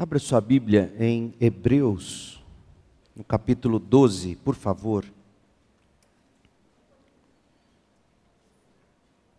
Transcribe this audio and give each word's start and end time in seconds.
Abra 0.00 0.20
sua 0.20 0.40
Bíblia 0.40 0.94
em 0.96 1.34
Hebreus, 1.40 2.40
no 3.16 3.24
capítulo 3.24 3.80
12, 3.80 4.36
por 4.36 4.54
favor. 4.54 5.04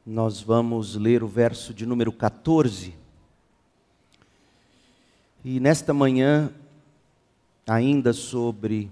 Nós 0.05 0.41
vamos 0.41 0.97
ler 0.97 1.23
o 1.23 1.29
verso 1.29 1.73
de 1.73 1.85
número 1.85 2.11
14. 2.11 2.93
E 5.45 5.61
nesta 5.61 5.93
manhã, 5.93 6.51
ainda 7.65 8.11
sobre 8.11 8.91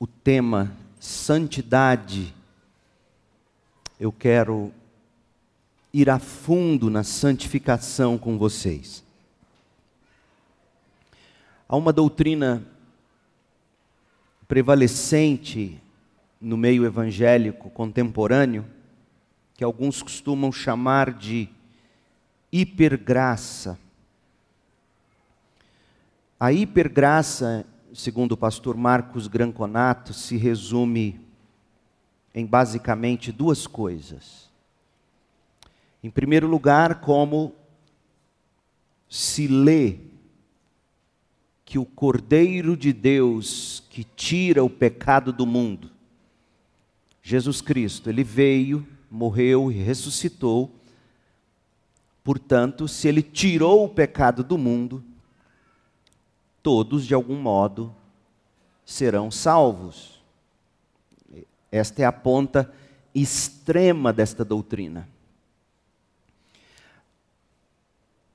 o 0.00 0.06
tema 0.08 0.76
santidade, 0.98 2.34
eu 4.00 4.10
quero 4.10 4.72
ir 5.94 6.10
a 6.10 6.18
fundo 6.18 6.90
na 6.90 7.04
santificação 7.04 8.18
com 8.18 8.36
vocês. 8.36 9.04
Há 11.72 11.76
uma 11.78 11.90
doutrina 11.90 12.62
prevalecente 14.46 15.80
no 16.38 16.54
meio 16.54 16.84
evangélico 16.84 17.70
contemporâneo 17.70 18.66
que 19.54 19.64
alguns 19.64 20.02
costumam 20.02 20.52
chamar 20.52 21.14
de 21.14 21.48
hipergraça. 22.52 23.78
A 26.38 26.52
hipergraça, 26.52 27.64
segundo 27.94 28.32
o 28.32 28.36
pastor 28.36 28.76
Marcos 28.76 29.26
Granconato, 29.26 30.12
se 30.12 30.36
resume 30.36 31.18
em 32.34 32.44
basicamente 32.44 33.32
duas 33.32 33.66
coisas. 33.66 34.50
Em 36.04 36.10
primeiro 36.10 36.46
lugar, 36.46 37.00
como 37.00 37.54
se 39.08 39.48
lê 39.48 40.11
que 41.72 41.78
o 41.78 41.86
Cordeiro 41.86 42.76
de 42.76 42.92
Deus 42.92 43.82
que 43.88 44.04
tira 44.04 44.62
o 44.62 44.68
pecado 44.68 45.32
do 45.32 45.46
mundo, 45.46 45.90
Jesus 47.22 47.62
Cristo, 47.62 48.10
ele 48.10 48.22
veio, 48.22 48.86
morreu 49.10 49.72
e 49.72 49.76
ressuscitou. 49.76 50.70
Portanto, 52.22 52.86
se 52.86 53.08
ele 53.08 53.22
tirou 53.22 53.86
o 53.86 53.88
pecado 53.88 54.44
do 54.44 54.58
mundo, 54.58 55.02
todos 56.62 57.06
de 57.06 57.14
algum 57.14 57.40
modo 57.40 57.96
serão 58.84 59.30
salvos. 59.30 60.22
Esta 61.70 62.02
é 62.02 62.04
a 62.04 62.12
ponta 62.12 62.70
extrema 63.14 64.12
desta 64.12 64.44
doutrina. 64.44 65.08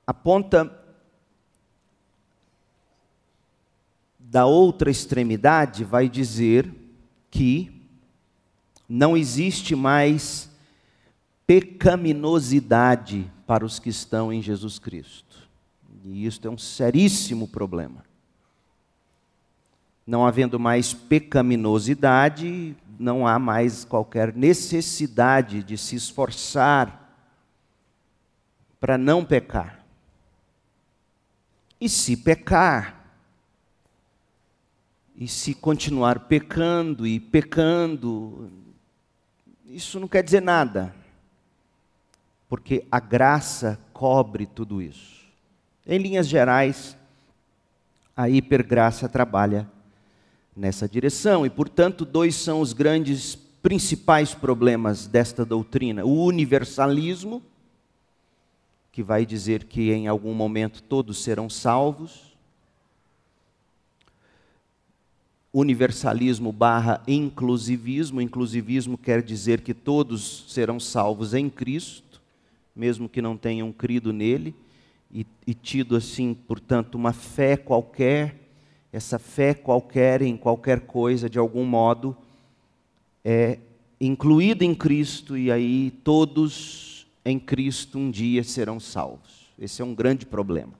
A 0.04 0.12
ponta 0.12 0.87
da 4.30 4.44
outra 4.44 4.90
extremidade 4.90 5.84
vai 5.84 6.06
dizer 6.06 6.70
que 7.30 7.82
não 8.86 9.16
existe 9.16 9.74
mais 9.74 10.50
pecaminosidade 11.46 13.30
para 13.46 13.64
os 13.64 13.78
que 13.78 13.88
estão 13.88 14.30
em 14.30 14.42
Jesus 14.42 14.78
Cristo. 14.78 15.48
E 16.04 16.26
isto 16.26 16.46
é 16.46 16.50
um 16.50 16.58
seríssimo 16.58 17.48
problema. 17.48 18.04
Não 20.06 20.26
havendo 20.26 20.60
mais 20.60 20.92
pecaminosidade, 20.92 22.76
não 22.98 23.26
há 23.26 23.38
mais 23.38 23.82
qualquer 23.82 24.34
necessidade 24.34 25.62
de 25.62 25.78
se 25.78 25.96
esforçar 25.96 27.16
para 28.78 28.98
não 28.98 29.24
pecar. 29.24 29.86
E 31.80 31.88
se 31.88 32.14
pecar, 32.14 32.97
e 35.18 35.26
se 35.26 35.52
continuar 35.52 36.20
pecando 36.20 37.04
e 37.04 37.18
pecando, 37.18 38.48
isso 39.66 39.98
não 39.98 40.06
quer 40.06 40.22
dizer 40.22 40.40
nada, 40.40 40.94
porque 42.48 42.86
a 42.88 43.00
graça 43.00 43.80
cobre 43.92 44.46
tudo 44.46 44.80
isso. 44.80 45.26
Em 45.84 45.98
linhas 45.98 46.28
gerais, 46.28 46.96
a 48.16 48.30
hipergraça 48.30 49.08
trabalha 49.08 49.68
nessa 50.54 50.88
direção, 50.88 51.44
e 51.44 51.50
portanto, 51.50 52.04
dois 52.04 52.36
são 52.36 52.60
os 52.60 52.72
grandes 52.72 53.34
principais 53.34 54.34
problemas 54.34 55.08
desta 55.08 55.44
doutrina: 55.44 56.04
o 56.04 56.24
universalismo 56.24 57.42
que 58.92 59.02
vai 59.02 59.26
dizer 59.26 59.64
que 59.64 59.90
em 59.92 60.06
algum 60.06 60.32
momento 60.32 60.80
todos 60.80 61.22
serão 61.24 61.50
salvos. 61.50 62.27
Universalismo 65.52 66.52
barra 66.52 67.02
inclusivismo. 67.06 68.20
Inclusivismo 68.20 68.98
quer 68.98 69.22
dizer 69.22 69.60
que 69.62 69.72
todos 69.72 70.44
serão 70.48 70.78
salvos 70.78 71.34
em 71.34 71.48
Cristo, 71.48 72.20
mesmo 72.74 73.08
que 73.08 73.22
não 73.22 73.36
tenham 73.36 73.72
crido 73.72 74.12
nele 74.12 74.54
e, 75.12 75.26
e 75.46 75.54
tido 75.54 75.96
assim, 75.96 76.34
portanto, 76.34 76.94
uma 76.94 77.12
fé 77.12 77.56
qualquer. 77.56 78.36
Essa 78.92 79.18
fé 79.18 79.52
qualquer 79.52 80.22
em 80.22 80.36
qualquer 80.36 80.80
coisa, 80.80 81.28
de 81.28 81.38
algum 81.38 81.64
modo, 81.64 82.16
é 83.24 83.58
incluída 84.00 84.64
em 84.64 84.74
Cristo 84.74 85.36
e 85.36 85.52
aí 85.52 85.90
todos 86.02 87.06
em 87.24 87.38
Cristo 87.38 87.98
um 87.98 88.10
dia 88.10 88.42
serão 88.42 88.80
salvos. 88.80 89.50
Esse 89.58 89.82
é 89.82 89.84
um 89.84 89.94
grande 89.94 90.24
problema. 90.24 90.72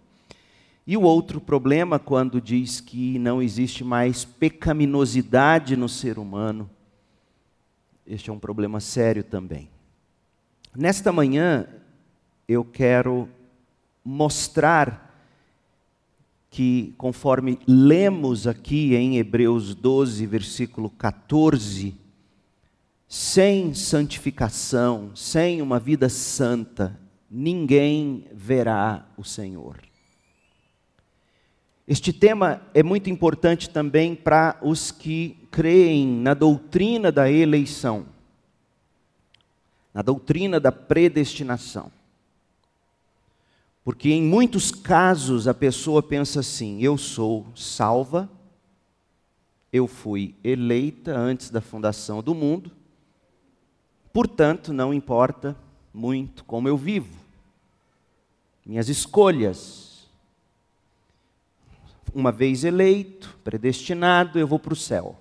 E 0.90 0.96
o 0.96 1.02
outro 1.02 1.38
problema, 1.38 1.98
quando 1.98 2.40
diz 2.40 2.80
que 2.80 3.18
não 3.18 3.42
existe 3.42 3.84
mais 3.84 4.24
pecaminosidade 4.24 5.76
no 5.76 5.86
ser 5.86 6.18
humano, 6.18 6.70
este 8.06 8.30
é 8.30 8.32
um 8.32 8.38
problema 8.38 8.80
sério 8.80 9.22
também. 9.22 9.68
Nesta 10.74 11.12
manhã, 11.12 11.68
eu 12.48 12.64
quero 12.64 13.28
mostrar 14.02 15.14
que, 16.48 16.94
conforme 16.96 17.58
lemos 17.66 18.46
aqui 18.46 18.94
em 18.94 19.18
Hebreus 19.18 19.74
12, 19.74 20.24
versículo 20.24 20.88
14, 20.88 21.94
sem 23.06 23.74
santificação, 23.74 25.14
sem 25.14 25.60
uma 25.60 25.78
vida 25.78 26.08
santa, 26.08 26.98
ninguém 27.30 28.24
verá 28.32 29.06
o 29.18 29.22
Senhor. 29.22 29.87
Este 31.88 32.12
tema 32.12 32.62
é 32.72 32.82
muito 32.82 33.10
importante 33.10 33.68
também 33.68 34.14
para 34.14 34.56
os 34.62 34.92
que 34.92 35.36
creem 35.50 36.06
na 36.06 36.34
doutrina 36.34 37.10
da 37.10 37.28
eleição, 37.28 38.06
na 39.92 40.02
doutrina 40.02 40.60
da 40.60 40.70
predestinação. 40.70 41.90
Porque 43.82 44.10
em 44.10 44.22
muitos 44.22 44.70
casos 44.70 45.48
a 45.48 45.54
pessoa 45.54 46.02
pensa 46.02 46.40
assim: 46.40 46.82
eu 46.82 46.98
sou 46.98 47.46
salva, 47.56 48.28
eu 49.72 49.88
fui 49.88 50.34
eleita 50.44 51.16
antes 51.16 51.48
da 51.48 51.62
fundação 51.62 52.22
do 52.22 52.34
mundo, 52.34 52.70
Portanto, 54.18 54.72
não 54.72 54.92
importa 54.92 55.56
muito 55.94 56.44
como 56.44 56.66
eu 56.66 56.76
vivo, 56.76 57.14
minhas 58.66 58.88
escolhas. 58.88 59.87
Uma 62.18 62.32
vez 62.32 62.64
eleito, 62.64 63.38
predestinado, 63.44 64.40
eu 64.40 64.46
vou 64.48 64.58
para 64.58 64.72
o 64.72 64.76
céu. 64.76 65.16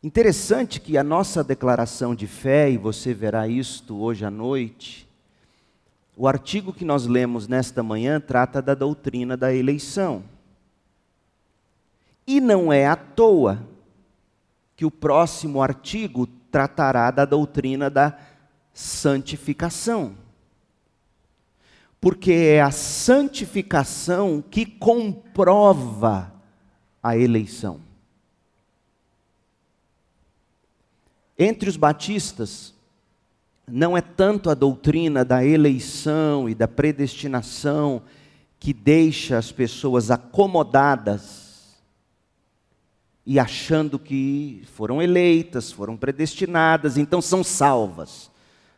Interessante 0.00 0.78
que 0.78 0.96
a 0.96 1.02
nossa 1.02 1.42
declaração 1.42 2.14
de 2.14 2.28
fé, 2.28 2.70
e 2.70 2.78
você 2.78 3.12
verá 3.12 3.48
isto 3.48 4.00
hoje 4.00 4.24
à 4.24 4.30
noite, 4.30 5.08
o 6.16 6.28
artigo 6.28 6.72
que 6.72 6.84
nós 6.84 7.06
lemos 7.06 7.48
nesta 7.48 7.82
manhã 7.82 8.20
trata 8.20 8.62
da 8.62 8.72
doutrina 8.72 9.36
da 9.36 9.52
eleição. 9.52 10.22
E 12.24 12.40
não 12.40 12.72
é 12.72 12.86
à 12.86 12.94
toa 12.94 13.60
que 14.76 14.84
o 14.84 14.92
próximo 14.92 15.60
artigo 15.60 16.24
tratará 16.52 17.10
da 17.10 17.24
doutrina 17.24 17.90
da 17.90 18.16
santificação. 18.72 20.14
Porque 22.00 22.32
é 22.32 22.62
a 22.62 22.70
santificação 22.70 24.42
que 24.42 24.64
comprova 24.64 26.32
a 27.02 27.16
eleição. 27.16 27.80
Entre 31.38 31.68
os 31.68 31.76
batistas, 31.76 32.74
não 33.66 33.96
é 33.96 34.00
tanto 34.00 34.50
a 34.50 34.54
doutrina 34.54 35.24
da 35.24 35.44
eleição 35.44 36.48
e 36.48 36.54
da 36.54 36.66
predestinação 36.66 38.02
que 38.58 38.72
deixa 38.72 39.38
as 39.38 39.52
pessoas 39.52 40.10
acomodadas 40.10 41.76
e 43.24 43.38
achando 43.38 43.98
que 43.98 44.62
foram 44.72 45.02
eleitas, 45.02 45.70
foram 45.70 45.96
predestinadas, 45.96 46.96
então 46.96 47.20
são 47.20 47.44
salvas. 47.44 48.30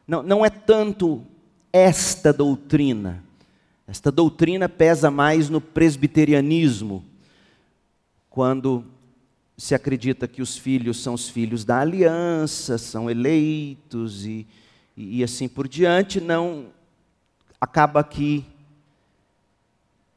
Não, 0.06 0.22
não 0.22 0.44
é 0.44 0.50
tanto 0.50 1.24
esta 1.72 2.32
doutrina, 2.32 3.22
Esta 3.86 4.12
doutrina 4.12 4.68
pesa 4.68 5.10
mais 5.10 5.50
no 5.50 5.60
presbiterianismo, 5.60 7.04
quando 8.28 8.84
se 9.58 9.74
acredita 9.74 10.28
que 10.28 10.40
os 10.40 10.56
filhos 10.56 11.02
são 11.02 11.14
os 11.14 11.28
filhos 11.28 11.64
da 11.64 11.80
aliança, 11.80 12.78
são 12.78 13.10
eleitos 13.10 14.24
e, 14.24 14.46
e, 14.96 15.24
assim 15.24 15.48
por 15.48 15.66
diante, 15.66 16.20
não 16.20 16.66
acaba 17.60 18.00
aqui 18.00 18.44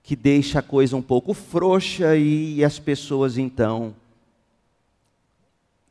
que 0.03 0.15
deixa 0.15 0.59
a 0.59 0.61
coisa 0.61 0.95
um 0.95 1.01
pouco 1.01 1.33
frouxa 1.33 2.15
e, 2.15 2.57
e 2.57 2.63
as 2.63 2.77
pessoas 2.77 3.37
então 3.37 3.95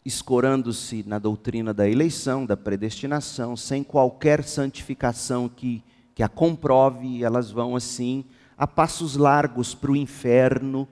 escorando-se 0.05 1.05
na 1.07 1.19
doutrina 1.19 1.73
da 1.73 1.89
eleição, 1.89 2.45
da 2.45 2.57
predestinação, 2.57 3.57
sem 3.57 3.85
qualquer 3.85 4.43
santificação 4.43 5.49
que, 5.49 5.83
que 6.15 6.23
a 6.23 6.29
comprove, 6.29 7.23
elas 7.23 7.51
vão 7.51 7.77
assim 7.77 8.25
a 8.59 8.67
passos 8.67 9.17
largos 9.17 9.75
para 9.75 9.93
o 9.93 9.97
inferno. 9.97 10.89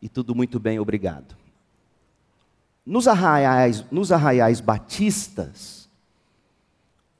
E 0.00 0.08
tudo 0.08 0.34
muito 0.34 0.60
bem, 0.60 0.78
obrigado. 0.78 1.36
Nos 2.84 3.06
arraiais, 3.06 3.84
nos 3.90 4.10
arraiais 4.10 4.60
batistas, 4.60 5.88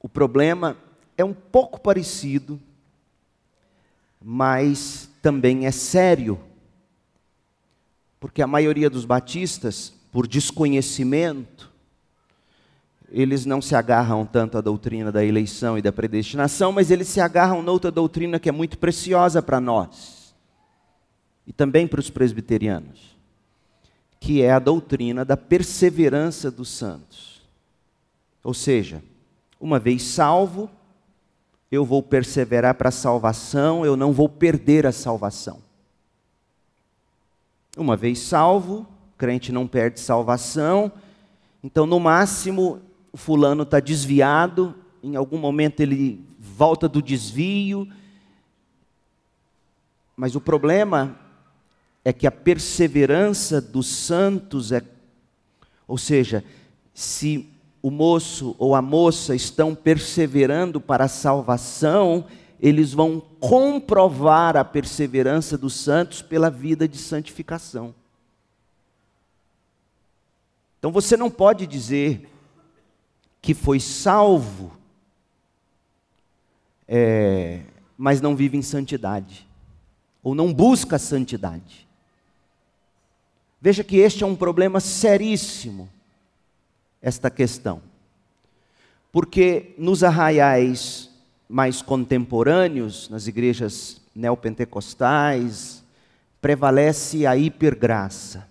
o 0.00 0.08
problema 0.08 0.76
é 1.16 1.24
um 1.24 1.34
pouco 1.34 1.80
parecido, 1.80 2.60
mas 4.20 5.08
também 5.20 5.66
é 5.66 5.70
sério. 5.70 6.40
Porque 8.18 8.42
a 8.42 8.46
maioria 8.46 8.90
dos 8.90 9.04
batistas 9.04 9.92
por 10.12 10.28
desconhecimento, 10.28 11.72
eles 13.10 13.46
não 13.46 13.60
se 13.60 13.74
agarram 13.74 14.24
tanto 14.26 14.58
à 14.58 14.60
doutrina 14.60 15.10
da 15.10 15.24
eleição 15.24 15.76
e 15.76 15.82
da 15.82 15.90
predestinação, 15.90 16.70
mas 16.70 16.90
eles 16.90 17.08
se 17.08 17.20
agarram 17.20 17.62
noutra 17.62 17.90
doutrina 17.90 18.38
que 18.38 18.48
é 18.48 18.52
muito 18.52 18.78
preciosa 18.78 19.42
para 19.42 19.60
nós 19.60 20.34
e 21.46 21.52
também 21.52 21.86
para 21.86 21.98
os 21.98 22.10
presbiterianos, 22.10 23.16
que 24.20 24.42
é 24.42 24.52
a 24.52 24.58
doutrina 24.58 25.24
da 25.24 25.36
perseverança 25.36 26.50
dos 26.50 26.68
santos. 26.68 27.42
Ou 28.44 28.54
seja, 28.54 29.02
uma 29.58 29.78
vez 29.78 30.02
salvo, 30.02 30.70
eu 31.70 31.84
vou 31.84 32.02
perseverar 32.02 32.74
para 32.74 32.90
a 32.90 32.92
salvação, 32.92 33.84
eu 33.84 33.96
não 33.96 34.12
vou 34.12 34.28
perder 34.28 34.86
a 34.86 34.92
salvação. 34.92 35.58
Uma 37.76 37.96
vez 37.96 38.18
salvo, 38.18 38.86
crente 39.22 39.52
não 39.52 39.68
perde 39.68 40.00
salvação. 40.00 40.90
Então, 41.62 41.86
no 41.86 42.00
máximo, 42.00 42.82
o 43.12 43.16
fulano 43.16 43.62
está 43.62 43.78
desviado, 43.78 44.74
em 45.00 45.14
algum 45.14 45.38
momento 45.38 45.78
ele 45.78 46.26
volta 46.40 46.88
do 46.88 47.00
desvio. 47.00 47.86
Mas 50.16 50.34
o 50.34 50.40
problema 50.40 51.16
é 52.04 52.12
que 52.12 52.26
a 52.26 52.32
perseverança 52.32 53.60
dos 53.60 53.86
santos 53.86 54.72
é. 54.72 54.82
Ou 55.86 55.96
seja, 55.96 56.44
se 56.92 57.48
o 57.80 57.92
moço 57.92 58.56
ou 58.58 58.74
a 58.74 58.82
moça 58.82 59.36
estão 59.36 59.72
perseverando 59.72 60.80
para 60.80 61.04
a 61.04 61.08
salvação, 61.08 62.24
eles 62.60 62.92
vão 62.92 63.22
comprovar 63.38 64.56
a 64.56 64.64
perseverança 64.64 65.56
dos 65.56 65.74
santos 65.74 66.22
pela 66.22 66.50
vida 66.50 66.88
de 66.88 66.98
santificação. 66.98 67.94
Então 70.82 70.90
você 70.90 71.16
não 71.16 71.30
pode 71.30 71.64
dizer 71.64 72.28
que 73.40 73.54
foi 73.54 73.78
salvo, 73.78 74.76
é, 76.88 77.60
mas 77.96 78.20
não 78.20 78.34
vive 78.34 78.56
em 78.56 78.62
santidade, 78.62 79.46
ou 80.24 80.34
não 80.34 80.52
busca 80.52 80.98
santidade. 80.98 81.86
Veja 83.60 83.84
que 83.84 83.96
este 83.98 84.24
é 84.24 84.26
um 84.26 84.34
problema 84.34 84.80
seríssimo, 84.80 85.88
esta 87.00 87.30
questão. 87.30 87.80
Porque 89.12 89.76
nos 89.78 90.02
arraiais 90.02 91.08
mais 91.48 91.80
contemporâneos, 91.80 93.08
nas 93.08 93.28
igrejas 93.28 94.02
neopentecostais, 94.12 95.84
prevalece 96.40 97.24
a 97.24 97.36
hipergraça. 97.36 98.50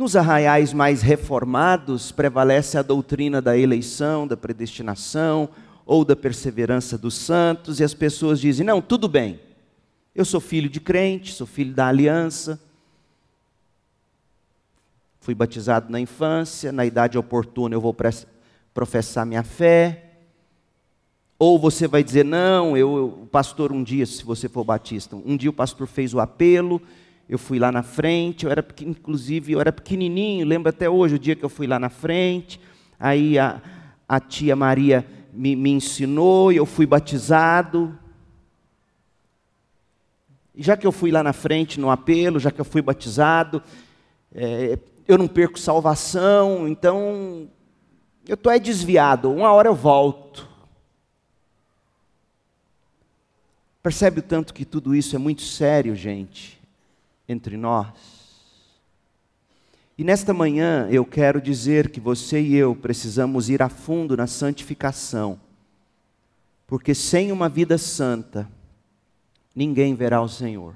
Nos 0.00 0.16
arraiais 0.16 0.72
mais 0.72 1.02
reformados, 1.02 2.10
prevalece 2.10 2.78
a 2.78 2.82
doutrina 2.82 3.42
da 3.42 3.58
eleição, 3.58 4.26
da 4.26 4.34
predestinação 4.34 5.46
ou 5.84 6.06
da 6.06 6.16
perseverança 6.16 6.96
dos 6.96 7.12
santos, 7.12 7.80
e 7.80 7.84
as 7.84 7.92
pessoas 7.92 8.40
dizem: 8.40 8.64
não, 8.64 8.80
tudo 8.80 9.06
bem, 9.06 9.38
eu 10.14 10.24
sou 10.24 10.40
filho 10.40 10.70
de 10.70 10.80
crente, 10.80 11.34
sou 11.34 11.46
filho 11.46 11.74
da 11.74 11.86
aliança, 11.86 12.58
fui 15.20 15.34
batizado 15.34 15.92
na 15.92 16.00
infância, 16.00 16.72
na 16.72 16.86
idade 16.86 17.18
oportuna 17.18 17.74
eu 17.74 17.80
vou 17.82 17.94
professar 18.72 19.26
minha 19.26 19.42
fé. 19.42 20.06
Ou 21.38 21.58
você 21.58 21.86
vai 21.86 22.02
dizer, 22.02 22.24
não, 22.24 22.74
eu, 22.74 23.20
o 23.22 23.26
pastor 23.26 23.70
um 23.70 23.82
dia, 23.82 24.06
se 24.06 24.24
você 24.24 24.48
for 24.48 24.64
batista, 24.64 25.14
um 25.14 25.36
dia 25.36 25.50
o 25.50 25.52
pastor 25.52 25.86
fez 25.86 26.14
o 26.14 26.20
apelo, 26.20 26.80
eu 27.30 27.38
fui 27.38 27.60
lá 27.60 27.70
na 27.70 27.84
frente, 27.84 28.44
eu 28.44 28.50
era 28.50 28.66
inclusive 28.80 29.52
eu 29.52 29.60
era 29.60 29.70
pequenininho, 29.70 30.44
lembro 30.44 30.68
até 30.68 30.90
hoje 30.90 31.14
o 31.14 31.18
dia 31.18 31.36
que 31.36 31.44
eu 31.44 31.48
fui 31.48 31.64
lá 31.64 31.78
na 31.78 31.88
frente, 31.88 32.60
aí 32.98 33.38
a, 33.38 33.62
a 34.08 34.18
tia 34.18 34.56
Maria 34.56 35.06
me, 35.32 35.54
me 35.54 35.70
ensinou 35.70 36.50
e 36.50 36.56
eu 36.56 36.66
fui 36.66 36.86
batizado. 36.86 37.96
E 40.56 40.60
já 40.60 40.76
que 40.76 40.84
eu 40.84 40.90
fui 40.90 41.12
lá 41.12 41.22
na 41.22 41.32
frente 41.32 41.78
no 41.78 41.88
apelo, 41.88 42.40
já 42.40 42.50
que 42.50 42.60
eu 42.60 42.64
fui 42.64 42.82
batizado, 42.82 43.62
é, 44.34 44.76
eu 45.06 45.16
não 45.16 45.28
perco 45.28 45.56
salvação, 45.56 46.66
então 46.66 47.48
eu 48.26 48.34
estou 48.34 48.50
é 48.50 48.58
desviado, 48.58 49.30
uma 49.30 49.52
hora 49.52 49.68
eu 49.68 49.74
volto. 49.76 50.48
Percebe 53.80 54.18
o 54.18 54.22
tanto 54.22 54.52
que 54.52 54.64
tudo 54.64 54.96
isso 54.96 55.14
é 55.14 55.18
muito 55.18 55.42
sério, 55.42 55.94
gente? 55.94 56.59
Entre 57.30 57.56
nós. 57.56 57.88
E 59.96 60.02
nesta 60.02 60.32
manhã 60.32 60.88
eu 60.90 61.04
quero 61.04 61.40
dizer 61.40 61.90
que 61.90 62.00
você 62.00 62.40
e 62.40 62.56
eu 62.56 62.74
precisamos 62.74 63.48
ir 63.48 63.62
a 63.62 63.68
fundo 63.68 64.16
na 64.16 64.26
santificação, 64.26 65.38
porque 66.66 66.94
sem 66.94 67.30
uma 67.30 67.48
vida 67.48 67.76
santa, 67.76 68.50
ninguém 69.54 69.94
verá 69.94 70.22
o 70.22 70.28
Senhor. 70.28 70.74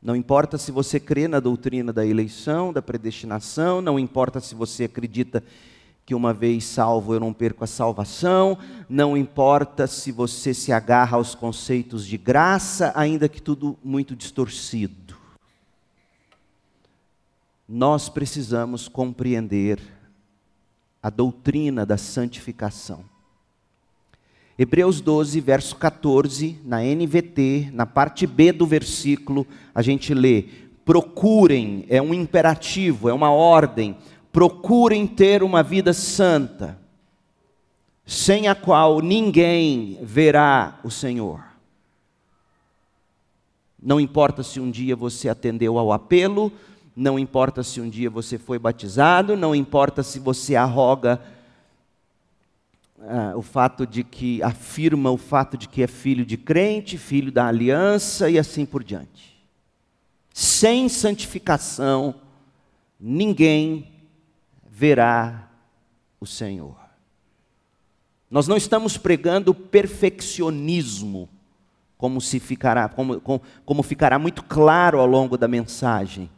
Não 0.00 0.14
importa 0.14 0.56
se 0.58 0.70
você 0.70 1.00
crê 1.00 1.26
na 1.26 1.40
doutrina 1.40 1.92
da 1.92 2.06
eleição, 2.06 2.72
da 2.72 2.80
predestinação, 2.80 3.80
não 3.80 3.98
importa 3.98 4.40
se 4.40 4.54
você 4.54 4.84
acredita 4.84 5.42
que 6.08 6.14
uma 6.14 6.32
vez 6.32 6.64
salvo 6.64 7.12
eu 7.12 7.20
não 7.20 7.34
perco 7.34 7.64
a 7.64 7.66
salvação, 7.66 8.56
não 8.88 9.14
importa 9.14 9.86
se 9.86 10.10
você 10.10 10.54
se 10.54 10.72
agarra 10.72 11.18
aos 11.18 11.34
conceitos 11.34 12.06
de 12.06 12.16
graça, 12.16 12.94
ainda 12.96 13.28
que 13.28 13.42
tudo 13.42 13.78
muito 13.84 14.16
distorcido. 14.16 15.14
Nós 17.68 18.08
precisamos 18.08 18.88
compreender 18.88 19.82
a 21.02 21.10
doutrina 21.10 21.84
da 21.84 21.98
santificação. 21.98 23.04
Hebreus 24.58 25.02
12, 25.02 25.38
verso 25.42 25.76
14, 25.76 26.58
na 26.64 26.78
NVT, 26.80 27.68
na 27.70 27.84
parte 27.84 28.26
B 28.26 28.50
do 28.50 28.66
versículo, 28.66 29.46
a 29.74 29.82
gente 29.82 30.14
lê: 30.14 30.46
procurem, 30.86 31.84
é 31.86 32.00
um 32.00 32.14
imperativo, 32.14 33.10
é 33.10 33.12
uma 33.12 33.30
ordem, 33.30 33.94
procurem 34.32 35.06
ter 35.06 35.42
uma 35.42 35.62
vida 35.62 35.92
santa, 35.92 36.78
sem 38.04 38.48
a 38.48 38.54
qual 38.54 39.00
ninguém 39.00 39.98
verá 40.02 40.78
o 40.82 40.90
Senhor. 40.90 41.42
Não 43.80 44.00
importa 44.00 44.42
se 44.42 44.58
um 44.58 44.70
dia 44.70 44.96
você 44.96 45.28
atendeu 45.28 45.78
ao 45.78 45.92
apelo, 45.92 46.52
não 46.96 47.18
importa 47.18 47.62
se 47.62 47.80
um 47.80 47.88
dia 47.88 48.10
você 48.10 48.38
foi 48.38 48.58
batizado, 48.58 49.36
não 49.36 49.54
importa 49.54 50.02
se 50.02 50.18
você 50.18 50.56
arroga 50.56 51.20
ah, 53.00 53.34
o 53.36 53.42
fato 53.42 53.86
de 53.86 54.02
que 54.02 54.42
afirma 54.42 55.10
o 55.10 55.16
fato 55.16 55.56
de 55.56 55.68
que 55.68 55.82
é 55.82 55.86
filho 55.86 56.26
de 56.26 56.36
crente, 56.36 56.98
filho 56.98 57.30
da 57.30 57.46
aliança 57.46 58.28
e 58.28 58.38
assim 58.38 58.66
por 58.66 58.82
diante. 58.82 59.38
Sem 60.34 60.88
santificação, 60.88 62.16
ninguém 62.98 63.86
verá 64.78 65.50
o 66.20 66.26
Senhor. 66.26 66.76
Nós 68.30 68.46
não 68.46 68.56
estamos 68.56 68.96
pregando 68.96 69.52
perfeccionismo, 69.52 71.28
como 71.96 72.20
se 72.20 72.38
ficará, 72.38 72.88
como, 72.88 73.20
como, 73.20 73.42
como 73.64 73.82
ficará 73.82 74.20
muito 74.20 74.44
claro 74.44 75.00
ao 75.00 75.06
longo 75.06 75.36
da 75.36 75.48
mensagem, 75.48 76.30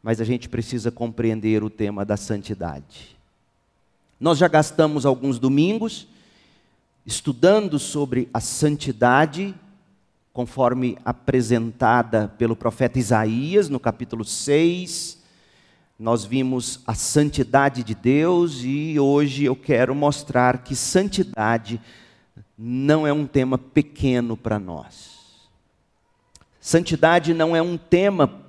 mas 0.00 0.20
a 0.20 0.24
gente 0.24 0.48
precisa 0.48 0.92
compreender 0.92 1.64
o 1.64 1.70
tema 1.70 2.04
da 2.04 2.16
santidade. 2.16 3.16
Nós 4.20 4.38
já 4.38 4.46
gastamos 4.46 5.04
alguns 5.04 5.40
domingos 5.40 6.06
estudando 7.04 7.80
sobre 7.80 8.28
a 8.32 8.38
santidade, 8.38 9.52
conforme 10.32 10.96
apresentada 11.04 12.28
pelo 12.38 12.54
profeta 12.54 13.00
Isaías 13.00 13.68
no 13.68 13.80
capítulo 13.80 14.24
6. 14.24 15.21
Nós 16.02 16.24
vimos 16.24 16.80
a 16.84 16.94
santidade 16.94 17.84
de 17.84 17.94
Deus 17.94 18.62
e 18.64 18.98
hoje 18.98 19.44
eu 19.44 19.54
quero 19.54 19.94
mostrar 19.94 20.64
que 20.64 20.74
santidade 20.74 21.80
não 22.58 23.06
é 23.06 23.12
um 23.12 23.24
tema 23.24 23.56
pequeno 23.56 24.36
para 24.36 24.58
nós. 24.58 25.48
Santidade 26.60 27.32
não 27.32 27.54
é 27.54 27.62
um 27.62 27.78
tema, 27.78 28.42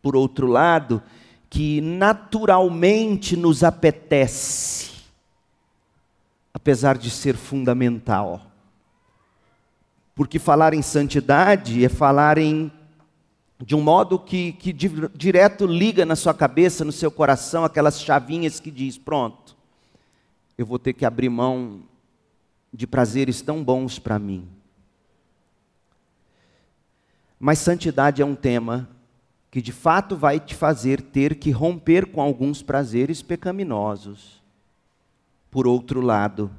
por 0.00 0.14
outro 0.14 0.46
lado, 0.46 1.02
que 1.50 1.80
naturalmente 1.80 3.36
nos 3.36 3.64
apetece, 3.64 4.92
apesar 6.54 6.96
de 6.96 7.10
ser 7.10 7.34
fundamental. 7.34 8.52
Porque 10.14 10.38
falar 10.38 10.72
em 10.72 10.82
santidade 10.82 11.84
é 11.84 11.88
falar 11.88 12.38
em 12.38 12.70
de 13.60 13.74
um 13.74 13.80
modo 13.80 14.18
que, 14.18 14.52
que 14.52 14.72
direto 14.72 15.66
liga 15.66 16.06
na 16.06 16.14
sua 16.14 16.32
cabeça, 16.32 16.84
no 16.84 16.92
seu 16.92 17.10
coração, 17.10 17.64
aquelas 17.64 18.00
chavinhas 18.00 18.60
que 18.60 18.70
diz: 18.70 18.96
pronto, 18.96 19.56
eu 20.56 20.64
vou 20.64 20.78
ter 20.78 20.92
que 20.92 21.04
abrir 21.04 21.28
mão 21.28 21.82
de 22.72 22.86
prazeres 22.86 23.42
tão 23.42 23.62
bons 23.64 23.98
para 23.98 24.18
mim. 24.18 24.48
Mas 27.38 27.58
santidade 27.58 28.22
é 28.22 28.24
um 28.24 28.34
tema 28.34 28.88
que 29.50 29.62
de 29.62 29.72
fato 29.72 30.16
vai 30.16 30.38
te 30.38 30.54
fazer 30.54 31.00
ter 31.00 31.36
que 31.36 31.50
romper 31.50 32.06
com 32.06 32.20
alguns 32.20 32.62
prazeres 32.62 33.22
pecaminosos. 33.22 34.42
Por 35.50 35.66
outro 35.66 36.00
lado, 36.00 36.50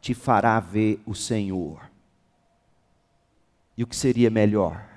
te 0.00 0.14
fará 0.14 0.58
ver 0.58 1.00
o 1.04 1.14
Senhor. 1.14 1.90
E 3.76 3.84
o 3.84 3.86
que 3.86 3.94
seria 3.94 4.30
melhor? 4.30 4.87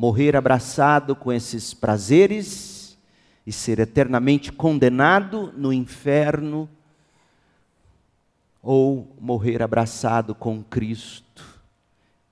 Morrer 0.00 0.34
abraçado 0.34 1.14
com 1.14 1.30
esses 1.30 1.74
prazeres 1.74 2.96
e 3.46 3.52
ser 3.52 3.78
eternamente 3.78 4.50
condenado 4.50 5.52
no 5.54 5.74
inferno, 5.74 6.66
ou 8.62 9.14
morrer 9.20 9.62
abraçado 9.62 10.34
com 10.34 10.62
Cristo 10.62 11.44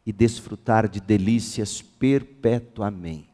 e 0.06 0.14
desfrutar 0.14 0.88
de 0.88 0.98
delícias 0.98 1.82
perpetuamente. 1.82 3.28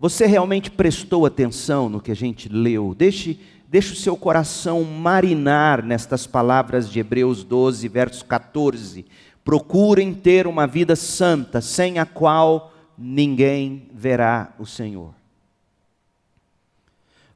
Você 0.00 0.26
realmente 0.26 0.72
prestou 0.72 1.24
atenção 1.24 1.88
no 1.88 2.00
que 2.00 2.10
a 2.10 2.16
gente 2.16 2.48
leu? 2.48 2.96
Deixe, 2.98 3.38
deixe 3.68 3.92
o 3.92 3.96
seu 3.96 4.16
coração 4.16 4.82
marinar 4.82 5.84
nestas 5.84 6.26
palavras 6.26 6.90
de 6.90 6.98
Hebreus 6.98 7.44
12, 7.44 7.86
verso 7.86 8.24
14. 8.24 9.06
Procurem 9.46 10.12
ter 10.12 10.44
uma 10.48 10.66
vida 10.66 10.96
santa, 10.96 11.60
sem 11.60 12.00
a 12.00 12.04
qual 12.04 12.74
ninguém 12.98 13.88
verá 13.94 14.52
o 14.58 14.66
Senhor. 14.66 15.14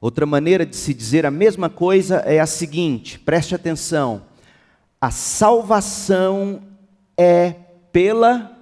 Outra 0.01 0.25
maneira 0.25 0.65
de 0.65 0.75
se 0.75 0.93
dizer 0.93 1.25
a 1.25 1.31
mesma 1.31 1.69
coisa 1.69 2.17
é 2.17 2.41
a 2.41 2.45
seguinte: 2.45 3.17
preste 3.17 3.55
atenção. 3.55 4.23
A 4.99 5.09
salvação 5.09 6.61
é 7.15 7.55
pela 7.93 8.57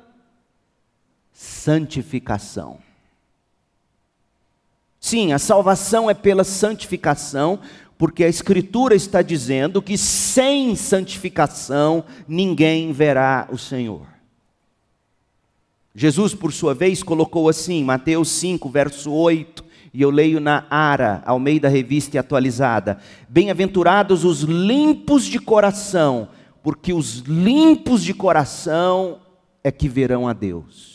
santificação. 1.34 2.77
Sim, 5.00 5.34
a 5.34 5.39
salvação 5.39 6.08
é 6.08 6.13
pela 6.13 6.44
santificação, 6.44 7.60
porque 8.00 8.24
a 8.24 8.29
Escritura 8.29 8.96
está 8.96 9.22
dizendo 9.22 9.82
que 9.82 9.98
sem 9.98 10.74
santificação 10.74 12.06
ninguém 12.25 12.94
verá 12.94 13.46
o 13.51 13.58
Senhor. 13.58 14.08
Jesus, 15.94 16.34
por 16.34 16.53
sua 16.53 16.74
vez, 16.74 17.03
colocou 17.03 17.50
assim, 17.50 17.84
Mateus 17.84 18.29
5, 18.29 18.70
verso 18.70 19.12
8, 19.12 19.65
e 19.94 20.01
eu 20.01 20.10
leio 20.10 20.39
na 20.39 20.65
Ara, 20.70 21.22
ao 21.25 21.38
meio 21.39 21.60
da 21.60 21.68
revista 21.68 22.18
atualizada: 22.18 23.00
Bem-aventurados 23.27 24.24
os 24.24 24.44
limpos 24.44 25.25
de 25.25 25.38
coração, 25.38 26.29
porque 26.63 26.94
os 26.94 27.18
limpos 27.18 28.01
de 28.01 28.13
coração 28.13 29.20
é 29.62 29.74
que 29.74 29.89
verão 29.89 30.25
a 30.25 30.32
Deus. 30.32 30.88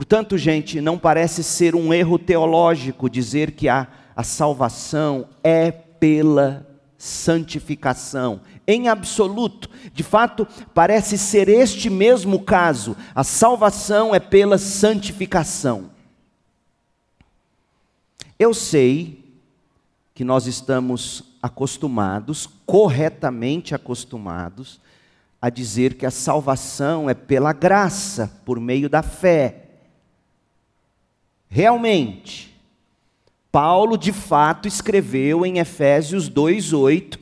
Portanto, 0.00 0.38
gente, 0.38 0.80
não 0.80 0.98
parece 0.98 1.44
ser 1.44 1.74
um 1.74 1.92
erro 1.92 2.18
teológico 2.18 3.10
dizer 3.10 3.50
que 3.50 3.68
a, 3.68 3.86
a 4.16 4.22
salvação 4.22 5.28
é 5.44 5.70
pela 5.70 6.66
santificação, 6.96 8.40
em 8.66 8.88
absoluto. 8.88 9.68
De 9.92 10.02
fato, 10.02 10.48
parece 10.72 11.18
ser 11.18 11.50
este 11.50 11.90
mesmo 11.90 12.40
caso. 12.40 12.96
A 13.14 13.22
salvação 13.22 14.14
é 14.14 14.18
pela 14.18 14.56
santificação. 14.56 15.90
Eu 18.38 18.54
sei 18.54 19.22
que 20.14 20.24
nós 20.24 20.46
estamos 20.46 21.24
acostumados, 21.42 22.48
corretamente 22.64 23.74
acostumados, 23.74 24.80
a 25.42 25.50
dizer 25.50 25.92
que 25.92 26.06
a 26.06 26.10
salvação 26.10 27.10
é 27.10 27.12
pela 27.12 27.52
graça, 27.52 28.40
por 28.46 28.58
meio 28.58 28.88
da 28.88 29.02
fé. 29.02 29.66
Realmente, 31.50 32.56
Paulo 33.50 33.98
de 33.98 34.12
fato 34.12 34.68
escreveu 34.68 35.44
em 35.44 35.58
Efésios 35.58 36.30
2:8, 36.30 37.18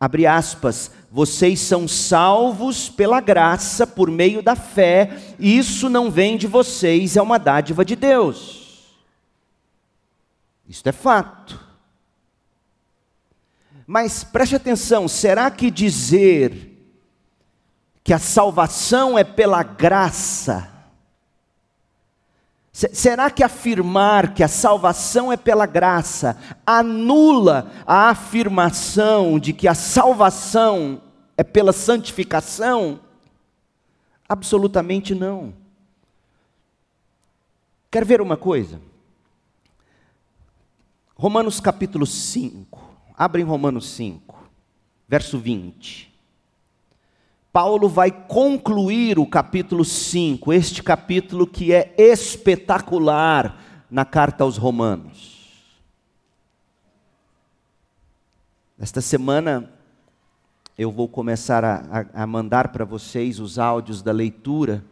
abre 0.00 0.26
aspas, 0.26 0.90
vocês 1.08 1.60
são 1.60 1.86
salvos 1.86 2.88
pela 2.88 3.20
graça 3.20 3.86
por 3.86 4.10
meio 4.10 4.42
da 4.42 4.56
fé, 4.56 5.16
isso 5.38 5.88
não 5.88 6.10
vem 6.10 6.36
de 6.36 6.48
vocês, 6.48 7.16
é 7.16 7.22
uma 7.22 7.38
dádiva 7.38 7.84
de 7.84 7.94
Deus. 7.94 8.98
Isto 10.68 10.88
é 10.88 10.92
fato. 10.92 11.60
Mas 13.86 14.24
preste 14.24 14.56
atenção: 14.56 15.06
será 15.06 15.50
que 15.52 15.70
dizer 15.70 16.70
que 18.02 18.12
a 18.12 18.18
salvação 18.18 19.16
é 19.16 19.22
pela 19.22 19.62
graça, 19.62 20.71
será 22.72 23.30
que 23.30 23.44
afirmar 23.44 24.32
que 24.34 24.42
a 24.42 24.48
salvação 24.48 25.30
é 25.30 25.36
pela 25.36 25.66
graça 25.66 26.38
anula 26.66 27.70
a 27.86 28.08
afirmação 28.08 29.38
de 29.38 29.52
que 29.52 29.68
a 29.68 29.74
salvação 29.74 31.02
é 31.36 31.44
pela 31.44 31.72
santificação? 31.72 33.00
Absolutamente 34.28 35.14
não. 35.14 35.54
Quer 37.90 38.04
ver 38.06 38.22
uma 38.22 38.38
coisa? 38.38 38.80
Romanos 41.14 41.60
capítulo 41.60 42.06
5. 42.06 42.90
Abre 43.14 43.42
em 43.42 43.44
Romanos 43.44 43.90
5, 43.90 44.50
verso 45.06 45.38
20. 45.38 46.11
Paulo 47.52 47.86
vai 47.86 48.10
concluir 48.10 49.18
o 49.18 49.26
capítulo 49.26 49.84
5, 49.84 50.54
este 50.54 50.82
capítulo 50.82 51.46
que 51.46 51.70
é 51.70 51.94
espetacular 51.98 53.84
na 53.90 54.06
carta 54.06 54.42
aos 54.42 54.56
Romanos. 54.56 55.60
Esta 58.78 59.02
semana 59.02 59.70
eu 60.78 60.90
vou 60.90 61.06
começar 61.06 61.62
a, 61.62 62.06
a, 62.14 62.26
mandar 62.26 62.68
para 62.68 62.86
vocês 62.86 63.38
os 63.38 63.58
áudios 63.58 64.00
da 64.00 64.12
leitura 64.12 64.82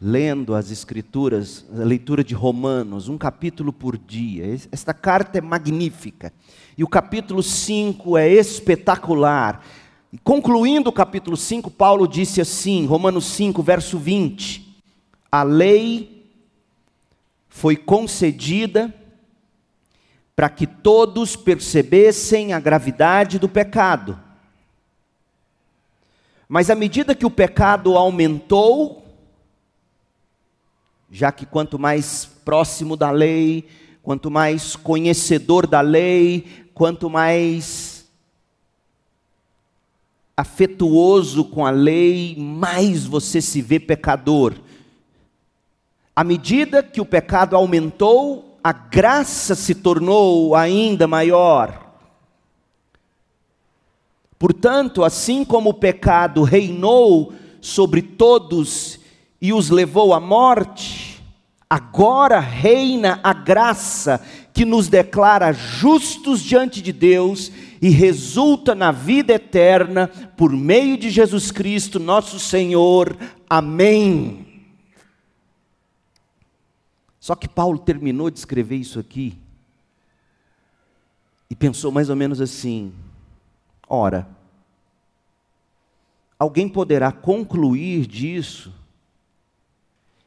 lendo 0.00 0.54
as 0.54 0.72
Escrituras, 0.72 1.64
a 1.72 1.84
leitura 1.84 2.24
de 2.24 2.34
Romanos, 2.34 3.08
um 3.08 3.16
capítulo 3.16 3.72
por 3.72 3.96
dia. 3.96 4.44
Esta 4.72 4.92
carta 4.92 5.38
é 5.38 5.40
magnífica. 5.40 6.32
E 6.76 6.82
o 6.82 6.88
capítulo 6.88 7.40
5 7.40 8.18
é 8.18 8.28
espetacular. 8.28 9.62
Concluindo 10.20 10.90
o 10.90 10.92
capítulo 10.92 11.38
5, 11.38 11.70
Paulo 11.70 12.06
disse 12.06 12.38
assim, 12.38 12.84
Romanos 12.84 13.24
5, 13.24 13.62
verso 13.62 13.98
20: 13.98 14.76
A 15.30 15.42
lei 15.42 16.28
foi 17.48 17.76
concedida 17.76 18.92
para 20.36 20.50
que 20.50 20.66
todos 20.66 21.34
percebessem 21.34 22.52
a 22.52 22.60
gravidade 22.60 23.38
do 23.38 23.48
pecado. 23.48 24.20
Mas 26.46 26.68
à 26.68 26.74
medida 26.74 27.14
que 27.14 27.24
o 27.24 27.30
pecado 27.30 27.96
aumentou, 27.96 29.06
já 31.10 31.32
que 31.32 31.46
quanto 31.46 31.78
mais 31.78 32.26
próximo 32.44 32.98
da 32.98 33.10
lei, 33.10 33.66
quanto 34.02 34.30
mais 34.30 34.76
conhecedor 34.76 35.66
da 35.66 35.80
lei, 35.80 36.66
quanto 36.74 37.08
mais 37.08 37.91
afetuoso 40.36 41.44
com 41.44 41.64
a 41.64 41.70
lei, 41.70 42.36
mais 42.38 43.04
você 43.04 43.40
se 43.40 43.60
vê 43.60 43.78
pecador. 43.78 44.54
À 46.14 46.24
medida 46.24 46.82
que 46.82 47.00
o 47.00 47.06
pecado 47.06 47.56
aumentou, 47.56 48.58
a 48.62 48.72
graça 48.72 49.54
se 49.54 49.74
tornou 49.74 50.54
ainda 50.54 51.06
maior. 51.06 51.82
Portanto, 54.38 55.04
assim 55.04 55.44
como 55.44 55.70
o 55.70 55.74
pecado 55.74 56.42
reinou 56.42 57.32
sobre 57.60 58.02
todos 58.02 58.98
e 59.40 59.52
os 59.52 59.70
levou 59.70 60.12
à 60.12 60.20
morte, 60.20 61.22
agora 61.68 62.40
reina 62.40 63.20
a 63.22 63.32
graça 63.32 64.20
que 64.52 64.64
nos 64.64 64.88
declara 64.88 65.52
justos 65.52 66.42
diante 66.42 66.82
de 66.82 66.92
Deus 66.92 67.50
e 67.82 67.88
resulta 67.88 68.76
na 68.76 68.92
vida 68.92 69.32
eterna 69.32 70.06
por 70.36 70.52
meio 70.52 70.96
de 70.96 71.10
Jesus 71.10 71.50
Cristo, 71.50 71.98
nosso 71.98 72.38
Senhor. 72.38 73.16
Amém. 73.50 74.46
Só 77.18 77.34
que 77.34 77.48
Paulo 77.48 77.80
terminou 77.80 78.30
de 78.30 78.38
escrever 78.38 78.76
isso 78.76 79.00
aqui 79.00 79.36
e 81.50 81.56
pensou 81.56 81.90
mais 81.90 82.08
ou 82.08 82.14
menos 82.14 82.40
assim: 82.40 82.92
Ora, 83.88 84.28
alguém 86.38 86.68
poderá 86.68 87.10
concluir 87.10 88.06
disso 88.06 88.72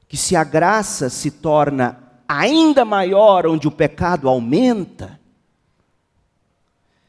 que 0.09 0.17
se 0.17 0.35
a 0.35 0.43
graça 0.43 1.09
se 1.09 1.31
torna 1.31 2.03
ainda 2.27 2.83
maior 2.83 3.47
onde 3.47 3.65
o 3.65 3.71
pecado 3.71 4.27
aumenta, 4.27 5.17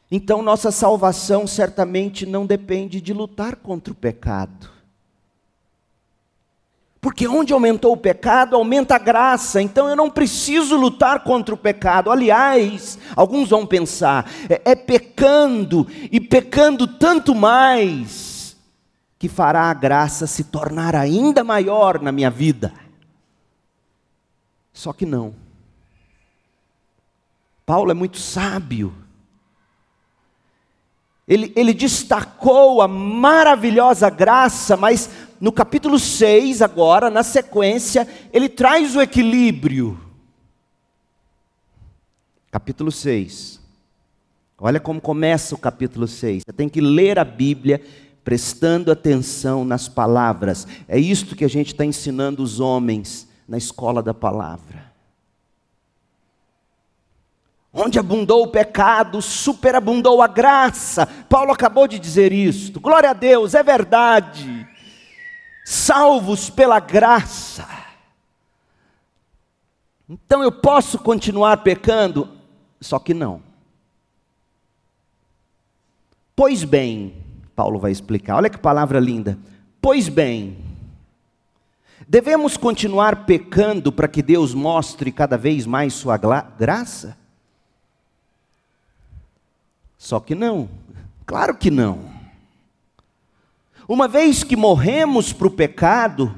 então 0.09 0.41
nossa 0.41 0.71
salvação 0.71 1.45
certamente 1.45 2.25
não 2.25 2.45
depende 2.45 3.01
de 3.01 3.13
lutar 3.13 3.57
contra 3.57 3.91
o 3.91 3.95
pecado. 3.95 4.77
Porque 6.99 7.27
onde 7.27 7.53
aumentou 7.53 7.93
o 7.93 7.97
pecado, 7.97 8.55
aumenta 8.55 8.95
a 8.95 8.99
graça. 8.99 9.61
Então 9.61 9.87
eu 9.87 9.95
não 9.95 10.09
preciso 10.09 10.75
lutar 10.75 11.23
contra 11.23 11.53
o 11.53 11.57
pecado. 11.57 12.11
Aliás, 12.11 12.97
alguns 13.15 13.49
vão 13.49 13.65
pensar, 13.65 14.29
é, 14.49 14.71
é 14.71 14.75
pecando 14.75 15.87
e 16.11 16.19
pecando 16.19 16.87
tanto 16.87 17.35
mais 17.35 18.57
que 19.19 19.27
fará 19.29 19.63
a 19.63 19.73
graça 19.73 20.27
se 20.27 20.45
tornar 20.45 20.95
ainda 20.95 21.43
maior 21.43 22.01
na 22.01 22.11
minha 22.11 22.29
vida. 22.29 22.73
Só 24.73 24.93
que 24.93 25.05
não. 25.05 25.33
Paulo 27.65 27.91
é 27.91 27.93
muito 27.93 28.17
sábio. 28.17 28.93
Ele, 31.27 31.51
ele 31.55 31.73
destacou 31.73 32.81
a 32.81 32.87
maravilhosa 32.87 34.09
graça, 34.09 34.77
mas 34.77 35.09
no 35.41 35.51
capítulo 35.51 35.99
6, 35.99 36.61
agora, 36.61 37.09
na 37.09 37.21
sequência, 37.21 38.07
ele 38.31 38.47
traz 38.47 38.95
o 38.95 39.01
equilíbrio. 39.01 39.99
Capítulo 42.49 42.91
6. 42.91 43.59
Olha 44.57 44.79
como 44.79 45.01
começa 45.01 45.53
o 45.53 45.57
capítulo 45.57 46.07
6. 46.07 46.43
Você 46.45 46.53
tem 46.53 46.69
que 46.69 46.81
ler 46.81 47.19
a 47.19 47.25
Bíblia 47.25 47.81
prestando 48.23 48.91
atenção 48.91 49.63
nas 49.63 49.87
palavras. 49.87 50.65
É 50.87 50.97
isto 50.97 51.35
que 51.35 51.45
a 51.45 51.49
gente 51.49 51.67
está 51.67 51.85
ensinando 51.85 52.41
os 52.41 52.59
homens 52.59 53.27
na 53.47 53.57
escola 53.57 54.01
da 54.01 54.13
palavra. 54.13 54.86
Onde 57.79 57.99
abundou 57.99 58.43
o 58.43 58.47
pecado, 58.47 59.21
superabundou 59.21 60.21
a 60.21 60.27
graça. 60.27 61.05
Paulo 61.05 61.51
acabou 61.51 61.87
de 61.87 61.99
dizer 61.99 62.33
isto. 62.33 62.79
Glória 62.79 63.11
a 63.11 63.13
Deus, 63.13 63.53
é 63.53 63.61
verdade 63.61 64.67
salvos 65.67 66.49
pela 66.49 66.79
graça. 66.79 67.67
Então 70.07 70.41
eu 70.41 70.49
posso 70.49 70.97
continuar 70.97 71.57
pecando? 71.57 72.29
Só 72.79 72.97
que 72.99 73.13
não. 73.13 73.41
Pois 76.33 76.63
bem, 76.63 77.21
Paulo 77.53 77.79
vai 77.79 77.91
explicar, 77.91 78.37
olha 78.37 78.49
que 78.49 78.57
palavra 78.57 78.97
linda. 78.97 79.37
Pois 79.81 80.07
bem, 80.07 80.57
devemos 82.07 82.55
continuar 82.55 83.25
pecando 83.25 83.91
para 83.91 84.07
que 84.07 84.21
Deus 84.21 84.53
mostre 84.53 85.11
cada 85.11 85.37
vez 85.37 85.65
mais 85.65 85.93
Sua 85.93 86.15
graça? 86.17 87.17
Só 89.97 90.19
que 90.19 90.35
não, 90.35 90.69
claro 91.25 91.57
que 91.57 91.71
não. 91.71 92.17
Uma 93.87 94.07
vez 94.07 94.43
que 94.43 94.55
morremos 94.55 95.31
para 95.31 95.47
o 95.47 95.51
pecado, 95.51 96.35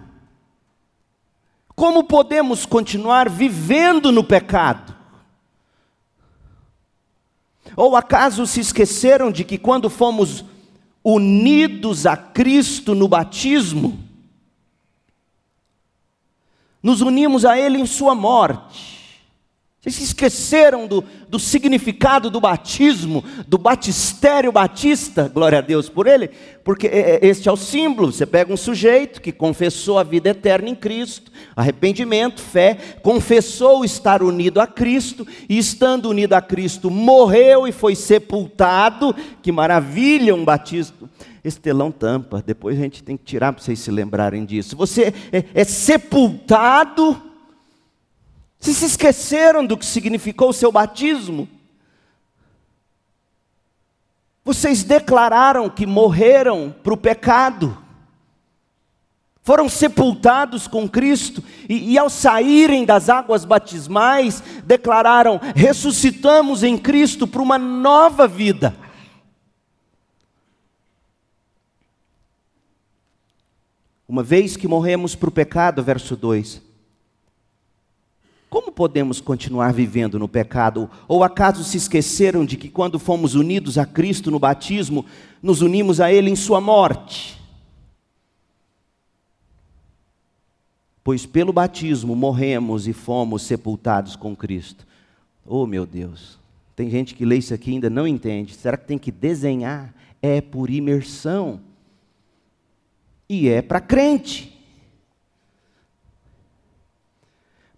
como 1.75 2.03
podemos 2.03 2.65
continuar 2.65 3.29
vivendo 3.29 4.11
no 4.11 4.23
pecado? 4.23 4.95
Ou 7.75 7.95
acaso 7.95 8.45
se 8.45 8.59
esqueceram 8.59 9.31
de 9.31 9.43
que 9.43 9.57
quando 9.57 9.89
fomos 9.89 10.43
unidos 11.03 12.05
a 12.05 12.15
Cristo 12.17 12.93
no 12.93 13.07
batismo, 13.07 13.97
nos 16.83 17.01
unimos 17.01 17.45
a 17.45 17.57
Ele 17.57 17.79
em 17.79 17.85
Sua 17.85 18.13
morte? 18.13 18.98
Vocês 19.81 19.95
se 19.95 20.03
esqueceram 20.03 20.85
do, 20.85 21.01
do 21.29 21.39
significado 21.39 22.29
do 22.29 22.41
batismo, 22.41 23.23
do 23.47 23.57
batistério 23.57 24.51
batista, 24.51 25.31
glória 25.33 25.59
a 25.59 25.61
Deus 25.61 25.87
por 25.87 26.05
ele, 26.05 26.31
porque 26.65 26.85
é, 26.85 27.11
é, 27.11 27.19
este 27.25 27.47
é 27.47 27.51
o 27.51 27.55
símbolo. 27.55 28.11
Você 28.11 28.25
pega 28.25 28.51
um 28.51 28.57
sujeito 28.57 29.21
que 29.21 29.31
confessou 29.31 29.97
a 29.97 30.03
vida 30.03 30.31
eterna 30.31 30.67
em 30.67 30.75
Cristo, 30.75 31.31
arrependimento, 31.55 32.41
fé, 32.41 32.77
confessou 33.01 33.85
estar 33.85 34.21
unido 34.21 34.59
a 34.59 34.67
Cristo, 34.67 35.25
e 35.47 35.57
estando 35.57 36.09
unido 36.09 36.33
a 36.33 36.41
Cristo, 36.41 36.91
morreu 36.91 37.65
e 37.65 37.71
foi 37.71 37.95
sepultado. 37.95 39.15
Que 39.41 39.49
maravilha 39.49 40.35
um 40.35 40.43
batismo! 40.43 41.09
Esse 41.41 41.57
telão 41.57 41.89
tampa, 41.89 42.43
depois 42.45 42.77
a 42.77 42.81
gente 42.81 43.01
tem 43.01 43.15
que 43.15 43.23
tirar 43.23 43.53
para 43.53 43.63
vocês 43.63 43.79
se 43.79 43.89
lembrarem 43.89 44.43
disso. 44.43 44.75
Você 44.75 45.13
é, 45.31 45.45
é 45.53 45.63
sepultado 45.63 47.28
vocês 48.59 48.77
se 48.77 48.85
esqueceram 48.85 49.65
do 49.65 49.77
que 49.77 49.85
significou 49.85 50.49
o 50.49 50.53
seu 50.53 50.71
batismo? 50.71 51.47
Vocês 54.43 54.83
declararam 54.83 55.69
que 55.69 55.85
morreram 55.85 56.75
para 56.83 56.93
o 56.93 56.97
pecado, 56.97 57.77
foram 59.43 59.69
sepultados 59.69 60.67
com 60.67 60.89
Cristo, 60.89 61.41
e, 61.69 61.93
e, 61.93 61.97
ao 61.97 62.09
saírem 62.09 62.83
das 62.83 63.09
águas 63.09 63.45
batismais, 63.45 64.43
declararam: 64.65 65.39
ressuscitamos 65.55 66.61
em 66.61 66.77
Cristo 66.77 67.25
para 67.25 67.41
uma 67.41 67.57
nova 67.57 68.27
vida. 68.27 68.75
Uma 74.07 74.23
vez 74.23 74.57
que 74.57 74.67
morremos 74.67 75.15
para 75.15 75.29
o 75.29 75.31
pecado, 75.31 75.83
verso 75.83 76.15
2, 76.15 76.68
como 78.49 78.71
podemos 78.71 79.21
continuar 79.21 79.71
vivendo 79.71 80.17
no 80.17 80.27
pecado? 80.27 80.89
Ou 81.07 81.23
acaso 81.23 81.63
se 81.63 81.77
esqueceram 81.77 82.43
de 82.43 82.57
que 82.57 82.67
quando 82.67 82.97
fomos 82.97 83.35
unidos 83.35 83.77
a 83.77 83.85
Cristo 83.85 84.31
no 84.31 84.39
batismo, 84.39 85.05
nos 85.41 85.61
unimos 85.61 86.01
a 86.01 86.11
Ele 86.11 86.31
em 86.31 86.35
Sua 86.35 86.59
morte? 86.59 87.39
Pois 91.03 91.25
pelo 91.25 91.53
batismo 91.53 92.15
morremos 92.15 92.87
e 92.87 92.93
fomos 92.93 93.43
sepultados 93.43 94.15
com 94.15 94.35
Cristo. 94.35 94.85
Oh 95.45 95.65
meu 95.67 95.85
Deus, 95.85 96.39
tem 96.75 96.89
gente 96.89 97.13
que 97.13 97.25
lê 97.25 97.37
isso 97.37 97.53
aqui 97.53 97.69
e 97.69 97.73
ainda 97.73 97.89
não 97.89 98.07
entende. 98.07 98.55
Será 98.55 98.77
que 98.77 98.87
tem 98.87 98.97
que 98.97 99.11
desenhar? 99.11 99.93
É 100.21 100.41
por 100.41 100.69
imersão. 100.69 101.61
E 103.27 103.47
é 103.47 103.61
para 103.61 103.79
crente. 103.79 104.58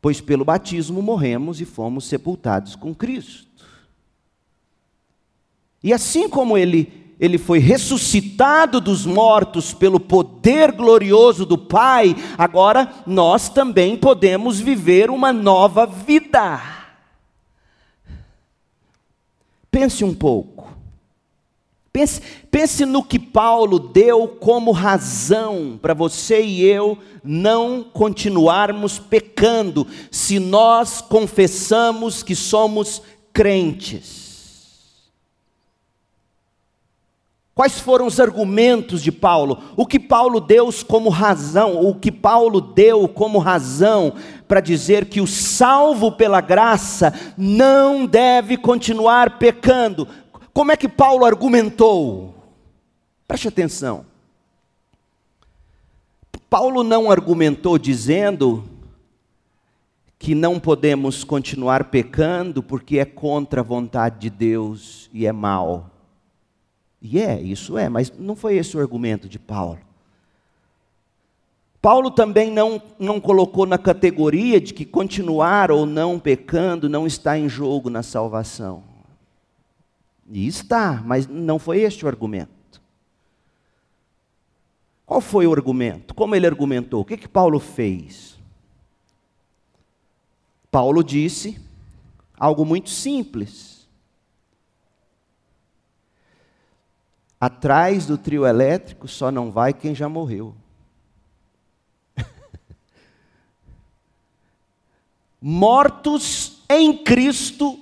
Pois 0.01 0.19
pelo 0.19 0.43
batismo 0.43 1.01
morremos 1.01 1.61
e 1.61 1.65
fomos 1.65 2.05
sepultados 2.05 2.75
com 2.75 2.93
Cristo. 2.93 3.47
E 5.83 5.93
assim 5.93 6.27
como 6.27 6.57
ele 6.57 7.01
ele 7.21 7.37
foi 7.37 7.59
ressuscitado 7.59 8.81
dos 8.81 9.05
mortos 9.05 9.75
pelo 9.75 9.99
poder 9.99 10.71
glorioso 10.71 11.45
do 11.45 11.55
Pai, 11.55 12.15
agora 12.35 12.91
nós 13.05 13.47
também 13.47 13.95
podemos 13.95 14.59
viver 14.59 15.11
uma 15.11 15.31
nova 15.31 15.85
vida. 15.85 16.59
Pense 19.69 20.03
um 20.03 20.15
pouco. 20.15 20.75
Pense, 21.93 22.21
pense 22.49 22.85
no 22.85 23.03
que 23.03 23.19
Paulo 23.19 23.77
deu 23.77 24.27
como 24.27 24.71
razão 24.71 25.77
para 25.81 25.93
você 25.93 26.41
e 26.41 26.63
eu 26.63 26.97
não 27.23 27.83
continuarmos 27.83 28.97
pecando, 28.97 29.85
se 30.09 30.39
nós 30.39 31.01
confessamos 31.01 32.23
que 32.23 32.35
somos 32.35 33.01
crentes. 33.33 34.21
Quais 37.53 37.79
foram 37.79 38.07
os 38.07 38.19
argumentos 38.19 39.03
de 39.03 39.11
Paulo? 39.11 39.61
O 39.75 39.85
que 39.85 39.99
Paulo 39.99 40.39
deu 40.39 40.69
como 40.87 41.09
razão, 41.09 41.85
o 41.85 41.93
que 41.93 42.11
Paulo 42.11 42.61
deu 42.61 43.07
como 43.09 43.37
razão 43.39 44.13
para 44.47 44.61
dizer 44.61 45.05
que 45.05 45.19
o 45.19 45.27
salvo 45.27 46.13
pela 46.13 46.39
graça 46.39 47.13
não 47.37 48.05
deve 48.05 48.55
continuar 48.55 49.37
pecando. 49.37 50.07
Como 50.53 50.71
é 50.71 50.77
que 50.77 50.87
Paulo 50.87 51.25
argumentou? 51.25 52.35
Preste 53.27 53.47
atenção. 53.47 54.05
Paulo 56.49 56.83
não 56.83 57.09
argumentou 57.09 57.77
dizendo 57.77 58.65
que 60.19 60.35
não 60.35 60.59
podemos 60.59 61.23
continuar 61.23 61.85
pecando 61.85 62.61
porque 62.61 62.99
é 62.99 63.05
contra 63.05 63.61
a 63.61 63.63
vontade 63.63 64.19
de 64.19 64.29
Deus 64.29 65.09
e 65.13 65.25
é 65.25 65.31
mal. 65.31 65.89
E 67.01 67.19
é, 67.19 67.41
isso 67.41 67.77
é, 67.77 67.89
mas 67.89 68.11
não 68.19 68.35
foi 68.35 68.57
esse 68.57 68.75
o 68.75 68.79
argumento 68.79 69.29
de 69.29 69.39
Paulo. 69.39 69.79
Paulo 71.81 72.11
também 72.11 72.51
não, 72.51 72.79
não 72.99 73.19
colocou 73.19 73.65
na 73.65 73.77
categoria 73.77 74.61
de 74.61 74.73
que 74.73 74.85
continuar 74.85 75.71
ou 75.71 75.85
não 75.85 76.19
pecando 76.19 76.87
não 76.87 77.07
está 77.07 77.39
em 77.39 77.49
jogo 77.49 77.89
na 77.89 78.03
salvação. 78.03 78.90
E 80.31 80.47
está, 80.47 81.01
mas 81.05 81.27
não 81.27 81.59
foi 81.59 81.81
este 81.81 82.05
o 82.05 82.07
argumento. 82.07 82.81
Qual 85.05 85.19
foi 85.19 85.45
o 85.45 85.51
argumento? 85.51 86.13
Como 86.13 86.33
ele 86.33 86.47
argumentou? 86.47 87.01
O 87.01 87.05
que, 87.05 87.17
que 87.17 87.27
Paulo 87.27 87.59
fez? 87.59 88.39
Paulo 90.71 91.03
disse 91.03 91.59
algo 92.39 92.63
muito 92.63 92.89
simples. 92.89 93.85
Atrás 97.37 98.05
do 98.05 98.17
trio 98.17 98.45
elétrico 98.45 99.09
só 99.09 99.29
não 99.31 99.51
vai 99.51 99.73
quem 99.73 99.93
já 99.93 100.07
morreu. 100.07 100.55
Mortos 105.41 106.61
em 106.69 107.03
Cristo 107.03 107.77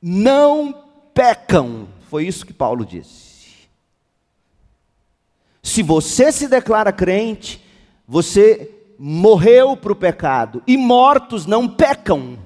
não 0.00 0.81
pecam. 1.14 1.88
Foi 2.08 2.26
isso 2.26 2.44
que 2.44 2.52
Paulo 2.52 2.84
disse. 2.84 3.32
Se 5.62 5.82
você 5.82 6.32
se 6.32 6.48
declara 6.48 6.92
crente, 6.92 7.62
você 8.06 8.70
morreu 8.98 9.76
para 9.76 9.92
o 9.92 9.96
pecado, 9.96 10.62
e 10.66 10.76
mortos 10.76 11.46
não 11.46 11.68
pecam, 11.68 12.38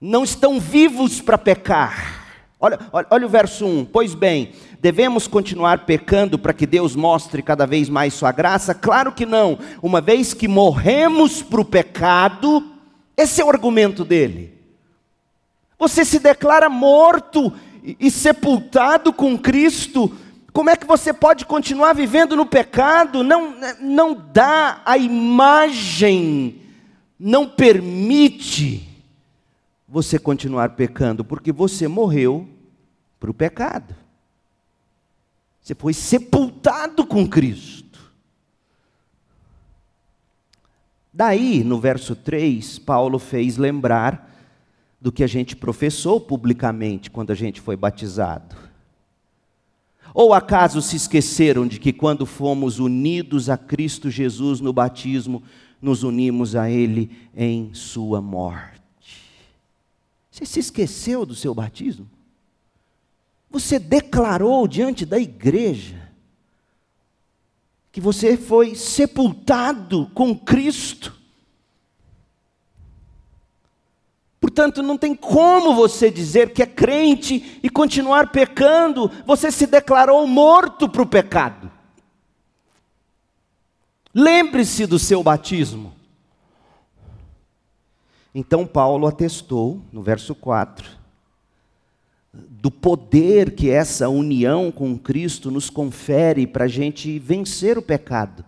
não 0.00 0.24
estão 0.24 0.60
vivos 0.60 1.20
para 1.20 1.36
pecar. 1.36 2.26
Olha, 2.60 2.78
olha, 2.92 3.06
olha, 3.10 3.26
o 3.26 3.28
verso 3.28 3.66
1: 3.66 3.84
Pois 3.86 4.14
bem, 4.14 4.52
devemos 4.80 5.26
continuar 5.26 5.86
pecando 5.86 6.38
para 6.38 6.52
que 6.52 6.66
Deus 6.66 6.96
mostre 6.96 7.42
cada 7.42 7.66
vez 7.66 7.88
mais 7.88 8.14
Sua 8.14 8.32
graça? 8.32 8.74
Claro 8.74 9.12
que 9.12 9.26
não, 9.26 9.58
uma 9.82 10.00
vez 10.00 10.34
que 10.34 10.48
morremos 10.48 11.42
para 11.42 11.60
o 11.60 11.64
pecado, 11.64 12.64
esse 13.16 13.40
é 13.40 13.44
o 13.44 13.50
argumento 13.50 14.04
dele. 14.04 14.57
Você 15.78 16.04
se 16.04 16.18
declara 16.18 16.68
morto 16.68 17.52
e, 17.82 18.10
sepultado 18.10 19.12
com 19.12 19.38
Cristo, 19.38 20.12
como 20.52 20.70
é 20.70 20.76
que 20.76 20.86
você 20.86 21.12
pode 21.12 21.46
continuar 21.46 21.92
vivendo 21.92 22.34
no 22.34 22.44
pecado? 22.44 23.22
Não, 23.22 23.54
não 23.80 24.12
dá 24.14 24.82
a 24.84 24.98
imagem, 24.98 26.60
não 27.18 27.48
permite 27.48 28.88
você 29.86 30.18
continuar 30.18 30.70
pecando, 30.70 31.24
porque 31.24 31.52
você 31.52 31.86
morreu 31.86 32.48
para 33.20 33.30
o 33.30 33.34
pecado. 33.34 33.94
Você 35.62 35.74
foi 35.74 35.92
sepultado 35.92 37.06
com 37.06 37.26
Cristo. 37.26 38.00
Daí, 41.12 41.62
no 41.62 41.80
verso 41.80 42.16
3, 42.16 42.78
Paulo 42.80 43.18
fez 43.18 43.56
lembrar 43.56 44.27
do 45.00 45.12
que 45.12 45.22
a 45.22 45.26
gente 45.26 45.54
professou 45.54 46.20
publicamente 46.20 47.10
quando 47.10 47.30
a 47.30 47.34
gente 47.34 47.60
foi 47.60 47.76
batizado. 47.76 48.56
Ou 50.12 50.32
acaso 50.32 50.82
se 50.82 50.96
esqueceram 50.96 51.66
de 51.66 51.78
que 51.78 51.92
quando 51.92 52.26
fomos 52.26 52.78
unidos 52.78 53.48
a 53.48 53.56
Cristo 53.56 54.10
Jesus 54.10 54.60
no 54.60 54.72
batismo, 54.72 55.42
nos 55.80 56.02
unimos 56.02 56.56
a 56.56 56.68
Ele 56.68 57.10
em 57.36 57.72
Sua 57.74 58.20
morte? 58.20 58.78
Você 60.30 60.46
se 60.46 60.60
esqueceu 60.60 61.26
do 61.26 61.34
seu 61.34 61.54
batismo? 61.54 62.08
Você 63.50 63.78
declarou 63.78 64.66
diante 64.68 65.06
da 65.06 65.18
igreja 65.18 66.08
que 67.90 68.00
você 68.00 68.36
foi 68.36 68.74
sepultado 68.74 70.10
com 70.14 70.36
Cristo 70.36 71.17
Portanto, 74.58 74.82
não 74.82 74.98
tem 74.98 75.14
como 75.14 75.72
você 75.72 76.10
dizer 76.10 76.52
que 76.52 76.60
é 76.60 76.66
crente 76.66 77.60
e 77.62 77.70
continuar 77.70 78.32
pecando, 78.32 79.08
você 79.24 79.52
se 79.52 79.68
declarou 79.68 80.26
morto 80.26 80.88
para 80.88 81.00
o 81.00 81.06
pecado. 81.06 81.70
Lembre-se 84.12 84.84
do 84.84 84.98
seu 84.98 85.22
batismo. 85.22 85.92
Então, 88.34 88.66
Paulo 88.66 89.06
atestou, 89.06 89.80
no 89.92 90.02
verso 90.02 90.34
4, 90.34 90.90
do 92.34 92.68
poder 92.68 93.54
que 93.54 93.70
essa 93.70 94.08
união 94.08 94.72
com 94.72 94.98
Cristo 94.98 95.52
nos 95.52 95.70
confere 95.70 96.48
para 96.48 96.64
a 96.64 96.68
gente 96.68 97.16
vencer 97.20 97.78
o 97.78 97.82
pecado 97.82 98.44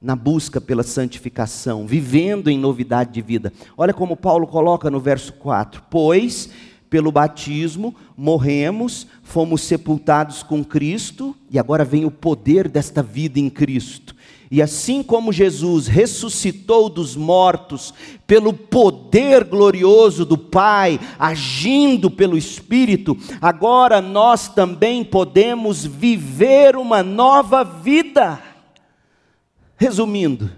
na 0.00 0.14
busca 0.14 0.60
pela 0.60 0.82
santificação, 0.82 1.86
vivendo 1.86 2.48
em 2.48 2.58
novidade 2.58 3.12
de 3.12 3.22
vida. 3.22 3.52
Olha 3.76 3.94
como 3.94 4.16
Paulo 4.16 4.46
coloca 4.46 4.90
no 4.90 5.00
verso 5.00 5.32
4: 5.34 5.82
Pois 5.90 6.50
pelo 6.88 7.10
batismo 7.10 7.94
morremos, 8.16 9.06
fomos 9.22 9.62
sepultados 9.62 10.42
com 10.42 10.64
Cristo, 10.64 11.34
e 11.50 11.58
agora 11.58 11.84
vem 11.84 12.04
o 12.04 12.10
poder 12.10 12.68
desta 12.68 13.02
vida 13.02 13.40
em 13.40 13.50
Cristo. 13.50 14.14
E 14.48 14.62
assim 14.62 15.02
como 15.02 15.32
Jesus 15.32 15.88
ressuscitou 15.88 16.88
dos 16.88 17.16
mortos 17.16 17.92
pelo 18.26 18.52
poder 18.52 19.42
glorioso 19.42 20.24
do 20.24 20.38
Pai, 20.38 21.00
agindo 21.18 22.08
pelo 22.08 22.38
Espírito, 22.38 23.16
agora 23.40 24.00
nós 24.00 24.48
também 24.48 25.02
podemos 25.02 25.84
viver 25.84 26.76
uma 26.76 27.02
nova 27.02 27.64
vida. 27.64 28.40
Resumindo, 29.76 30.50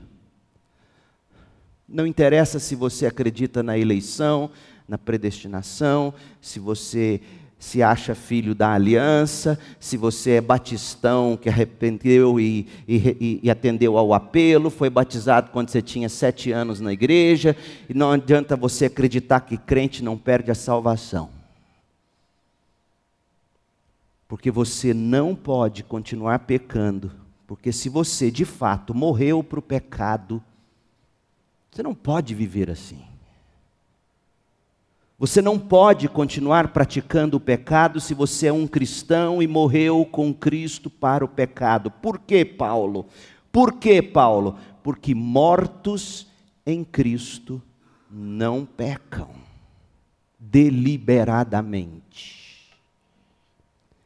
não 1.88 2.06
interessa 2.06 2.58
se 2.60 2.76
você 2.76 3.06
acredita 3.06 3.62
na 3.62 3.76
eleição, 3.76 4.50
na 4.86 4.96
predestinação, 4.96 6.14
se 6.40 6.60
você 6.60 7.20
se 7.58 7.82
acha 7.82 8.14
filho 8.14 8.54
da 8.54 8.72
aliança, 8.72 9.58
se 9.80 9.96
você 9.96 10.32
é 10.32 10.40
batistão 10.40 11.36
que 11.36 11.48
arrependeu 11.48 12.38
e, 12.38 12.68
e, 12.86 13.40
e, 13.42 13.50
atendeu 13.50 13.98
ao 13.98 14.14
apelo, 14.14 14.70
foi 14.70 14.88
batizado 14.88 15.50
quando 15.50 15.70
você 15.70 15.82
tinha 15.82 16.08
sete 16.08 16.52
anos 16.52 16.78
na 16.78 16.92
igreja, 16.92 17.56
e 17.88 17.94
não 17.94 18.12
adianta 18.12 18.54
você 18.54 18.84
acreditar 18.84 19.40
que 19.40 19.56
crente 19.56 20.04
não 20.04 20.16
perde 20.16 20.52
a 20.52 20.54
salvação. 20.54 21.30
Porque 24.28 24.50
você 24.50 24.94
não 24.94 25.34
pode 25.34 25.82
continuar 25.82 26.38
pecando 26.40 27.10
porque 27.48 27.72
se 27.72 27.88
você 27.88 28.30
de 28.30 28.44
fato 28.44 28.94
morreu 28.94 29.42
para 29.42 29.58
o 29.58 29.62
pecado, 29.62 30.40
você 31.70 31.82
não 31.82 31.94
pode 31.94 32.34
viver 32.34 32.70
assim. 32.70 33.02
Você 35.18 35.40
não 35.40 35.58
pode 35.58 36.10
continuar 36.10 36.74
praticando 36.74 37.38
o 37.38 37.40
pecado 37.40 38.00
se 38.00 38.12
você 38.12 38.48
é 38.48 38.52
um 38.52 38.66
cristão 38.66 39.42
e 39.42 39.46
morreu 39.46 40.04
com 40.04 40.34
Cristo 40.34 40.90
para 40.90 41.24
o 41.24 41.28
pecado. 41.28 41.90
Por 41.90 42.18
que, 42.18 42.44
Paulo? 42.44 43.06
Por 43.50 43.72
que, 43.72 44.02
Paulo? 44.02 44.58
Porque 44.82 45.14
mortos 45.14 46.26
em 46.66 46.84
Cristo 46.84 47.62
não 48.10 48.66
pecam 48.66 49.30
deliberadamente. 50.38 52.74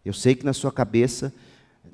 Eu 0.04 0.12
sei 0.12 0.36
que 0.36 0.44
na 0.44 0.52
sua 0.52 0.70
cabeça 0.70 1.34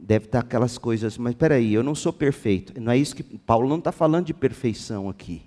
deve 0.01 0.27
estar 0.27 0.41
aquelas 0.41 0.79
coisas, 0.79 1.19
mas 1.19 1.33
espera 1.33 1.57
aí, 1.57 1.75
eu 1.75 1.83
não 1.83 1.95
sou 1.95 2.13
perfeito. 2.13 2.81
Não 2.81 2.93
é 2.93 2.97
isso 2.97 3.17
que 3.17 3.23
Paulo 3.23 3.69
não 3.69 3.79
está 3.79 3.91
falando 3.91 4.27
de 4.27 4.35
perfeição 4.35 5.09
aqui. 5.09 5.43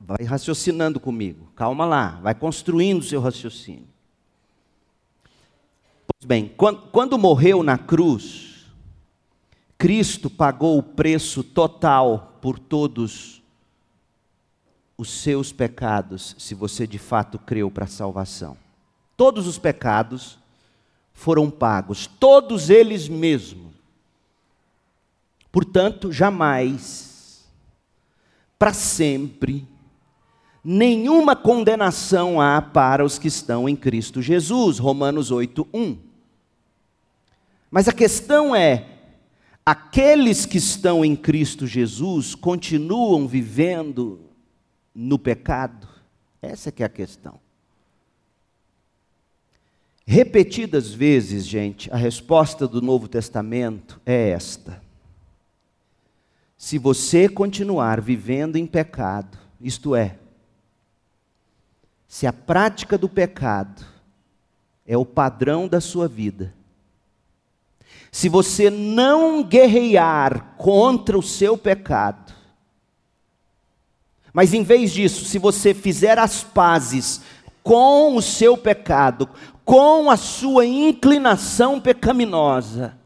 Vai 0.00 0.24
raciocinando 0.24 0.98
comigo, 0.98 1.50
calma 1.54 1.84
lá, 1.86 2.20
vai 2.22 2.34
construindo 2.34 3.00
o 3.00 3.04
seu 3.04 3.20
raciocínio. 3.20 3.88
Pois 6.06 6.26
bem, 6.26 6.52
quando, 6.56 7.18
morreu 7.18 7.62
na 7.62 7.78
cruz, 7.78 8.66
Cristo 9.78 10.28
pagou 10.28 10.78
o 10.78 10.82
preço 10.82 11.42
total 11.42 12.38
por 12.40 12.58
todos 12.58 13.42
os 14.96 15.10
seus 15.10 15.52
pecados, 15.52 16.36
se 16.38 16.54
você 16.54 16.86
de 16.86 16.98
fato 16.98 17.38
creu 17.38 17.70
para 17.70 17.84
a 17.84 17.88
salvação. 17.88 18.63
Todos 19.16 19.46
os 19.46 19.58
pecados 19.58 20.38
foram 21.12 21.50
pagos, 21.50 22.06
todos 22.06 22.68
eles 22.68 23.08
mesmos. 23.08 23.72
Portanto, 25.52 26.10
jamais, 26.10 27.44
para 28.58 28.72
sempre, 28.72 29.66
nenhuma 30.64 31.36
condenação 31.36 32.40
há 32.40 32.60
para 32.60 33.04
os 33.04 33.18
que 33.18 33.28
estão 33.28 33.68
em 33.68 33.76
Cristo 33.76 34.20
Jesus. 34.20 34.78
Romanos 34.78 35.30
8, 35.30 35.68
1. 35.72 35.96
Mas 37.70 37.86
a 37.86 37.92
questão 37.92 38.54
é: 38.54 38.86
aqueles 39.64 40.44
que 40.44 40.58
estão 40.58 41.04
em 41.04 41.14
Cristo 41.14 41.68
Jesus 41.68 42.34
continuam 42.34 43.28
vivendo 43.28 44.20
no 44.92 45.20
pecado? 45.20 45.86
Essa 46.42 46.72
que 46.72 46.82
é 46.82 46.86
a 46.86 46.88
questão. 46.90 47.43
Repetidas 50.06 50.92
vezes, 50.92 51.46
gente, 51.46 51.90
a 51.90 51.96
resposta 51.96 52.68
do 52.68 52.82
Novo 52.82 53.08
Testamento 53.08 54.00
é 54.04 54.30
esta: 54.30 54.82
se 56.58 56.78
você 56.78 57.26
continuar 57.28 58.02
vivendo 58.02 58.56
em 58.56 58.66
pecado, 58.66 59.38
isto 59.60 59.96
é, 59.96 60.16
se 62.06 62.26
a 62.26 62.32
prática 62.32 62.98
do 62.98 63.08
pecado 63.08 63.84
é 64.86 64.96
o 64.96 65.06
padrão 65.06 65.66
da 65.66 65.80
sua 65.80 66.06
vida, 66.06 66.52
se 68.12 68.28
você 68.28 68.68
não 68.68 69.42
guerrear 69.42 70.54
contra 70.58 71.18
o 71.18 71.22
seu 71.22 71.56
pecado, 71.56 72.34
mas 74.34 74.52
em 74.52 74.62
vez 74.62 74.92
disso, 74.92 75.24
se 75.24 75.38
você 75.38 75.72
fizer 75.72 76.18
as 76.18 76.44
pazes 76.44 77.22
com 77.62 78.14
o 78.14 78.20
seu 78.20 78.58
pecado, 78.58 79.28
com 79.64 80.10
a 80.10 80.16
sua 80.16 80.66
inclinação 80.66 81.80
pecaminosa, 81.80 82.98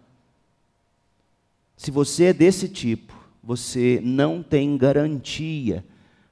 se 1.76 1.90
você 1.90 2.24
é 2.24 2.32
desse 2.32 2.68
tipo, 2.68 3.14
você 3.42 4.00
não 4.02 4.42
tem 4.42 4.76
garantia 4.76 5.84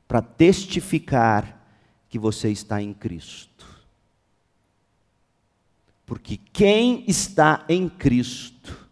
para 0.08 0.20
testificar 0.20 1.64
que 2.08 2.18
você 2.18 2.50
está 2.50 2.82
em 2.82 2.92
Cristo. 2.92 3.64
Porque 6.04 6.38
quem 6.52 7.04
está 7.06 7.64
em 7.68 7.88
Cristo 7.88 8.88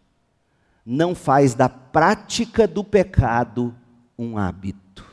não 0.85 1.13
faz 1.13 1.53
da 1.53 1.67
prática 1.67 2.67
do 2.67 2.83
pecado 2.83 3.75
um 4.17 4.37
hábito. 4.37 5.05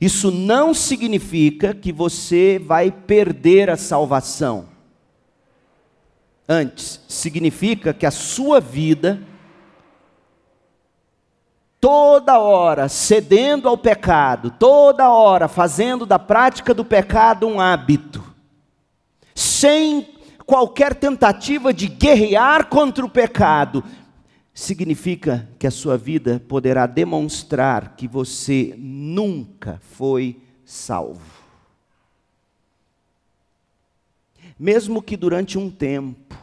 Isso 0.00 0.30
não 0.30 0.74
significa 0.74 1.74
que 1.74 1.92
você 1.92 2.58
vai 2.58 2.90
perder 2.90 3.70
a 3.70 3.76
salvação. 3.76 4.73
Antes, 6.48 7.00
significa 7.08 7.94
que 7.94 8.04
a 8.04 8.10
sua 8.10 8.60
vida 8.60 9.20
toda 11.80 12.38
hora 12.38 12.88
cedendo 12.88 13.68
ao 13.68 13.76
pecado, 13.76 14.50
toda 14.58 15.10
hora 15.10 15.48
fazendo 15.48 16.06
da 16.06 16.18
prática 16.18 16.72
do 16.72 16.82
pecado 16.82 17.46
um 17.46 17.60
hábito, 17.60 18.24
sem 19.34 20.14
qualquer 20.46 20.94
tentativa 20.94 21.74
de 21.74 21.86
guerrear 21.86 22.68
contra 22.68 23.04
o 23.04 23.10
pecado, 23.10 23.84
significa 24.54 25.48
que 25.58 25.66
a 25.66 25.70
sua 25.70 25.98
vida 25.98 26.42
poderá 26.48 26.86
demonstrar 26.86 27.96
que 27.96 28.06
você 28.06 28.74
nunca 28.78 29.80
foi 29.82 30.40
salvo. 30.64 31.33
Mesmo 34.58 35.02
que 35.02 35.16
durante 35.16 35.58
um 35.58 35.70
tempo 35.70 36.36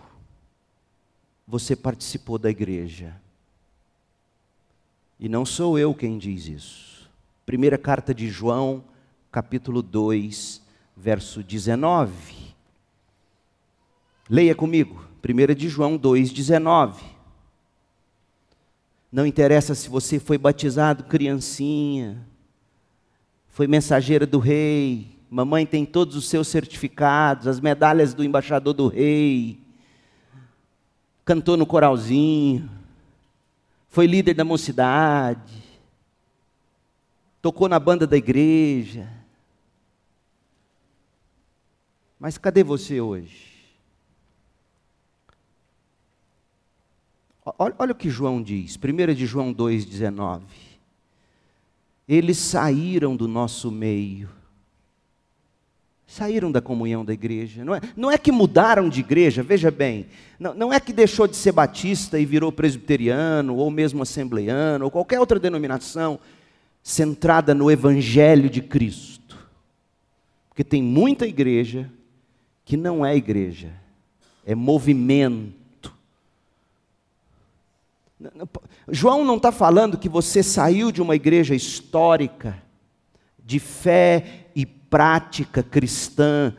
você 1.47 1.75
participou 1.75 2.37
da 2.37 2.49
igreja, 2.49 3.15
e 5.19 5.29
não 5.29 5.45
sou 5.45 5.77
eu 5.77 5.93
quem 5.93 6.17
diz 6.17 6.47
isso. 6.47 7.09
Primeira 7.45 7.77
carta 7.77 8.13
de 8.13 8.27
João, 8.27 8.83
capítulo 9.31 9.81
2, 9.81 10.61
verso 10.97 11.43
19. 11.43 12.55
Leia 14.29 14.55
comigo. 14.55 15.05
1 15.23 15.53
de 15.53 15.69
João 15.69 15.95
2, 15.97 16.31
19. 16.31 17.03
Não 19.11 19.25
interessa 19.25 19.75
se 19.75 19.89
você 19.89 20.19
foi 20.19 20.37
batizado 20.37 21.03
criancinha, 21.03 22.25
foi 23.49 23.67
mensageira 23.67 24.25
do 24.25 24.39
rei, 24.39 25.19
mamãe 25.31 25.65
tem 25.65 25.83
todos 25.83 26.15
os 26.15 26.29
seus 26.29 26.47
certificados, 26.47 27.47
as 27.47 27.59
medalhas 27.59 28.13
do 28.13 28.23
embaixador 28.23 28.75
do 28.75 28.87
rei, 28.87 29.57
cantou 31.25 31.57
no 31.57 31.65
coralzinho 31.65 32.69
foi 33.91 34.07
líder 34.07 34.33
da 34.33 34.45
mocidade, 34.45 35.61
tocou 37.41 37.67
na 37.67 37.77
banda 37.77 38.07
da 38.07 38.15
igreja. 38.15 39.11
Mas 42.17 42.37
cadê 42.37 42.63
você 42.63 43.01
hoje? 43.01 43.51
Olha, 47.43 47.75
olha, 47.77 47.91
o 47.91 47.95
que 47.95 48.09
João 48.09 48.41
diz, 48.41 48.77
1 48.77 49.13
de 49.13 49.25
João 49.25 49.53
2,19. 49.53 50.43
Eles 52.07 52.37
saíram 52.37 53.13
do 53.17 53.27
nosso 53.27 53.69
meio 53.69 54.29
Saíram 56.11 56.51
da 56.51 56.59
comunhão 56.59 57.05
da 57.05 57.13
igreja. 57.13 57.63
Não 57.63 57.73
é, 57.73 57.79
não 57.95 58.11
é 58.11 58.17
que 58.17 58.33
mudaram 58.33 58.89
de 58.89 58.99
igreja, 58.99 59.41
veja 59.41 59.71
bem. 59.71 60.07
Não, 60.37 60.53
não 60.53 60.73
é 60.73 60.77
que 60.77 60.91
deixou 60.91 61.25
de 61.25 61.37
ser 61.37 61.53
batista 61.53 62.19
e 62.19 62.25
virou 62.25 62.51
presbiteriano, 62.51 63.55
ou 63.55 63.71
mesmo 63.71 64.03
assembleiano, 64.03 64.83
ou 64.83 64.91
qualquer 64.91 65.21
outra 65.21 65.39
denominação 65.39 66.19
centrada 66.83 67.55
no 67.55 67.71
Evangelho 67.71 68.49
de 68.49 68.61
Cristo. 68.61 69.37
Porque 70.49 70.65
tem 70.65 70.83
muita 70.83 71.25
igreja 71.25 71.89
que 72.65 72.75
não 72.75 73.05
é 73.05 73.15
igreja, 73.15 73.71
é 74.45 74.53
movimento. 74.53 75.93
João 78.89 79.23
não 79.23 79.37
está 79.37 79.53
falando 79.53 79.97
que 79.97 80.09
você 80.09 80.43
saiu 80.43 80.91
de 80.91 81.01
uma 81.01 81.15
igreja 81.15 81.55
histórica, 81.55 82.61
de 83.39 83.59
fé 83.59 84.49
e 84.53 84.80
prática 84.91 85.63
cristã 85.63 86.53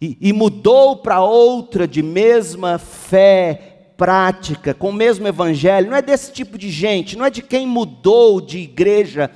e, 0.00 0.18
e 0.20 0.32
mudou 0.32 0.96
para 0.96 1.22
outra 1.22 1.86
de 1.86 2.02
mesma 2.02 2.78
fé, 2.78 3.92
prática, 3.96 4.74
com 4.74 4.90
o 4.90 4.92
mesmo 4.92 5.26
evangelho. 5.26 5.88
Não 5.88 5.96
é 5.96 6.02
desse 6.02 6.32
tipo 6.32 6.58
de 6.58 6.68
gente, 6.68 7.16
não 7.16 7.24
é 7.24 7.30
de 7.30 7.40
quem 7.40 7.66
mudou 7.66 8.40
de 8.40 8.58
igreja 8.58 9.30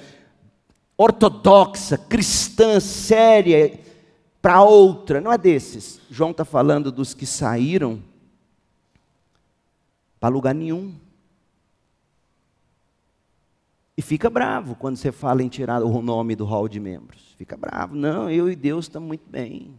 ortodoxa, 0.98 1.96
cristã, 1.96 2.78
séria, 2.78 3.78
para 4.42 4.62
outra. 4.62 5.20
Não 5.20 5.32
é 5.32 5.38
desses. 5.38 6.00
João 6.10 6.32
está 6.32 6.44
falando 6.44 6.92
dos 6.92 7.14
que 7.14 7.24
saíram 7.24 8.02
para 10.18 10.28
lugar 10.28 10.54
nenhum. 10.54 10.92
E 14.00 14.02
fica 14.02 14.30
bravo 14.30 14.74
quando 14.76 14.96
você 14.96 15.12
fala 15.12 15.42
em 15.42 15.48
tirar 15.50 15.82
o 15.82 16.00
nome 16.00 16.34
do 16.34 16.46
hall 16.46 16.66
de 16.66 16.80
membros. 16.80 17.34
Fica 17.36 17.54
bravo. 17.54 17.94
Não, 17.94 18.30
eu 18.30 18.50
e 18.50 18.56
Deus 18.56 18.86
estamos 18.86 19.06
muito 19.06 19.28
bem. 19.28 19.74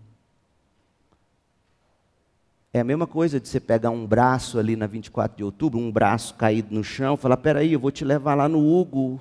É 2.71 2.81
a 2.81 2.83
mesma 2.83 3.07
coisa 3.07 3.39
de 3.39 3.47
você 3.47 3.59
pegar 3.59 3.89
um 3.89 4.05
braço 4.05 4.59
ali 4.59 4.75
na 4.75 4.85
24 4.85 5.37
de 5.37 5.43
outubro, 5.43 5.79
um 5.79 5.91
braço 5.91 6.35
caído 6.35 6.71
no 6.71 6.83
chão, 6.83 7.17
falar: 7.17 7.37
peraí, 7.37 7.73
eu 7.73 7.79
vou 7.79 7.89
te 7.89 8.05
levar 8.05 8.35
lá 8.35 8.47
no 8.47 8.59
Hugo, 8.59 9.19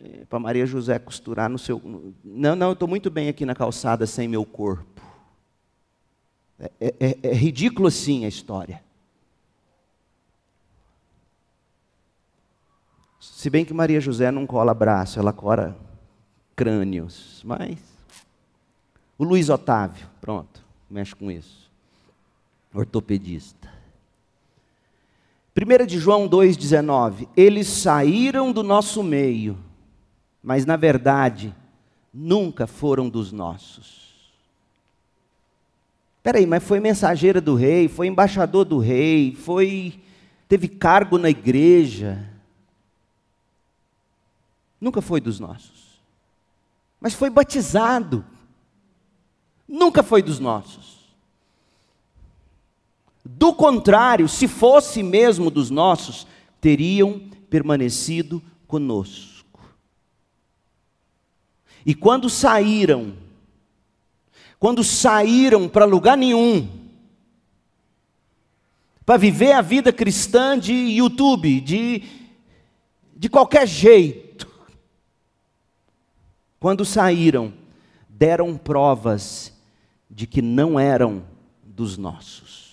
eh, 0.00 0.24
para 0.28 0.38
Maria 0.38 0.64
José 0.64 0.96
costurar 1.00 1.50
no 1.50 1.58
seu. 1.58 1.82
Não, 2.22 2.54
não, 2.54 2.68
eu 2.68 2.74
estou 2.74 2.86
muito 2.86 3.10
bem 3.10 3.28
aqui 3.28 3.44
na 3.44 3.52
calçada 3.56 4.06
sem 4.06 4.28
meu 4.28 4.44
corpo. 4.44 5.02
É, 6.56 6.70
é, 6.78 6.94
é, 7.00 7.18
é 7.20 7.34
ridículo 7.34 7.88
assim 7.88 8.24
a 8.24 8.28
história. 8.28 8.80
Se 13.38 13.48
bem 13.48 13.64
que 13.64 13.72
Maria 13.72 14.00
José 14.00 14.32
não 14.32 14.44
cola 14.44 14.74
braço, 14.74 15.20
ela 15.20 15.32
cola 15.32 15.78
crânios. 16.56 17.40
Mas. 17.44 17.78
O 19.16 19.22
Luiz 19.22 19.48
Otávio, 19.48 20.08
pronto, 20.20 20.60
mexe 20.90 21.14
com 21.14 21.30
isso. 21.30 21.70
Ortopedista. 22.74 23.72
1 25.56 25.86
de 25.86 26.00
João 26.00 26.28
2,19: 26.28 27.28
Eles 27.36 27.68
saíram 27.68 28.50
do 28.50 28.64
nosso 28.64 29.04
meio, 29.04 29.56
mas 30.42 30.66
na 30.66 30.74
verdade 30.74 31.54
nunca 32.12 32.66
foram 32.66 33.08
dos 33.08 33.30
nossos. 33.30 34.32
Peraí, 36.24 36.44
mas 36.44 36.64
foi 36.64 36.80
mensageira 36.80 37.40
do 37.40 37.54
rei, 37.54 37.86
foi 37.86 38.08
embaixador 38.08 38.64
do 38.64 38.78
rei, 38.78 39.32
foi 39.36 40.02
teve 40.48 40.66
cargo 40.66 41.16
na 41.18 41.30
igreja. 41.30 42.36
Nunca 44.80 45.00
foi 45.00 45.20
dos 45.20 45.40
nossos. 45.40 45.88
mas 47.00 47.14
foi 47.14 47.30
batizado. 47.30 48.24
Nunca 49.66 50.02
foi 50.02 50.22
dos 50.22 50.40
nossos. 50.40 50.98
Do 53.24 53.52
contrário, 53.52 54.26
se 54.28 54.48
fosse 54.48 55.02
mesmo 55.02 55.50
dos 55.50 55.70
nossos, 55.70 56.26
teriam 56.60 57.20
permanecido 57.50 58.42
conosco. 58.66 59.60
E 61.84 61.94
quando 61.94 62.28
saíram, 62.28 63.14
quando 64.58 64.82
saíram 64.82 65.68
para 65.68 65.84
lugar 65.84 66.16
nenhum, 66.16 66.68
para 69.04 69.16
viver 69.16 69.52
a 69.52 69.62
vida 69.62 69.92
cristã 69.92 70.58
de 70.58 70.72
YouTube, 70.72 71.60
de, 71.60 72.02
de 73.16 73.28
qualquer 73.28 73.66
jeito, 73.66 74.27
quando 76.60 76.84
saíram, 76.84 77.52
deram 78.08 78.56
provas 78.56 79.52
de 80.10 80.26
que 80.26 80.42
não 80.42 80.78
eram 80.78 81.22
dos 81.62 81.96
nossos. 81.96 82.68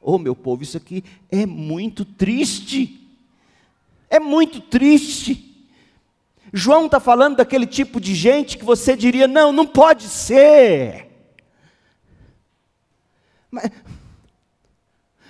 Oh, 0.00 0.18
meu 0.18 0.34
povo, 0.34 0.62
isso 0.62 0.76
aqui 0.76 1.04
é 1.30 1.46
muito 1.46 2.04
triste. 2.04 2.98
É 4.08 4.18
muito 4.18 4.60
triste. 4.60 5.48
João 6.52 6.86
está 6.86 6.98
falando 6.98 7.36
daquele 7.36 7.66
tipo 7.66 8.00
de 8.00 8.14
gente 8.14 8.58
que 8.58 8.64
você 8.64 8.96
diria: 8.96 9.28
não, 9.28 9.52
não 9.52 9.66
pode 9.66 10.04
ser. 10.04 11.08
Mas, 13.50 13.70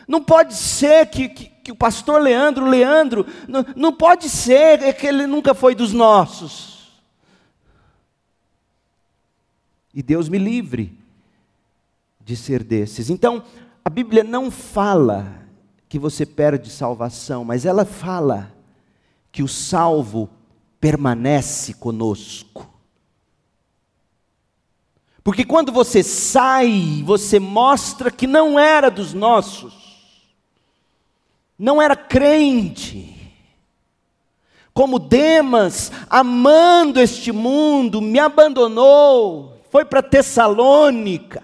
não 0.07 0.23
pode 0.23 0.55
ser 0.55 1.07
que, 1.07 1.29
que, 1.29 1.45
que, 1.47 1.73
o 1.73 1.77
pastor 1.77 2.21
Leandro, 2.21 2.67
Leandro, 2.67 3.27
não, 3.47 3.65
não 3.77 3.93
pode 3.93 4.29
ser 4.29 4.95
que 4.95 5.07
ele 5.07 5.27
nunca 5.27 5.55
foi 5.55 5.75
dos 5.75 5.93
nossos. 5.93 6.72
E 9.95 10.03
Deus 10.03 10.29
me 10.29 10.39
livre 10.39 10.99
de 12.21 12.37
ser 12.37 12.63
desses. 12.63 13.11
Então, 13.11 13.43
a 13.85 13.91
Bíblia 13.91 14.25
não 14.25 14.51
fala 14.51 15.43
que 15.89 15.99
você 15.99 16.25
perde 16.25 16.71
salvação, 16.71 17.45
mas 17.45 17.67
ela 17.67 17.85
fala 17.85 18.53
que 19.31 19.43
o 19.43 19.49
salvo 19.49 20.31
permanece 20.81 21.75
conosco. 21.75 22.69
Porque 25.23 25.45
quando 25.45 25.71
você 25.71 26.03
sai, 26.03 27.03
você 27.05 27.39
mostra 27.39 28.11
que 28.11 28.27
não 28.27 28.59
era 28.59 28.91
dos 28.91 29.15
nossos, 29.15 29.75
não 31.59 31.81
era 31.81 31.95
crente. 31.95 33.09
Como 34.75 34.99
Demas, 34.99 35.93
amando 36.09 36.99
este 36.99 37.31
mundo, 37.31 38.01
me 38.01 38.19
abandonou, 38.19 39.52
foi 39.73 39.87
para 39.87 40.03
Tessalônica. 40.03 41.43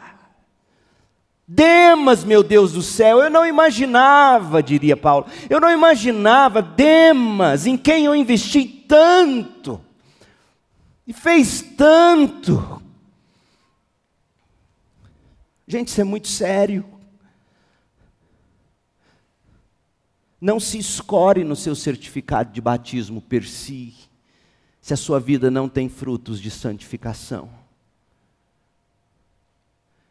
Demas, 1.47 2.25
meu 2.25 2.43
Deus 2.43 2.75
do 2.75 2.83
céu, 2.83 3.23
eu 3.23 3.31
não 3.31 3.47
imaginava, 3.47 4.63
diria 4.63 4.99
Paulo, 4.99 5.25
eu 5.49 5.59
não 5.59 5.73
imaginava 5.73 6.61
Demas, 6.61 7.67
em 7.67 7.75
quem 7.75 8.05
eu 8.05 8.15
investi 8.15 8.67
tanto, 8.87 9.81
e 11.07 11.13
fez 11.15 11.63
tanto. 11.75 12.83
Gente, 15.67 15.89
isso 15.89 16.01
é 16.03 16.05
muito 16.05 16.29
sério. 16.29 16.85
Não 20.39 20.61
se 20.61 20.79
escore 20.79 21.45
no 21.45 21.57
seu 21.57 21.75
certificado 21.75 22.53
de 22.53 22.61
batismo 22.61 23.23
per 23.23 23.49
si, 23.49 23.95
se 24.83 24.93
a 24.93 24.99
sua 24.99 25.19
vida 25.19 25.51
não 25.51 25.67
tem 25.67 25.89
frutos 25.89 26.39
de 26.39 26.51
santificação. 26.51 27.58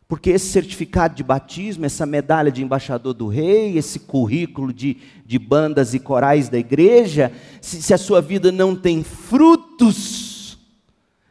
Porque 0.08 0.30
esse 0.30 0.48
certificado 0.48 1.16
de 1.16 1.24
batismo, 1.24 1.86
essa 1.86 2.06
medalha 2.06 2.50
de 2.50 2.64
embaixador 2.64 3.14
do 3.14 3.28
rei, 3.28 3.78
esse 3.78 4.00
currículo 4.00 4.72
de, 4.72 4.98
de 5.26 5.38
bandas 5.38 5.94
e 5.94 6.00
corais 6.00 6.48
da 6.48 6.58
igreja, 6.58 7.32
se, 7.62 7.82
se 7.82 7.94
a 7.94 7.98
sua 7.98 8.22
vida 8.22 8.52
não 8.52 8.74
tem 8.74 9.04
frutos 9.04 10.58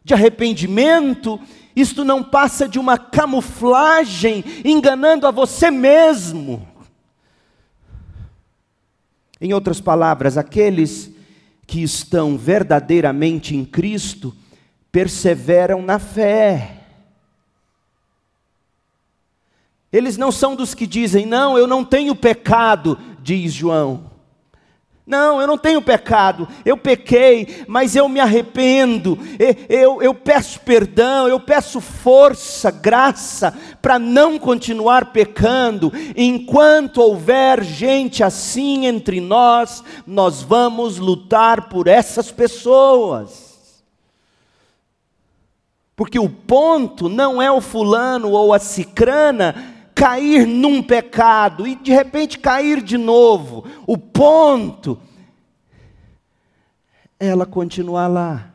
de 0.05 0.13
arrependimento, 0.13 1.41
isto 1.75 2.05
não 2.05 2.23
passa 2.23 2.69
de 2.69 2.79
uma 2.79 2.99
camuflagem 2.99 4.45
enganando 4.63 5.27
a 5.27 5.31
você 5.31 5.71
mesmo. 5.71 6.69
Em 9.41 9.55
outras 9.55 9.81
palavras, 9.81 10.37
aqueles 10.37 11.11
que 11.67 11.83
estão 11.83 12.37
verdadeiramente 12.37 13.57
em 13.57 13.65
Cristo 13.65 14.35
perseveram 14.93 15.83
na 15.83 15.99
fé. 15.99 16.76
Eles 19.93 20.17
não 20.17 20.33
são 20.33 20.55
dos 20.55 20.75
que 20.75 20.87
dizem, 20.87 21.25
não, 21.25 21.57
eu 21.57 21.67
não 21.67 21.85
tenho 21.85 22.15
pecado, 22.15 22.99
diz 23.23 23.53
João. 23.53 24.17
Não, 25.07 25.41
eu 25.41 25.47
não 25.47 25.57
tenho 25.57 25.81
pecado, 25.81 26.49
eu 26.65 26.77
pequei, 26.77 27.65
mas 27.69 27.95
eu 27.95 28.09
me 28.09 28.19
arrependo, 28.19 29.17
eu, 29.69 30.03
eu 30.03 30.13
peço 30.13 30.59
perdão, 30.59 31.29
eu 31.29 31.39
peço 31.39 31.81
força, 31.81 32.73
graça, 32.73 33.57
para 33.81 34.01
não 34.01 34.37
continuar 34.37 35.13
pecando. 35.13 35.93
Enquanto 36.17 37.01
houver 37.01 37.63
gente 37.63 38.25
assim 38.25 38.87
entre 38.87 39.21
nós, 39.21 39.85
nós 40.05 40.43
vamos 40.43 40.99
lutar 40.99 41.69
por 41.69 41.87
essas 41.87 42.33
pessoas. 42.33 43.85
Porque 45.95 46.19
o 46.19 46.29
ponto 46.29 47.09
não 47.09 47.41
é 47.41 47.49
o 47.49 47.61
fulano 47.61 48.33
ou 48.33 48.53
a 48.53 48.59
cicrana 48.59 49.76
cair 49.97 50.47
num 50.47 50.83
pecado 50.83 51.67
e 51.67 51.75
de 51.75 51.91
repente 51.91 52.39
cair 52.39 52.83
de 52.83 52.99
novo. 52.99 53.65
O 53.87 53.97
ponto 53.97 55.01
ela 57.19 57.47
continuar 57.47 58.07
lá, 58.07 58.55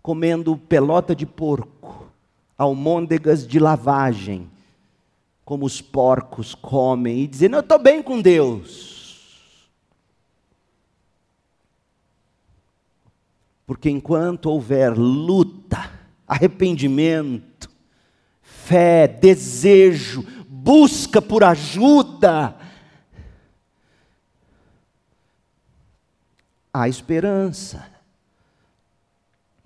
comendo 0.00 0.56
pelota 0.56 1.14
de 1.14 1.26
porco, 1.26 2.10
almôndegas 2.56 3.46
de 3.46 3.58
lavagem, 3.58 4.50
como 5.44 5.66
os 5.66 5.82
porcos 5.82 6.54
comem, 6.54 7.20
e 7.20 7.26
dizendo: 7.26 7.56
Eu 7.56 7.60
estou 7.60 7.78
bem 7.78 8.02
com 8.02 8.18
Deus. 8.18 9.68
Porque 13.66 13.90
enquanto 13.90 14.46
houver 14.46 14.96
luta, 14.98 15.92
arrependimento, 16.26 17.69
fé, 18.70 19.08
desejo, 19.08 20.24
busca 20.48 21.20
por 21.20 21.42
ajuda. 21.42 22.54
Há 26.72 26.88
esperança. 26.88 27.90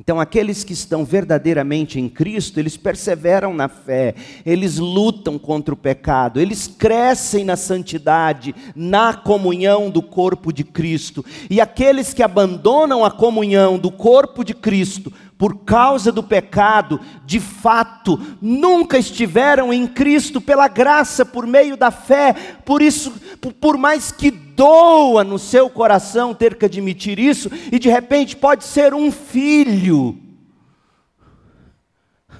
Então, 0.01 0.19
aqueles 0.19 0.65
que 0.65 0.73
estão 0.73 1.05
verdadeiramente 1.05 2.01
em 2.01 2.09
Cristo, 2.09 2.59
eles 2.59 2.77
perseveram 2.77 3.55
na 3.55 3.69
fé, 3.69 4.15
eles 4.45 4.79
lutam 4.79 5.39
contra 5.39 5.73
o 5.73 5.77
pecado, 5.77 6.41
eles 6.41 6.67
crescem 6.67 7.45
na 7.45 7.57
santidade, 7.57 8.55
na 8.75 9.15
comunhão 9.15 9.91
do 9.91 10.03
corpo 10.03 10.53
de 10.53 10.65
Cristo. 10.65 11.25
E 11.49 11.61
aqueles 11.61 12.13
que 12.13 12.23
abandonam 12.23 13.05
a 13.05 13.11
comunhão 13.11 13.79
do 13.79 13.93
corpo 13.93 14.43
de 14.43 14.53
Cristo 14.53 15.13
por 15.37 15.65
causa 15.65 16.13
do 16.13 16.23
pecado, 16.23 17.01
de 17.25 17.41
fato, 17.41 18.19
nunca 18.41 18.97
estiveram 18.97 19.73
em 19.73 19.87
Cristo 19.87 20.41
pela 20.41 20.69
graça, 20.69 21.25
por 21.25 21.47
meio 21.47 21.77
da 21.77 21.91
fé. 21.91 22.33
Por 22.65 22.81
isso, 22.81 23.13
por 23.61 23.77
mais 23.77 24.13
que 24.13 24.31
doa 24.31 25.25
no 25.25 25.39
seu 25.39 25.69
coração 25.69 26.33
ter 26.33 26.55
que 26.55 26.65
admitir 26.65 27.19
isso, 27.19 27.51
e 27.73 27.79
de 27.79 27.89
repente 27.89 28.37
pode 28.37 28.65
ser 28.65 28.95
um 28.95 29.11
filho. 29.11 30.19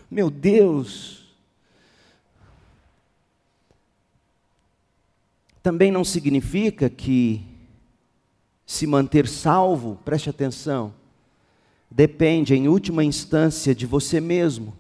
Meu 0.09 0.31
Deus. 0.31 1.25
Também 5.61 5.91
não 5.91 6.05
significa 6.05 6.89
que 6.89 7.45
se 8.65 8.87
manter 8.87 9.27
salvo, 9.27 9.99
preste 10.05 10.31
atenção, 10.31 10.95
depende, 11.95 12.57
em 12.57 12.67
última 12.67 13.05
instância, 13.05 13.73
de 13.73 13.87
você 13.87 14.21
mesmo. 14.21 14.75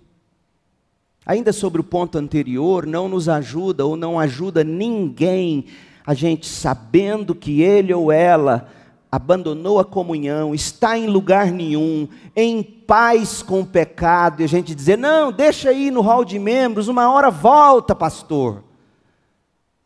Ainda 1.25 1.53
sobre 1.53 1.81
o 1.81 1.85
ponto 1.85 2.19
anterior, 2.19 2.85
não 2.85 3.09
nos 3.09 3.29
ajuda 3.29 3.87
ou 3.87 3.97
não 3.97 4.19
ajuda 4.19 4.65
ninguém 4.65 5.67
a 6.05 6.12
gente 6.12 6.47
sabendo 6.47 7.35
que 7.35 7.62
ele 7.62 7.95
ou 7.95 8.11
ela 8.11 8.69
abandonou 9.11 9.79
a 9.79 9.85
comunhão, 9.85 10.55
está 10.55 10.99
em 10.99 11.07
lugar 11.07 11.53
nenhum, 11.53 12.09
em 12.35 12.62
paz 12.62 13.43
com 13.43 13.61
o 13.61 13.67
pecado, 13.67 14.41
e 14.41 14.45
a 14.45 14.49
gente 14.49 14.75
dizer: 14.75 14.99
não, 14.99 15.31
deixa 15.31 15.71
aí 15.71 15.93
no 15.93 16.01
hall 16.01 16.25
de 16.25 16.39
membros, 16.39 16.89
uma 16.89 17.09
hora 17.11 17.31
volta, 17.31 17.95
pastor. 17.95 18.65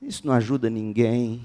Isso 0.00 0.26
não 0.26 0.32
ajuda 0.32 0.70
ninguém. 0.70 1.42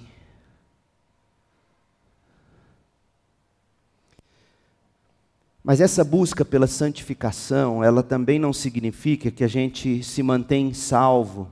Mas 5.63 5.79
essa 5.79 6.03
busca 6.03 6.43
pela 6.43 6.67
santificação, 6.67 7.81
ela 7.81 8.03
também 8.03 8.37
não 8.37 8.51
significa 8.51 9.31
que 9.31 9.45
a 9.45 9.47
gente 9.47 10.03
se 10.03 10.21
mantém 10.21 10.73
salvo, 10.73 11.49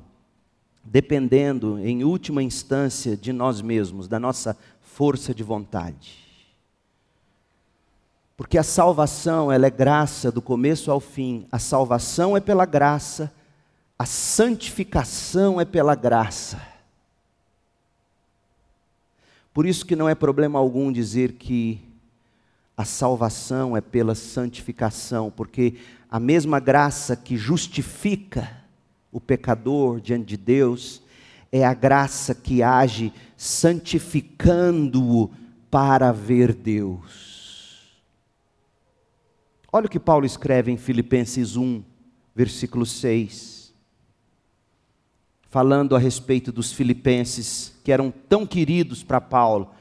dependendo, 0.83 1.79
em 1.79 2.03
última 2.03 2.43
instância, 2.43 3.15
de 3.15 3.31
nós 3.31 3.61
mesmos, 3.61 4.09
da 4.09 4.19
nossa 4.19 4.57
força 4.81 5.33
de 5.33 5.43
vontade. 5.43 6.19
Porque 8.35 8.57
a 8.57 8.63
salvação, 8.63 9.49
ela 9.49 9.67
é 9.67 9.69
graça 9.69 10.29
do 10.29 10.41
começo 10.41 10.91
ao 10.91 10.99
fim. 10.99 11.47
A 11.49 11.59
salvação 11.59 12.35
é 12.35 12.41
pela 12.41 12.65
graça, 12.65 13.31
a 13.97 14.05
santificação 14.05 15.61
é 15.61 15.63
pela 15.63 15.95
graça. 15.95 16.59
Por 19.53 19.65
isso 19.65 19.85
que 19.85 19.95
não 19.95 20.09
é 20.09 20.15
problema 20.15 20.59
algum 20.59 20.91
dizer 20.91 21.33
que 21.33 21.90
a 22.81 22.85
salvação 22.85 23.77
é 23.77 23.81
pela 23.81 24.15
santificação, 24.15 25.29
porque 25.29 25.75
a 26.09 26.19
mesma 26.19 26.59
graça 26.59 27.15
que 27.15 27.37
justifica 27.37 28.57
o 29.11 29.21
pecador 29.21 30.01
diante 30.01 30.25
de 30.29 30.37
Deus 30.37 31.03
é 31.51 31.63
a 31.63 31.75
graça 31.75 32.33
que 32.33 32.63
age 32.63 33.13
santificando-o 33.37 35.29
para 35.69 36.11
ver 36.11 36.53
Deus. 36.53 38.01
Olha 39.71 39.85
o 39.85 39.89
que 39.89 39.99
Paulo 39.99 40.25
escreve 40.25 40.71
em 40.71 40.77
Filipenses 40.77 41.55
1, 41.55 41.83
versículo 42.35 42.85
6. 42.85 43.73
Falando 45.49 45.95
a 45.95 45.99
respeito 45.99 46.51
dos 46.51 46.71
filipenses 46.73 47.79
que 47.83 47.91
eram 47.91 48.09
tão 48.09 48.45
queridos 48.45 49.03
para 49.03 49.21
Paulo, 49.21 49.71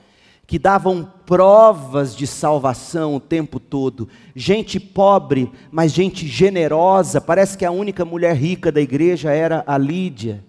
que 0.51 0.59
davam 0.59 1.09
provas 1.25 2.17
de 2.17 2.27
salvação 2.27 3.15
o 3.15 3.21
tempo 3.21 3.61
todo. 3.61 4.09
Gente 4.35 4.81
pobre, 4.81 5.49
mas 5.71 5.93
gente 5.93 6.27
generosa. 6.27 7.21
Parece 7.21 7.57
que 7.57 7.65
a 7.65 7.71
única 7.71 8.05
mulher 8.05 8.35
rica 8.35 8.73
da 8.73 8.81
igreja 8.81 9.31
era 9.31 9.63
a 9.65 9.79
Lídia. 9.79 10.45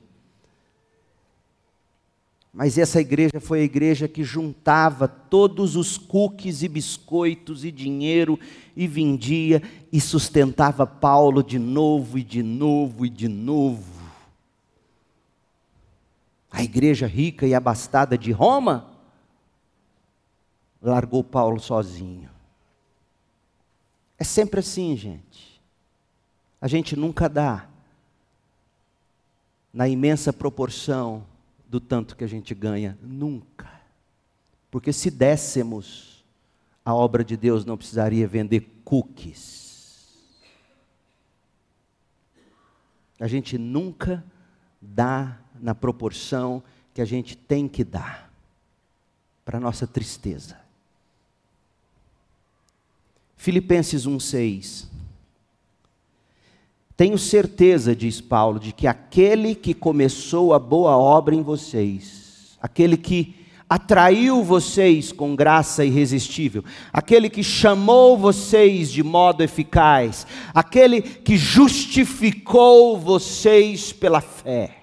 Mas 2.52 2.80
essa 2.80 3.00
igreja 3.00 3.40
foi 3.40 3.60
a 3.60 3.64
igreja 3.64 4.08
que 4.08 4.24
juntava 4.24 5.08
todos 5.08 5.76
os 5.76 6.00
cookies 6.00 6.64
e 6.64 6.68
biscoitos 6.68 7.64
e 7.64 7.72
dinheiro 7.72 8.40
e 8.76 8.88
vendia 8.88 9.62
e 9.94 10.02
sustentava 10.02 10.88
Paulo 10.88 11.44
de 11.44 11.60
novo 11.60 12.18
e 12.18 12.24
de 12.24 12.42
novo 12.42 13.06
e 13.06 13.10
de 13.10 13.28
novo. 13.28 14.02
A 16.50 16.64
igreja 16.64 17.06
rica 17.06 17.46
e 17.46 17.54
abastada 17.54 18.18
de 18.18 18.32
Roma 18.32 18.91
largou 20.82 21.24
Paulo 21.24 21.60
sozinho. 21.60 22.30
É 24.18 24.24
sempre 24.24 24.60
assim, 24.60 24.96
gente. 24.96 25.62
A 26.60 26.68
gente 26.68 26.96
nunca 26.96 27.28
dá 27.28 27.68
na 29.74 29.88
imensa 29.88 30.32
proporção 30.34 31.26
do 31.68 31.80
tanto 31.80 32.16
que 32.16 32.24
a 32.24 32.28
gente 32.28 32.54
ganha. 32.54 32.98
Nunca. 33.02 33.70
Porque 34.70 34.94
se 34.94 35.10
dessemos, 35.10 36.24
a 36.84 36.94
obra 36.94 37.24
de 37.24 37.36
Deus 37.36 37.66
não 37.66 37.78
precisaria 37.78 38.28
vender 38.28 38.82
cookies. 38.84 39.62
A 43.20 43.28
gente 43.28 43.58
nunca 43.58 44.24
dá 44.82 45.40
na 45.60 45.76
proporção 45.76 46.64
que 46.94 47.02
a 47.02 47.06
gente 47.06 47.36
tem 47.36 47.68
que 47.68 47.84
dar, 47.84 48.32
para 49.46 49.60
nossa 49.60 49.88
tristeza. 49.88 50.61
Filipenses 53.42 54.06
1,6 54.06 54.92
tenho 57.02 57.18
certeza, 57.18 57.96
diz 57.96 58.22
Paulo, 58.22 58.60
de 58.60 58.72
que 58.72 58.86
aquele 58.86 59.56
que 59.56 59.74
começou 59.74 60.54
a 60.54 60.60
boa 60.60 60.96
obra 60.96 61.34
em 61.34 61.42
vocês, 61.42 62.56
aquele 62.62 62.96
que 62.96 63.34
atraiu 63.68 64.44
vocês 64.44 65.12
com 65.12 65.36
graça 65.36 65.84
irresistível, 65.84 66.64
aquele 66.94 67.28
que 67.28 67.44
chamou 67.44 68.16
vocês 68.16 68.92
de 68.92 69.02
modo 69.02 69.42
eficaz, 69.42 70.28
aquele 70.54 71.02
que 71.02 71.36
justificou 71.36 73.00
vocês 73.00 73.92
pela 73.92 74.22
fé, 74.22 74.76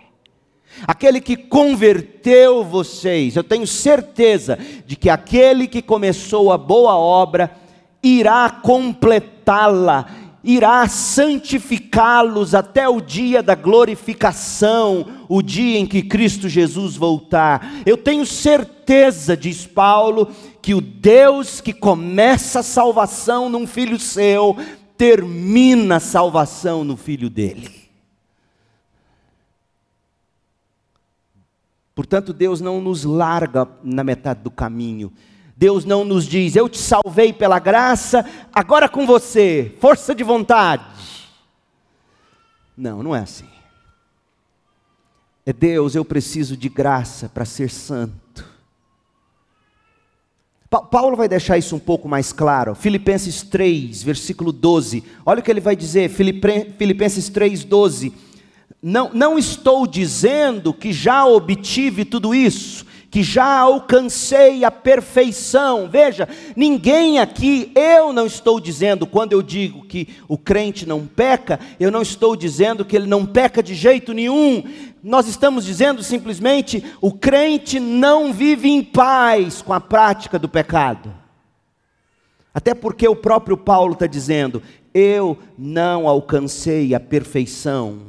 aquele 0.88 1.20
que 1.20 1.36
converteu 1.36 2.64
vocês, 2.64 3.36
eu 3.36 3.44
tenho 3.44 3.64
certeza 3.64 4.59
de 4.84 4.96
que 4.96 5.09
aquele 5.09 5.68
que 5.68 5.80
começou 5.80 6.50
a 6.50 6.59
boa 6.59 6.96
obra 6.96 7.68
irá 8.03 8.49
completá-la 8.51 10.07
irá 10.42 10.88
santificá-los 10.88 12.55
até 12.55 12.88
o 12.88 13.01
dia 13.01 13.42
da 13.42 13.55
glorificação, 13.55 15.07
o 15.28 15.42
dia 15.42 15.78
em 15.78 15.86
que 15.86 16.03
Cristo 16.03 16.49
Jesus 16.49 16.96
voltar. 16.96 17.70
Eu 17.84 17.96
tenho 17.99 18.24
certeza, 18.24 19.36
diz 19.36 19.66
Paulo, 19.66 20.32
que 20.62 20.74
o 20.74 20.80
Deus 20.80 21.61
que 21.61 21.72
começa 21.72 22.61
a 22.61 22.62
salvação 22.62 23.49
num 23.49 23.66
filho 23.66 23.99
seu, 23.99 24.57
termina 24.96 25.96
a 25.96 26.01
salvação 26.01 26.82
no 26.82 26.96
filho 26.96 27.28
dele. 27.28 27.70
Portanto, 31.94 32.32
Deus 32.32 32.61
não 32.61 32.80
nos 32.80 33.05
larga 33.05 33.68
na 33.82 34.05
metade 34.05 34.40
do 34.42 34.51
caminho. 34.51 35.12
Deus 35.59 35.84
não 35.84 36.04
nos 36.04 36.24
diz, 36.24 36.54
eu 36.54 36.68
te 36.68 36.78
salvei 36.78 37.32
pela 37.32 37.59
graça, 37.59 38.24
agora 38.52 38.88
com 38.88 39.04
você, 39.04 39.74
força 39.80 40.14
de 40.14 40.22
vontade. 40.22 40.84
Não, 42.76 43.02
não 43.02 43.16
é 43.16 43.18
assim. 43.18 43.48
É 45.44 45.52
Deus, 45.52 45.96
eu 45.96 46.04
preciso 46.04 46.56
de 46.56 46.68
graça 46.68 47.28
para 47.28 47.44
ser 47.44 47.70
santo. 47.70 48.46
Paulo 50.70 51.16
vai 51.16 51.26
deixar 51.26 51.59
isso 51.59 51.74
um 51.74 51.80
pouco 51.80 52.09
mais 52.09 52.32
claro. 52.32 52.76
Filipenses 52.76 53.42
3, 53.42 54.00
versículo 54.04 54.52
12. 54.52 55.02
Olha 55.26 55.40
o 55.40 55.42
que 55.42 55.50
ele 55.50 55.61
vai 55.61 55.74
dizer, 55.74 56.09
Filipenses 56.09 57.28
3, 57.30 57.64
12. 57.64 58.12
Não, 58.80 59.11
não 59.12 59.36
estou 59.36 59.88
dizendo 59.88 60.72
que 60.72 60.92
já 60.92 61.26
obtive 61.26 62.04
tudo 62.04 62.32
isso, 62.32 62.86
que 63.11 63.22
já 63.22 63.59
alcancei 63.59 64.64
a 64.64 64.70
perfeição. 64.70 65.88
Veja, 65.88 66.28
ninguém 66.54 67.18
aqui, 67.18 67.72
eu 67.74 68.12
não 68.12 68.26
estou 68.26 68.61
dizendo, 68.61 69.06
quando 69.06 69.32
eu 69.32 69.42
digo 69.42 69.84
que 69.84 70.09
o 70.28 70.36
crente 70.36 70.86
não 70.86 71.06
peca, 71.06 71.59
eu 71.80 71.90
não 71.90 72.02
estou 72.02 72.36
dizendo 72.36 72.84
que 72.84 72.96
ele 72.96 73.06
não 73.06 73.24
peca 73.24 73.62
de 73.62 73.74
jeito 73.74 74.12
nenhum. 74.12 74.62
Nós 75.02 75.26
estamos 75.26 75.64
dizendo 75.64 76.02
simplesmente, 76.02 76.84
o 77.00 77.12
crente 77.12 77.80
não 77.80 78.32
vive 78.32 78.68
em 78.68 78.82
paz 78.82 79.62
com 79.62 79.72
a 79.72 79.80
prática 79.80 80.38
do 80.38 80.48
pecado. 80.48 81.14
Até 82.52 82.74
porque 82.74 83.06
o 83.06 83.16
próprio 83.16 83.56
Paulo 83.56 83.92
está 83.92 84.06
dizendo: 84.06 84.62
eu 84.92 85.38
não 85.56 86.09
alcancei 86.09 86.94
a 86.94 87.00
perfeição. 87.00 88.00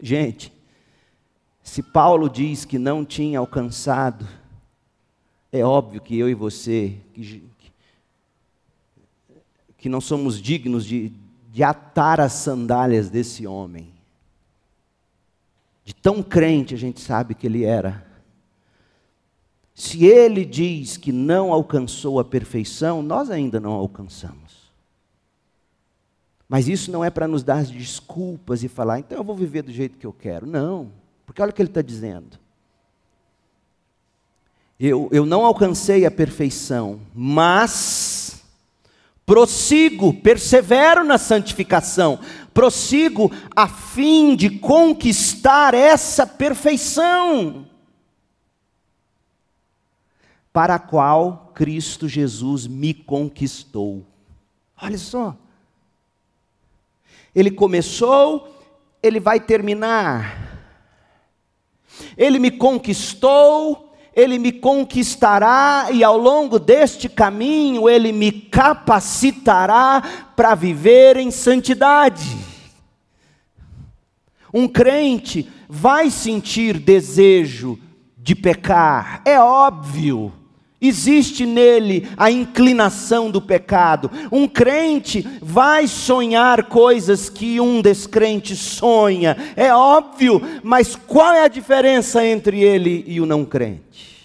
Gente, 0.00 0.53
se 1.74 1.82
Paulo 1.82 2.30
diz 2.30 2.64
que 2.64 2.78
não 2.78 3.04
tinha 3.04 3.40
alcançado, 3.40 4.28
é 5.50 5.64
óbvio 5.64 6.00
que 6.00 6.16
eu 6.16 6.30
e 6.30 6.32
você, 6.34 6.96
que, 7.12 7.42
que 9.76 9.88
não 9.88 10.00
somos 10.00 10.40
dignos 10.40 10.86
de, 10.86 11.12
de 11.50 11.64
atar 11.64 12.20
as 12.20 12.32
sandálias 12.32 13.10
desse 13.10 13.44
homem. 13.44 13.92
De 15.84 15.92
tão 15.92 16.22
crente 16.22 16.74
a 16.74 16.78
gente 16.78 17.00
sabe 17.00 17.34
que 17.34 17.44
ele 17.44 17.64
era. 17.64 18.06
Se 19.74 20.04
ele 20.04 20.44
diz 20.44 20.96
que 20.96 21.10
não 21.10 21.52
alcançou 21.52 22.20
a 22.20 22.24
perfeição, 22.24 23.02
nós 23.02 23.30
ainda 23.30 23.58
não 23.58 23.72
alcançamos. 23.72 24.70
Mas 26.48 26.68
isso 26.68 26.92
não 26.92 27.04
é 27.04 27.10
para 27.10 27.26
nos 27.26 27.42
dar 27.42 27.64
desculpas 27.64 28.62
e 28.62 28.68
falar, 28.68 29.00
então 29.00 29.18
eu 29.18 29.24
vou 29.24 29.34
viver 29.34 29.62
do 29.62 29.72
jeito 29.72 29.98
que 29.98 30.06
eu 30.06 30.12
quero. 30.12 30.46
Não. 30.46 31.02
Porque 31.34 31.42
olha 31.42 31.50
o 31.50 31.52
que 31.52 31.60
ele 31.62 31.68
está 31.68 31.82
dizendo. 31.82 32.38
Eu, 34.78 35.08
eu 35.10 35.26
não 35.26 35.44
alcancei 35.44 36.06
a 36.06 36.10
perfeição, 36.10 37.00
mas 37.12 38.40
prossigo, 39.26 40.14
persevero 40.14 41.02
na 41.02 41.18
santificação, 41.18 42.20
prossigo 42.52 43.32
a 43.56 43.66
fim 43.66 44.36
de 44.36 44.48
conquistar 44.60 45.74
essa 45.74 46.24
perfeição, 46.24 47.66
para 50.52 50.76
a 50.76 50.78
qual 50.78 51.50
Cristo 51.52 52.08
Jesus 52.08 52.68
me 52.68 52.94
conquistou. 52.94 54.06
Olha 54.80 54.98
só. 54.98 55.36
Ele 57.34 57.50
começou, 57.50 58.56
ele 59.02 59.18
vai 59.18 59.40
terminar. 59.40 60.43
Ele 62.16 62.38
me 62.38 62.50
conquistou, 62.50 63.92
ele 64.14 64.38
me 64.38 64.52
conquistará 64.52 65.88
e 65.90 66.04
ao 66.04 66.16
longo 66.16 66.58
deste 66.58 67.08
caminho 67.08 67.88
ele 67.88 68.12
me 68.12 68.30
capacitará 68.30 70.02
para 70.36 70.54
viver 70.54 71.16
em 71.16 71.30
santidade. 71.30 72.36
Um 74.52 74.68
crente 74.68 75.50
vai 75.68 76.10
sentir 76.10 76.78
desejo 76.78 77.78
de 78.16 78.34
pecar, 78.34 79.20
é 79.24 79.38
óbvio. 79.40 80.32
Existe 80.86 81.46
nele 81.46 82.08
a 82.16 82.30
inclinação 82.30 83.30
do 83.30 83.40
pecado. 83.40 84.10
Um 84.30 84.46
crente 84.46 85.26
vai 85.40 85.86
sonhar 85.86 86.64
coisas 86.64 87.30
que 87.30 87.58
um 87.58 87.80
descrente 87.80 88.54
sonha, 88.54 89.36
é 89.56 89.74
óbvio, 89.74 90.40
mas 90.62 90.94
qual 90.94 91.32
é 91.32 91.44
a 91.44 91.48
diferença 91.48 92.24
entre 92.26 92.60
ele 92.60 93.02
e 93.06 93.20
o 93.20 93.26
não 93.26 93.44
crente? 93.44 94.24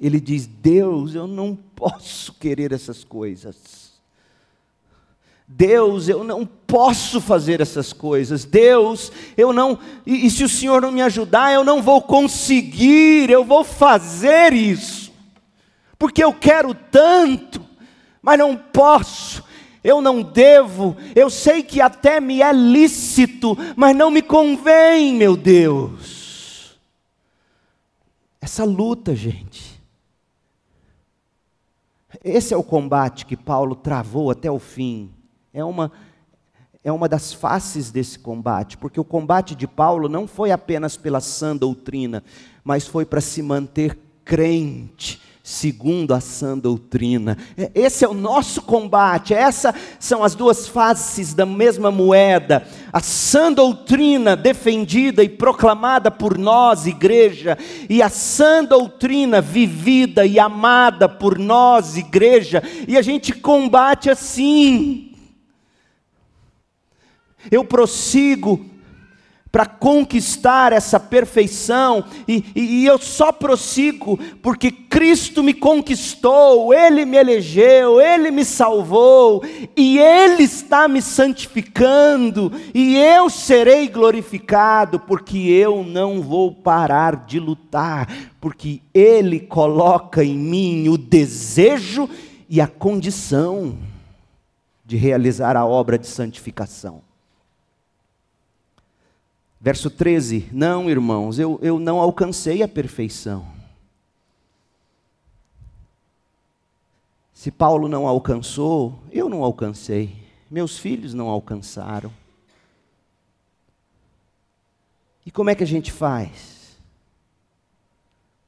Ele 0.00 0.18
diz: 0.18 0.46
Deus, 0.46 1.14
eu 1.14 1.26
não 1.26 1.54
posso 1.76 2.32
querer 2.34 2.72
essas 2.72 3.04
coisas. 3.04 3.79
Deus, 5.52 6.08
eu 6.08 6.22
não 6.22 6.46
posso 6.46 7.20
fazer 7.20 7.60
essas 7.60 7.92
coisas. 7.92 8.44
Deus, 8.44 9.10
eu 9.36 9.52
não. 9.52 9.78
E, 10.06 10.26
e, 10.26 10.30
se 10.30 10.44
o 10.44 10.48
Senhor 10.48 10.80
não 10.80 10.92
me 10.92 11.02
ajudar, 11.02 11.52
eu 11.52 11.64
não 11.64 11.82
vou 11.82 12.00
conseguir, 12.00 13.28
eu 13.28 13.44
vou 13.44 13.64
fazer 13.64 14.52
isso. 14.52 15.12
Porque 15.98 16.22
eu 16.22 16.32
quero 16.32 16.72
tanto, 16.72 17.60
mas 18.22 18.38
não 18.38 18.56
posso. 18.56 19.42
Eu 19.82 20.00
não 20.00 20.22
devo, 20.22 20.96
eu 21.16 21.28
sei 21.28 21.62
que 21.62 21.80
até 21.80 22.20
me 22.20 22.42
é 22.42 22.52
lícito, 22.52 23.56
mas 23.74 23.96
não 23.96 24.10
me 24.10 24.22
convém, 24.22 25.14
meu 25.14 25.36
Deus. 25.36 26.78
Essa 28.40 28.62
luta, 28.62 29.16
gente. 29.16 29.80
Esse 32.22 32.54
é 32.54 32.56
o 32.56 32.62
combate 32.62 33.26
que 33.26 33.36
Paulo 33.36 33.74
travou 33.74 34.30
até 34.30 34.50
o 34.50 34.58
fim 34.58 35.10
é 35.52 35.64
uma, 35.64 35.90
é 36.82 36.92
uma 36.92 37.08
das 37.08 37.32
faces 37.32 37.90
desse 37.90 38.18
combate, 38.18 38.76
porque 38.76 39.00
o 39.00 39.04
combate 39.04 39.54
de 39.54 39.66
Paulo 39.66 40.08
não 40.08 40.26
foi 40.26 40.50
apenas 40.52 40.96
pela 40.96 41.20
sã 41.20 41.56
doutrina, 41.56 42.22
mas 42.62 42.86
foi 42.86 43.04
para 43.04 43.20
se 43.20 43.42
manter 43.42 43.98
crente, 44.24 45.20
segundo 45.42 46.14
a 46.14 46.20
sã 46.20 46.56
doutrina. 46.56 47.36
É, 47.56 47.68
esse 47.74 48.04
é 48.04 48.08
o 48.08 48.14
nosso 48.14 48.62
combate, 48.62 49.34
essas 49.34 49.74
são 49.98 50.22
as 50.22 50.36
duas 50.36 50.68
faces 50.68 51.34
da 51.34 51.44
mesma 51.44 51.90
moeda. 51.90 52.64
A 52.92 53.00
sã 53.00 53.52
doutrina 53.52 54.36
defendida 54.36 55.24
e 55.24 55.28
proclamada 55.28 56.12
por 56.12 56.38
nós, 56.38 56.86
igreja, 56.86 57.58
e 57.88 58.00
a 58.00 58.08
sã 58.08 58.62
doutrina 58.62 59.40
vivida 59.40 60.24
e 60.24 60.38
amada 60.38 61.08
por 61.08 61.36
nós, 61.36 61.96
igreja, 61.96 62.62
e 62.86 62.96
a 62.96 63.02
gente 63.02 63.32
combate 63.32 64.08
assim 64.08 65.09
eu 67.50 67.64
prossigo 67.64 68.70
para 69.50 69.66
conquistar 69.66 70.72
essa 70.72 71.00
perfeição, 71.00 72.04
e, 72.28 72.44
e, 72.54 72.60
e, 72.60 72.86
eu 72.86 72.98
só 72.98 73.32
prossigo 73.32 74.16
porque 74.40 74.70
Cristo 74.70 75.42
me 75.42 75.52
conquistou, 75.52 76.72
Ele 76.72 77.04
me 77.04 77.16
elegeu, 77.16 78.00
Ele 78.00 78.30
me 78.30 78.44
salvou, 78.44 79.42
e 79.76 79.98
Ele 79.98 80.44
está 80.44 80.86
me 80.86 81.02
santificando, 81.02 82.52
e 82.72 82.96
eu 82.96 83.28
serei 83.28 83.88
glorificado, 83.88 85.00
porque 85.00 85.38
eu 85.38 85.82
não 85.82 86.22
vou 86.22 86.54
parar 86.54 87.16
de 87.26 87.40
lutar, 87.40 88.08
porque 88.40 88.80
Ele 88.94 89.40
coloca 89.40 90.22
em 90.22 90.36
mim 90.36 90.88
o 90.88 90.96
desejo 90.96 92.08
e 92.48 92.60
a 92.60 92.68
condição 92.68 93.76
de 94.84 94.96
realizar 94.96 95.56
a 95.56 95.66
obra 95.66 95.98
de 95.98 96.06
santificação. 96.06 97.09
Verso 99.60 99.90
13: 99.90 100.48
Não, 100.52 100.88
irmãos, 100.88 101.38
eu, 101.38 101.58
eu 101.60 101.78
não 101.78 102.00
alcancei 102.00 102.62
a 102.62 102.68
perfeição. 102.68 103.46
Se 107.34 107.50
Paulo 107.50 107.86
não 107.86 108.06
alcançou, 108.06 108.98
eu 109.12 109.28
não 109.28 109.44
alcancei. 109.44 110.16
Meus 110.50 110.78
filhos 110.78 111.12
não 111.12 111.28
alcançaram. 111.28 112.10
E 115.26 115.30
como 115.30 115.50
é 115.50 115.54
que 115.54 115.62
a 115.62 115.66
gente 115.66 115.92
faz? 115.92 116.78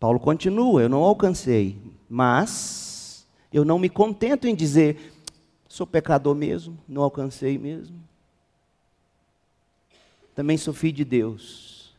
Paulo 0.00 0.18
continua: 0.18 0.80
Eu 0.80 0.88
não 0.88 1.02
alcancei, 1.02 1.78
mas 2.08 3.26
eu 3.52 3.66
não 3.66 3.78
me 3.78 3.90
contento 3.90 4.48
em 4.48 4.54
dizer, 4.54 5.12
sou 5.68 5.86
pecador 5.86 6.34
mesmo, 6.34 6.78
não 6.88 7.02
alcancei 7.02 7.58
mesmo 7.58 8.02
também 10.34 10.56
sou 10.56 10.72
filho 10.72 10.94
de 10.94 11.04
Deus. 11.04 11.94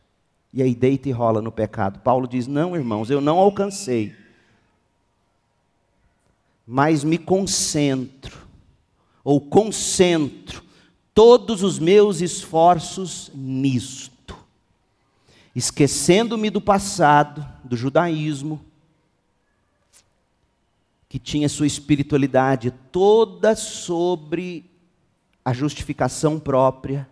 E 0.52 0.62
aí 0.62 0.74
deita 0.74 1.08
e 1.08 1.12
rola 1.12 1.42
no 1.42 1.50
pecado. 1.50 2.00
Paulo 2.00 2.28
diz: 2.28 2.46
Não, 2.46 2.76
irmãos, 2.76 3.10
eu 3.10 3.20
não 3.20 3.38
alcancei. 3.38 4.14
Mas 6.66 7.04
me 7.04 7.18
concentro, 7.18 8.38
ou 9.22 9.40
concentro, 9.40 10.62
todos 11.12 11.62
os 11.62 11.78
meus 11.78 12.20
esforços 12.20 13.30
nisto. 13.34 14.36
Esquecendo-me 15.54 16.50
do 16.50 16.60
passado, 16.60 17.46
do 17.62 17.76
judaísmo, 17.76 18.64
que 21.08 21.18
tinha 21.18 21.48
sua 21.48 21.66
espiritualidade 21.66 22.72
toda 22.90 23.54
sobre 23.54 24.68
a 25.44 25.52
justificação 25.52 26.40
própria, 26.40 27.08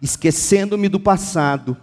esquecendo-me 0.00 0.88
do 0.88 1.00
passado, 1.00 1.76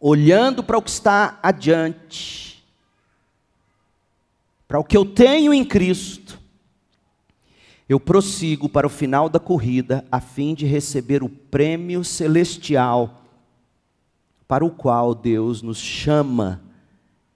olhando 0.00 0.62
para 0.62 0.78
o 0.78 0.82
que 0.82 0.90
está 0.90 1.38
adiante, 1.42 2.64
para 4.68 4.78
o 4.78 4.84
que 4.84 4.96
eu 4.96 5.04
tenho 5.04 5.54
em 5.54 5.64
Cristo, 5.64 6.38
eu 7.88 8.00
prossigo 8.00 8.68
para 8.68 8.86
o 8.86 8.90
final 8.90 9.28
da 9.28 9.38
corrida 9.38 10.04
a 10.10 10.20
fim 10.20 10.54
de 10.54 10.66
receber 10.66 11.22
o 11.22 11.28
prêmio 11.28 12.02
celestial 12.02 13.22
para 14.48 14.64
o 14.64 14.70
qual 14.70 15.14
Deus 15.14 15.62
nos 15.62 15.78
chama 15.78 16.62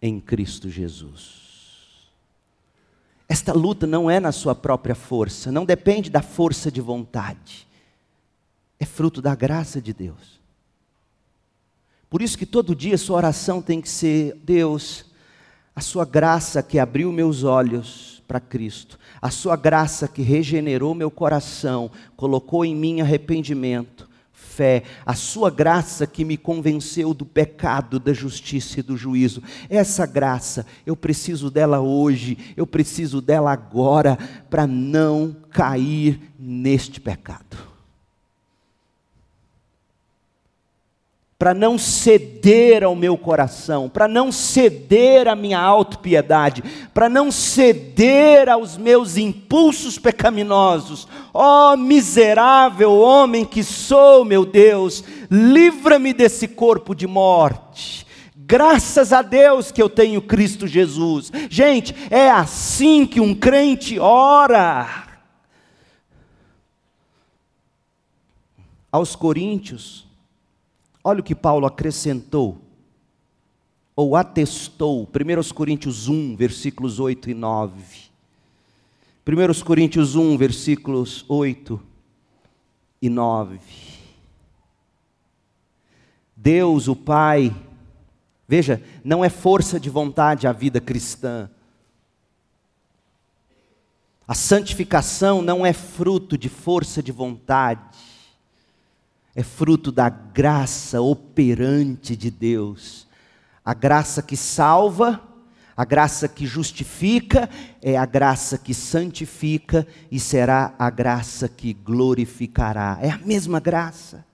em 0.03 0.19
Cristo 0.19 0.69
Jesus. 0.69 1.39
Esta 3.29 3.53
luta 3.53 3.87
não 3.87 4.11
é 4.11 4.19
na 4.19 4.33
sua 4.33 4.57
própria 4.57 4.95
força, 4.95 5.53
não 5.53 5.65
depende 5.65 6.11
da 6.11 6.21
força 6.21 6.71
de 6.71 6.81
vontade 6.81 7.70
é 8.81 8.87
fruto 8.87 9.21
da 9.21 9.35
graça 9.35 9.81
de 9.81 9.93
Deus. 9.93 10.41
Por 12.09 12.23
isso 12.23 12.37
que 12.37 12.47
todo 12.47 12.75
dia 12.75 12.97
sua 12.97 13.19
oração 13.19 13.61
tem 13.61 13.81
que 13.81 13.89
ser: 13.89 14.35
Deus, 14.43 15.05
a 15.77 15.83
sua 15.83 16.07
graça 16.07 16.63
que 16.63 16.79
abriu 16.79 17.13
meus 17.13 17.45
olhos 17.45 18.23
para 18.27 18.41
Cristo, 18.41 18.99
a 19.21 19.31
sua 19.31 19.55
graça 19.55 20.09
que 20.09 20.23
regenerou 20.23 20.95
meu 20.95 21.11
coração, 21.11 21.91
colocou 22.17 22.65
em 22.65 22.75
mim 22.75 23.01
arrependimento, 23.01 24.09
fé, 24.33 24.83
a 25.05 25.15
sua 25.15 25.51
graça 25.51 26.07
que 26.07 26.25
me 26.25 26.37
convenceu 26.37 27.13
do 27.13 27.27
pecado, 27.27 28.01
da 28.01 28.13
justiça 28.13 28.81
e 28.81 28.83
do 28.83 28.97
juízo. 28.97 29.43
Essa 29.69 30.07
graça, 30.07 30.67
eu 30.87 30.97
preciso 30.97 31.51
dela 31.51 31.81
hoje, 31.81 32.39
eu 32.57 32.67
preciso 32.67 33.21
dela 33.21 33.53
agora, 33.53 34.19
para 34.49 34.67
não 34.67 35.37
cair 35.51 36.33
neste 36.39 37.01
pecado. 37.01 37.70
Para 41.41 41.55
não 41.55 41.79
ceder 41.79 42.85
ao 42.85 42.95
meu 42.95 43.17
coração, 43.17 43.89
para 43.89 44.07
não 44.07 44.31
ceder 44.31 45.27
à 45.27 45.35
minha 45.35 45.59
autopiedade, 45.59 46.63
para 46.93 47.09
não 47.09 47.33
ceder 47.33 48.51
aos 48.51 48.77
meus 48.77 49.17
impulsos 49.17 49.99
pecaminosos. 49.99 51.09
Ó 51.33 51.73
oh, 51.73 51.77
miserável 51.79 52.93
homem 52.93 53.47
que 53.47 53.65
sou, 53.65 54.23
meu 54.23 54.45
Deus, 54.45 55.03
livra-me 55.31 56.13
desse 56.13 56.47
corpo 56.47 56.95
de 56.95 57.07
morte. 57.07 58.07
Graças 58.37 59.11
a 59.11 59.23
Deus 59.23 59.73
que 59.73 59.81
eu 59.81 59.89
tenho 59.89 60.21
Cristo 60.21 60.67
Jesus. 60.67 61.33
Gente, 61.49 61.95
é 62.11 62.29
assim 62.29 63.07
que 63.07 63.19
um 63.19 63.35
crente 63.35 63.99
ora. 63.99 65.07
Aos 68.93 69.17
Coríntios, 69.17 70.10
Olha 71.03 71.21
o 71.21 71.23
que 71.23 71.35
Paulo 71.35 71.67
acrescentou, 71.67 72.61
ou 73.97 74.17
atestou, 74.17 75.03
1 75.03 75.55
Coríntios 75.55 76.09
1, 76.09 76.37
versículos 76.37 77.01
8 77.01 77.31
e 77.31 77.35
9. 77.35 78.11
1 79.27 79.65
Coríntios 79.65 80.15
1, 80.15 80.37
versículos 80.37 81.25
8 81.29 81.81
e 83.01 83.09
9. 83.09 83.61
Deus, 86.37 86.89
o 86.89 86.97
Pai, 86.97 87.55
Veja, 88.51 88.83
não 89.05 89.25
é 89.25 89.29
força 89.29 89.79
de 89.79 89.89
vontade 89.89 90.45
a 90.45 90.51
vida 90.51 90.81
cristã. 90.81 91.49
A 94.27 94.35
santificação 94.35 95.41
não 95.41 95.65
é 95.65 95.73
fruto 95.73 96.37
de 96.37 96.49
força 96.49 97.01
de 97.01 97.13
vontade, 97.13 97.81
é 99.35 99.43
fruto 99.43 99.93
da 99.93 100.09
graça 100.09 101.01
operante 101.01 102.17
de 102.17 102.31
Deus. 102.31 103.07
A 103.65 103.75
graça 103.75 104.23
que 104.23 104.37
salva, 104.37 105.21
a 105.77 105.85
graça 105.85 106.29
que 106.29 106.47
justifica, 106.47 107.49
é 107.81 107.97
a 107.97 108.05
graça 108.05 108.59
que 108.59 108.75
santifica 108.75 109.87
e 110.11 110.19
será 110.19 110.75
a 110.79 110.91
graça 110.91 111.49
que 111.49 111.73
glorificará. 111.73 112.99
É 113.01 113.11
a 113.11 113.19
mesma 113.19 113.61
graça. 113.61 114.25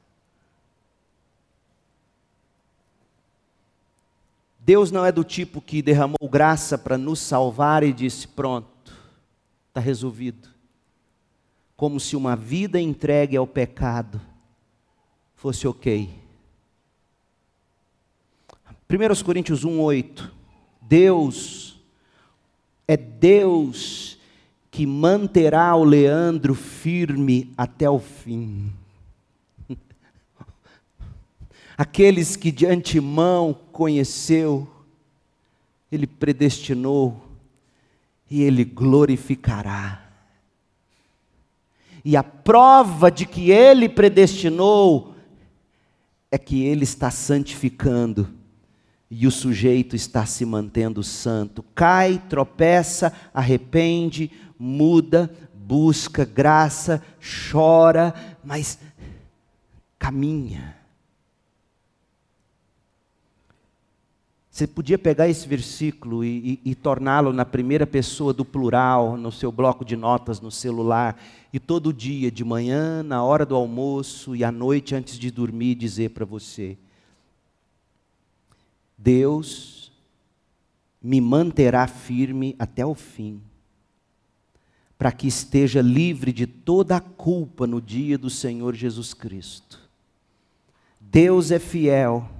Deus 4.59 4.91
não 4.91 5.05
é 5.05 5.13
do 5.13 5.23
tipo 5.23 5.61
que 5.61 5.83
derramou 5.83 6.29
graça 6.29 6.77
para 6.77 6.99
nos 6.99 7.21
salvar 7.21 7.85
e 7.85 7.93
disse: 7.93 8.27
pronto, 8.27 8.93
está 9.69 9.81
resolvido. 9.81 10.49
Como 11.77 12.01
se 12.01 12.17
uma 12.17 12.35
vida 12.35 12.81
entregue 12.81 13.37
ao 13.37 13.47
pecado 13.47 14.21
fosse 15.37 15.69
ok. 15.69 16.09
1 18.89 19.25
Coríntios 19.25 19.65
1, 19.65 19.81
8. 19.81 20.33
Deus 20.81 21.81
é 22.89 22.97
Deus 22.97 24.19
que 24.71 24.87
manterá 24.87 25.75
o 25.75 25.85
Leandro 25.85 26.55
firme 26.55 27.53
até 27.57 27.89
o 27.89 27.99
fim 27.99 28.73
aqueles 31.77 32.37
que 32.37 32.51
de 32.51 32.67
antemão 32.67 33.59
conheceu, 33.73 34.69
Ele 35.91 36.07
predestinou 36.07 37.23
e 38.31 38.43
Ele 38.43 38.65
glorificará. 38.65 40.03
E 42.05 42.17
a 42.17 42.23
prova 42.23 43.11
de 43.11 43.27
que 43.27 43.51
Ele 43.51 43.89
predestinou 43.89 45.16
é 46.37 46.39
que 46.39 46.63
Ele 46.63 46.85
está 46.85 47.11
santificando 47.11 48.29
e 49.11 49.27
o 49.27 49.31
sujeito 49.31 49.97
está 49.97 50.27
se 50.27 50.45
mantendo 50.45 51.03
santo. 51.03 51.65
Cai, 51.75 52.23
tropeça, 52.29 53.11
arrepende, 53.33 54.31
muda, 54.59 55.33
busca 55.55 56.27
graça, 56.27 57.03
chora, 57.51 58.15
mas 58.45 58.79
caminha. 59.99 60.76
Você 64.57 64.67
podia 64.67 64.97
pegar 64.97 65.29
esse 65.29 65.47
versículo 65.47 66.25
e, 66.25 66.61
e, 66.65 66.71
e 66.71 66.75
torná-lo 66.75 67.31
na 67.31 67.45
primeira 67.45 67.87
pessoa 67.87 68.33
do 68.33 68.43
plural, 68.43 69.15
no 69.15 69.31
seu 69.31 69.53
bloco 69.53 69.85
de 69.85 69.97
notas, 69.97 70.41
no 70.41 70.51
celular, 70.51 71.23
e 71.53 71.61
todo 71.61 71.93
dia, 71.93 72.31
de 72.31 72.43
manhã, 72.43 73.03
na 73.03 73.23
hora 73.23 73.45
do 73.45 73.55
almoço 73.55 74.35
e 74.35 74.43
à 74.43 74.51
noite 74.51 74.95
antes 74.95 75.19
de 75.19 75.31
dormir, 75.31 75.75
dizer 75.75 76.09
para 76.09 76.25
você: 76.25 76.79
Deus 78.97 79.93
me 81.03 81.21
manterá 81.21 81.87
firme 81.87 82.57
até 82.59 82.87
o 82.87 82.95
fim, 82.95 83.43
para 84.97 85.13
que 85.13 85.29
esteja 85.29 85.83
livre 85.83 86.33
de 86.33 86.47
toda 86.47 86.97
a 86.97 87.01
culpa 87.01 87.67
no 87.67 87.79
dia 87.79 88.17
do 88.17 88.31
Senhor 88.31 88.75
Jesus 88.75 89.13
Cristo. 89.13 89.79
Deus 90.99 91.51
é 91.51 91.59
fiel 91.59 92.36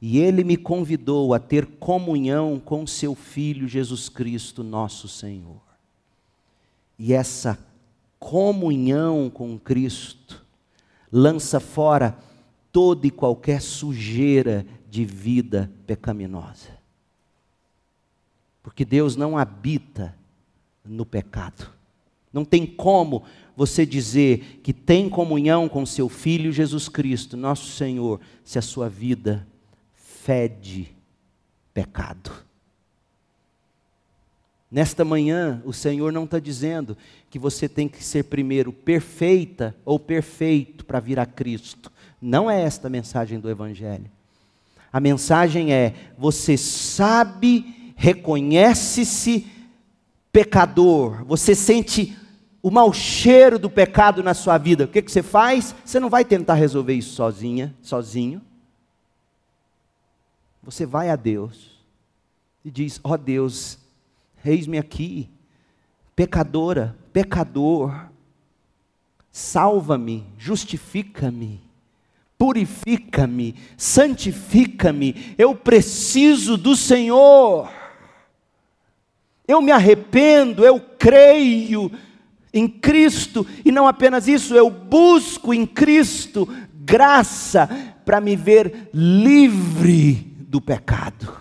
e 0.00 0.18
ele 0.18 0.42
me 0.42 0.56
convidou 0.56 1.34
a 1.34 1.38
ter 1.38 1.66
comunhão 1.66 2.58
com 2.58 2.86
seu 2.86 3.14
Filho 3.14 3.68
Jesus 3.68 4.08
Cristo, 4.08 4.64
nosso 4.64 5.06
Senhor. 5.06 5.60
E 6.98 7.12
essa 7.12 7.58
comunhão 8.18 9.28
com 9.28 9.58
Cristo 9.58 10.44
lança 11.12 11.60
fora 11.60 12.16
toda 12.72 13.06
e 13.06 13.10
qualquer 13.10 13.60
sujeira 13.60 14.66
de 14.88 15.04
vida 15.04 15.70
pecaminosa. 15.86 16.78
Porque 18.62 18.84
Deus 18.84 19.16
não 19.16 19.36
habita 19.36 20.14
no 20.84 21.04
pecado. 21.04 21.70
Não 22.32 22.44
tem 22.44 22.64
como 22.64 23.24
você 23.56 23.84
dizer 23.84 24.60
que 24.62 24.72
tem 24.72 25.10
comunhão 25.10 25.68
com 25.68 25.84
seu 25.84 26.08
Filho 26.08 26.52
Jesus 26.52 26.88
Cristo, 26.88 27.36
nosso 27.36 27.66
Senhor, 27.72 28.20
se 28.44 28.58
a 28.58 28.62
sua 28.62 28.88
vida 28.88 29.46
fede 30.24 30.94
pecado. 31.72 32.30
Nesta 34.70 35.04
manhã, 35.04 35.60
o 35.64 35.72
Senhor 35.72 36.12
não 36.12 36.24
está 36.24 36.38
dizendo 36.38 36.96
que 37.28 37.38
você 37.38 37.68
tem 37.68 37.88
que 37.88 38.04
ser 38.04 38.24
primeiro 38.24 38.72
perfeita 38.72 39.74
ou 39.84 39.98
perfeito 39.98 40.84
para 40.84 41.00
vir 41.00 41.18
a 41.18 41.26
Cristo. 41.26 41.90
Não 42.20 42.50
é 42.50 42.62
esta 42.62 42.86
a 42.86 42.90
mensagem 42.90 43.40
do 43.40 43.50
Evangelho. 43.50 44.10
A 44.92 45.00
mensagem 45.00 45.72
é: 45.72 45.94
você 46.16 46.56
sabe, 46.56 47.92
reconhece-se 47.96 49.46
pecador, 50.30 51.24
você 51.24 51.54
sente 51.54 52.16
o 52.62 52.70
mau 52.70 52.92
cheiro 52.92 53.58
do 53.58 53.70
pecado 53.70 54.22
na 54.22 54.34
sua 54.34 54.58
vida. 54.58 54.84
O 54.84 54.88
que, 54.88 55.02
que 55.02 55.10
você 55.10 55.22
faz? 55.22 55.74
Você 55.84 55.98
não 55.98 56.10
vai 56.10 56.24
tentar 56.24 56.54
resolver 56.54 56.94
isso 56.94 57.14
sozinha, 57.14 57.74
sozinho. 57.80 58.42
Você 60.62 60.84
vai 60.84 61.08
a 61.08 61.16
Deus 61.16 61.70
e 62.64 62.70
diz: 62.70 63.00
Ó 63.02 63.12
oh 63.12 63.16
Deus, 63.16 63.78
eis-me 64.44 64.78
aqui, 64.78 65.28
pecadora, 66.14 66.96
pecador, 67.12 68.08
salva-me, 69.32 70.26
justifica-me, 70.36 71.60
purifica-me, 72.36 73.54
santifica-me, 73.76 75.34
eu 75.38 75.54
preciso 75.54 76.56
do 76.56 76.76
Senhor. 76.76 77.70
Eu 79.48 79.60
me 79.60 79.72
arrependo, 79.72 80.64
eu 80.64 80.78
creio 80.78 81.90
em 82.52 82.68
Cristo, 82.68 83.46
e 83.64 83.72
não 83.72 83.86
apenas 83.86 84.28
isso, 84.28 84.54
eu 84.54 84.70
busco 84.70 85.54
em 85.54 85.66
Cristo 85.66 86.48
graça 86.72 87.68
para 88.04 88.20
me 88.20 88.36
ver 88.36 88.90
livre 88.92 90.29
do 90.50 90.60
pecado. 90.60 91.32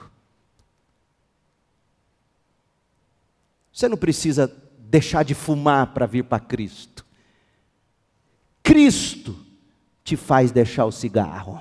Você 3.74 3.90
não 3.90 3.98
precisa 3.98 4.56
deixar 4.78 5.24
de 5.24 5.34
fumar 5.34 5.88
para 5.88 6.06
vir 6.06 6.24
para 6.26 6.40
Cristo. 6.40 7.04
Cristo 8.62 9.36
te 10.04 10.16
faz 10.16 10.52
deixar 10.52 10.86
o 10.86 10.92
cigarro. 10.92 11.60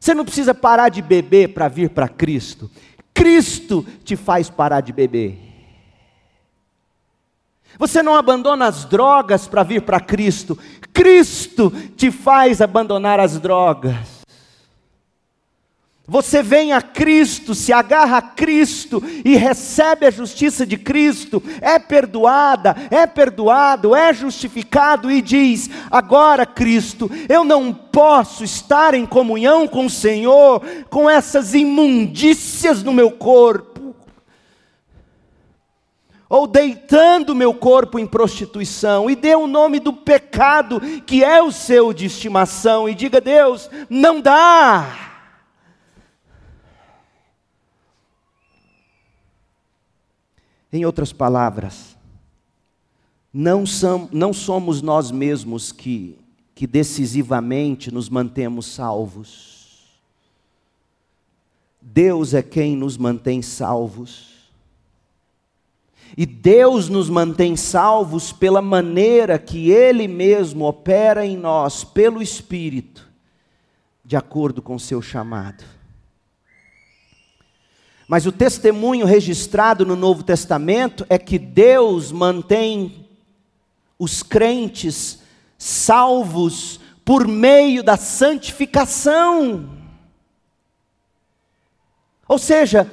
Você 0.00 0.14
não 0.14 0.24
precisa 0.24 0.54
parar 0.54 0.88
de 0.88 1.02
beber 1.02 1.52
para 1.52 1.68
vir 1.68 1.90
para 1.90 2.08
Cristo. 2.08 2.70
Cristo 3.12 3.86
te 4.02 4.16
faz 4.16 4.48
parar 4.48 4.80
de 4.80 4.92
beber. 4.92 5.38
Você 7.78 8.02
não 8.02 8.14
abandona 8.14 8.66
as 8.66 8.86
drogas 8.86 9.46
para 9.46 9.62
vir 9.62 9.82
para 9.82 10.00
Cristo. 10.00 10.58
Cristo 10.94 11.70
te 11.94 12.10
faz 12.10 12.62
abandonar 12.62 13.20
as 13.20 13.38
drogas. 13.38 14.13
Você 16.06 16.42
vem 16.42 16.74
a 16.74 16.82
Cristo, 16.82 17.54
se 17.54 17.72
agarra 17.72 18.18
a 18.18 18.22
Cristo 18.22 19.02
e 19.24 19.36
recebe 19.36 20.04
a 20.04 20.10
justiça 20.10 20.66
de 20.66 20.76
Cristo, 20.76 21.42
é 21.62 21.78
perdoada, 21.78 22.76
é 22.90 23.06
perdoado, 23.06 23.94
é 23.94 24.12
justificado 24.12 25.10
e 25.10 25.22
diz: 25.22 25.70
agora, 25.90 26.44
Cristo, 26.44 27.10
eu 27.26 27.42
não 27.42 27.72
posso 27.72 28.44
estar 28.44 28.92
em 28.92 29.06
comunhão 29.06 29.66
com 29.66 29.86
o 29.86 29.90
Senhor 29.90 30.60
com 30.90 31.08
essas 31.08 31.54
imundícias 31.54 32.82
no 32.82 32.92
meu 32.92 33.10
corpo, 33.10 33.96
ou 36.28 36.46
deitando 36.46 37.34
meu 37.34 37.54
corpo 37.54 37.98
em 37.98 38.06
prostituição, 38.06 39.08
e 39.08 39.16
dê 39.16 39.34
o 39.34 39.46
nome 39.46 39.80
do 39.80 39.94
pecado 39.94 40.82
que 41.06 41.24
é 41.24 41.42
o 41.42 41.50
seu 41.50 41.94
de 41.94 42.04
estimação, 42.04 42.86
e 42.86 42.94
diga: 42.94 43.22
Deus, 43.22 43.70
não 43.88 44.20
dá 44.20 45.13
Em 50.74 50.84
outras 50.84 51.12
palavras, 51.12 51.96
não, 53.32 53.64
são, 53.64 54.08
não 54.10 54.32
somos 54.32 54.82
nós 54.82 55.12
mesmos 55.12 55.70
que, 55.70 56.18
que 56.52 56.66
decisivamente 56.66 57.94
nos 57.94 58.08
mantemos 58.08 58.66
salvos. 58.66 59.84
Deus 61.80 62.34
é 62.34 62.42
quem 62.42 62.74
nos 62.76 62.96
mantém 62.96 63.40
salvos. 63.40 64.50
E 66.16 66.26
Deus 66.26 66.88
nos 66.88 67.08
mantém 67.08 67.54
salvos 67.54 68.32
pela 68.32 68.60
maneira 68.60 69.38
que 69.38 69.70
Ele 69.70 70.08
mesmo 70.08 70.64
opera 70.64 71.24
em 71.24 71.36
nós, 71.36 71.84
pelo 71.84 72.20
Espírito, 72.20 73.08
de 74.04 74.16
acordo 74.16 74.60
com 74.60 74.74
o 74.74 74.80
seu 74.80 75.00
chamado. 75.00 75.62
Mas 78.06 78.26
o 78.26 78.32
testemunho 78.32 79.06
registrado 79.06 79.86
no 79.86 79.96
Novo 79.96 80.22
Testamento 80.22 81.06
é 81.08 81.18
que 81.18 81.38
Deus 81.38 82.12
mantém 82.12 83.06
os 83.98 84.22
crentes 84.22 85.20
salvos 85.56 86.80
por 87.04 87.26
meio 87.26 87.82
da 87.82 87.96
santificação. 87.96 89.70
Ou 92.28 92.38
seja, 92.38 92.90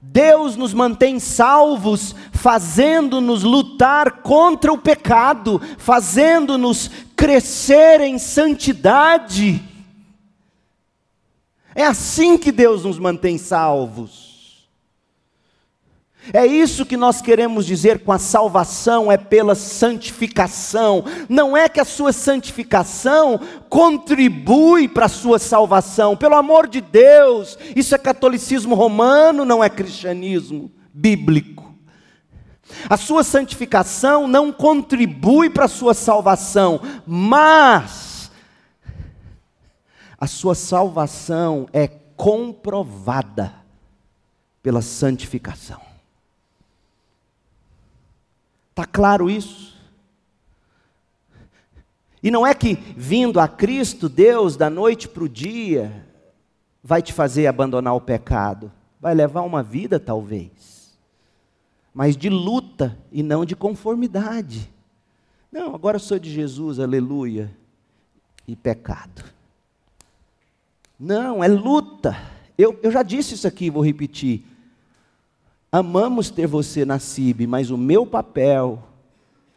Deus 0.00 0.56
nos 0.56 0.72
mantém 0.72 1.18
salvos, 1.18 2.14
fazendo-nos 2.32 3.42
lutar 3.42 4.22
contra 4.22 4.72
o 4.72 4.78
pecado, 4.78 5.60
fazendo-nos 5.78 6.90
crescer 7.14 8.00
em 8.00 8.18
santidade. 8.18 9.62
É 11.76 11.84
assim 11.84 12.38
que 12.38 12.50
Deus 12.50 12.84
nos 12.84 12.98
mantém 12.98 13.36
salvos. 13.36 14.66
É 16.32 16.46
isso 16.46 16.86
que 16.86 16.96
nós 16.96 17.20
queremos 17.20 17.66
dizer 17.66 18.00
com 18.00 18.10
a 18.10 18.18
salvação, 18.18 19.12
é 19.12 19.18
pela 19.18 19.54
santificação. 19.54 21.04
Não 21.28 21.54
é 21.54 21.68
que 21.68 21.78
a 21.78 21.84
sua 21.84 22.14
santificação 22.14 23.38
contribui 23.68 24.88
para 24.88 25.04
a 25.04 25.10
sua 25.10 25.38
salvação, 25.38 26.16
pelo 26.16 26.34
amor 26.34 26.66
de 26.66 26.80
Deus, 26.80 27.58
isso 27.76 27.94
é 27.94 27.98
catolicismo 27.98 28.74
romano, 28.74 29.44
não 29.44 29.62
é 29.62 29.68
cristianismo 29.68 30.72
bíblico. 30.94 31.74
A 32.88 32.96
sua 32.96 33.22
santificação 33.22 34.26
não 34.26 34.50
contribui 34.50 35.50
para 35.50 35.66
a 35.66 35.68
sua 35.68 35.92
salvação, 35.92 36.80
mas 37.06 38.15
a 40.18 40.26
sua 40.26 40.54
salvação 40.54 41.68
é 41.72 41.86
comprovada 41.86 43.54
pela 44.62 44.82
santificação. 44.82 45.80
Está 48.70 48.84
claro 48.84 49.30
isso? 49.30 49.76
E 52.22 52.30
não 52.30 52.46
é 52.46 52.54
que 52.54 52.74
vindo 52.96 53.38
a 53.38 53.46
Cristo, 53.46 54.08
Deus, 54.08 54.56
da 54.56 54.68
noite 54.68 55.06
para 55.06 55.24
o 55.24 55.28
dia, 55.28 56.06
vai 56.82 57.00
te 57.00 57.12
fazer 57.12 57.46
abandonar 57.46 57.94
o 57.94 58.00
pecado. 58.00 58.72
Vai 59.00 59.14
levar 59.14 59.42
uma 59.42 59.62
vida, 59.62 60.00
talvez, 60.00 60.98
mas 61.94 62.16
de 62.16 62.28
luta 62.28 62.98
e 63.12 63.22
não 63.22 63.44
de 63.44 63.54
conformidade. 63.54 64.72
Não, 65.52 65.74
agora 65.74 65.96
eu 65.96 66.00
sou 66.00 66.18
de 66.18 66.30
Jesus, 66.30 66.80
aleluia, 66.80 67.54
e 68.48 68.56
pecado. 68.56 69.35
Não, 70.98 71.42
é 71.42 71.48
luta. 71.48 72.16
Eu, 72.56 72.78
eu 72.82 72.90
já 72.90 73.02
disse 73.02 73.34
isso 73.34 73.46
aqui, 73.46 73.70
vou 73.70 73.84
repetir. 73.84 74.44
Amamos 75.70 76.30
ter 76.30 76.46
você 76.46 76.84
na 76.84 76.98
CIB, 76.98 77.46
mas 77.46 77.70
o 77.70 77.76
meu 77.76 78.06
papel, 78.06 78.82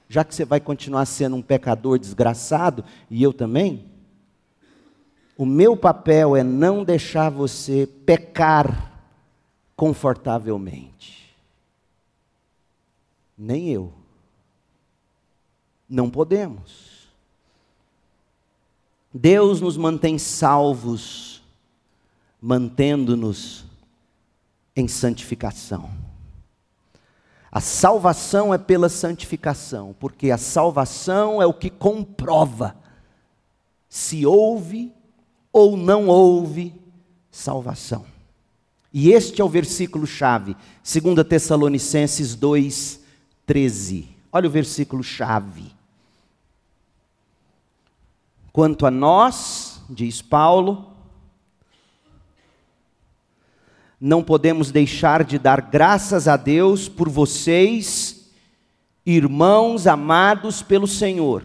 já 0.09 0.23
que 0.23 0.35
você 0.35 0.43
vai 0.43 0.59
continuar 0.59 1.05
sendo 1.05 1.35
um 1.35 1.41
pecador 1.41 1.97
desgraçado, 1.97 2.83
e 3.09 3.23
eu 3.23 3.31
também, 3.31 3.85
o 5.37 5.45
meu 5.45 5.77
papel 5.77 6.35
é 6.35 6.43
não 6.43 6.83
deixar 6.83 7.29
você 7.29 7.87
pecar 8.05 8.91
confortavelmente. 9.77 11.33
Nem 13.37 13.69
eu. 13.69 13.93
Não 15.87 16.09
podemos. 16.09 17.07
Deus 19.13 19.61
nos 19.61 19.77
mantém 19.77 20.17
salvos, 20.17 21.28
mantendo-nos 22.41 23.65
em 24.75 24.87
santificação. 24.87 25.89
A 27.51 27.59
salvação 27.59 28.53
é 28.53 28.57
pela 28.57 28.89
santificação, 28.89 29.95
porque 29.99 30.29
a 30.29 30.37
salvação 30.37 31.41
é 31.41 31.45
o 31.45 31.53
que 31.53 31.69
comprova 31.69 32.75
se 33.89 34.25
houve 34.25 34.93
ou 35.51 35.75
não 35.75 36.07
houve 36.07 36.73
salvação. 37.31 38.05
E 38.93 39.11
este 39.11 39.41
é 39.41 39.43
o 39.43 39.49
versículo 39.49 40.05
chave, 40.05 40.55
2 40.83 41.27
Tessalonicenses 41.27 42.35
2, 42.35 42.99
13. 43.45 44.07
Olha 44.31 44.47
o 44.47 44.51
versículo 44.51 45.03
chave. 45.03 45.71
Quanto 48.51 48.85
a 48.85 48.91
nós, 48.91 49.81
diz 49.89 50.21
Paulo, 50.21 50.88
não 53.99 54.23
podemos 54.23 54.71
deixar 54.71 55.25
de 55.25 55.37
dar 55.37 55.61
graças 55.61 56.27
a 56.27 56.37
Deus 56.37 56.87
por 56.87 57.09
vocês, 57.09 58.31
irmãos 59.05 59.87
amados 59.87 60.61
pelo 60.61 60.87
Senhor. 60.87 61.43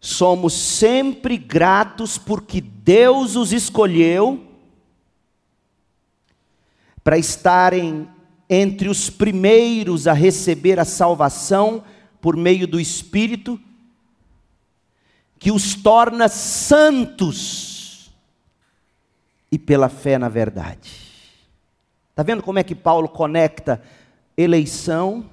Somos 0.00 0.54
sempre 0.54 1.38
gratos 1.38 2.18
porque 2.18 2.60
Deus 2.60 3.36
os 3.36 3.52
escolheu 3.52 4.44
para 7.04 7.16
estarem 7.16 8.08
entre 8.50 8.88
os 8.88 9.08
primeiros 9.08 10.08
a 10.08 10.12
receber 10.12 10.80
a 10.80 10.84
salvação 10.84 11.84
por 12.20 12.36
meio 12.36 12.66
do 12.66 12.80
Espírito, 12.80 13.60
que 15.38 15.52
os 15.52 15.74
torna 15.74 16.28
santos 16.28 17.71
e 19.52 19.58
pela 19.58 19.90
fé 19.90 20.16
na 20.16 20.30
verdade. 20.30 21.12
Está 22.08 22.22
vendo 22.22 22.42
como 22.42 22.58
é 22.58 22.64
que 22.64 22.74
Paulo 22.74 23.06
conecta 23.06 23.82
eleição 24.34 25.28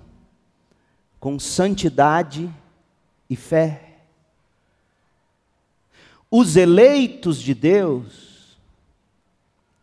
com 1.22 1.40
santidade 1.40 2.54
e 3.30 3.36
fé? 3.38 4.02
Os 6.30 6.58
eleitos 6.58 7.42
de 7.42 7.54
Deus 7.54 8.58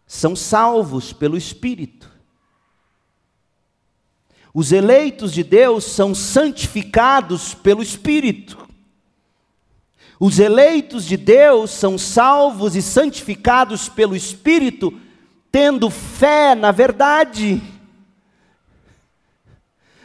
são 0.07 0.37
salvos 0.37 1.15
pelo 1.15 1.37
Espírito. 1.37 2.15
Os 4.53 4.71
eleitos 4.71 5.33
de 5.33 5.43
Deus 5.43 5.85
são 5.85 6.15
santificados 6.15 7.55
pelo 7.55 7.83
Espírito. 7.83 8.66
Os 10.19 10.39
eleitos 10.39 11.05
de 11.05 11.17
Deus 11.17 11.71
são 11.71 11.99
salvos 11.99 12.75
e 12.75 12.81
santificados 12.81 13.89
pelo 13.89 14.17
Espírito, 14.17 14.93
tendo 15.53 15.91
fé 15.91 16.55
na 16.55 16.73
verdade. 16.73 17.61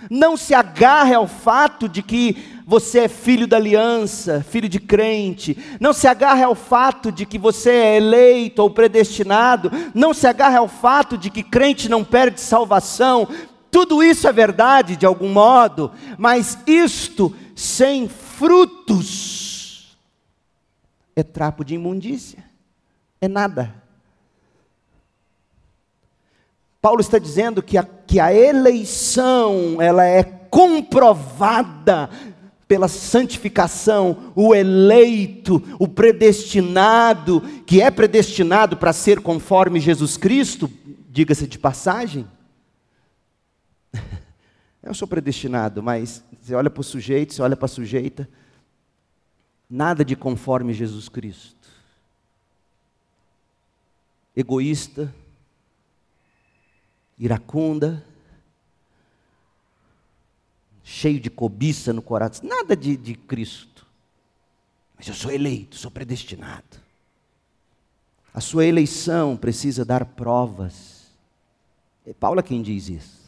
Não 0.10 0.36
se 0.36 0.54
agarre 0.54 1.14
ao 1.14 1.28
fato 1.28 1.88
de 1.88 2.02
que 2.02 2.36
você 2.66 3.02
é 3.02 3.08
filho 3.08 3.48
da 3.48 3.56
aliança, 3.56 4.46
filho 4.50 4.68
de 4.68 4.80
crente. 4.80 5.58
Não 5.80 5.94
se 5.94 6.08
agarre 6.08 6.44
ao 6.44 6.56
fato 6.56 7.12
de 7.12 7.26
que 7.26 7.38
você 7.38 7.70
é 7.70 7.98
eleito 7.98 8.62
ou 8.62 8.70
predestinado. 8.70 9.72
Não 9.94 10.14
se 10.14 10.28
agarre 10.28 10.58
ao 10.58 10.68
fato 10.68 11.18
de 11.18 11.30
que 11.30 11.44
crente 11.44 11.88
não 11.88 12.04
perde 12.04 12.42
salvação. 12.42 13.28
Tudo 13.70 14.04
isso 14.04 14.28
é 14.28 14.34
verdade 14.34 14.98
de 14.98 15.06
algum 15.06 15.30
modo, 15.30 15.92
mas 16.18 16.58
isto 16.68 17.34
sem 17.56 18.10
frutos 18.10 19.51
é 21.16 21.24
trapo 21.24 21.64
de 21.64 21.76
imundícia, 21.76 22.44
é 23.20 23.28
nada. 23.28 23.82
Paulo 26.82 27.00
está 27.00 27.20
dizendo 27.20 27.62
que 27.62 27.78
a, 27.78 27.84
que 27.84 28.20
a 28.20 28.34
eleição, 28.34 29.80
ela 29.80 30.06
é 30.06 30.24
comprovada 30.24 32.10
pela 32.68 32.88
santificação, 32.88 34.32
o 34.36 34.56
eleito, 34.56 35.62
o 35.78 35.88
predestinado, 35.88 37.42
que 37.66 37.82
é 37.82 37.92
predestinado 37.92 38.78
para 38.78 38.94
ser 38.94 39.20
conforme 39.20 39.80
Jesus 39.80 40.18
Cristo, 40.18 40.72
diga-se 41.10 41.46
de 41.46 41.60
passagem. 41.60 42.26
Eu 44.82 44.94
sou 44.94 45.08
predestinado, 45.08 45.84
mas 45.84 46.24
você 46.42 46.56
olha 46.56 46.70
para 46.70 46.82
o 46.82 46.84
sujeito, 46.84 47.34
você 47.34 47.42
olha 47.42 47.58
para 47.58 47.66
a 47.66 47.70
sujeita, 47.70 48.28
nada 49.72 50.04
de 50.04 50.18
conforme 50.18 50.74
Jesus 50.74 51.08
Cristo. 51.08 51.70
Egoísta, 54.36 55.14
iracunda, 57.18 58.06
cheio 60.84 61.22
de 61.22 61.30
cobiça 61.30 61.94
no 61.94 62.02
coração, 62.02 62.48
nada 62.48 62.76
de, 62.76 62.98
de 62.98 63.16
Cristo. 63.16 63.88
Mas 64.98 65.08
eu 65.08 65.14
sou 65.14 65.32
eleito, 65.32 65.78
sou 65.78 65.90
predestinado. 65.90 66.82
A 68.34 68.42
sua 68.42 68.66
eleição 68.66 69.38
precisa 69.38 69.86
dar 69.86 70.06
provas. 70.06 71.12
É 72.06 72.14
Paulo 72.14 72.44
quem 72.44 72.62
diz 72.62 72.90
isso. 72.90 73.22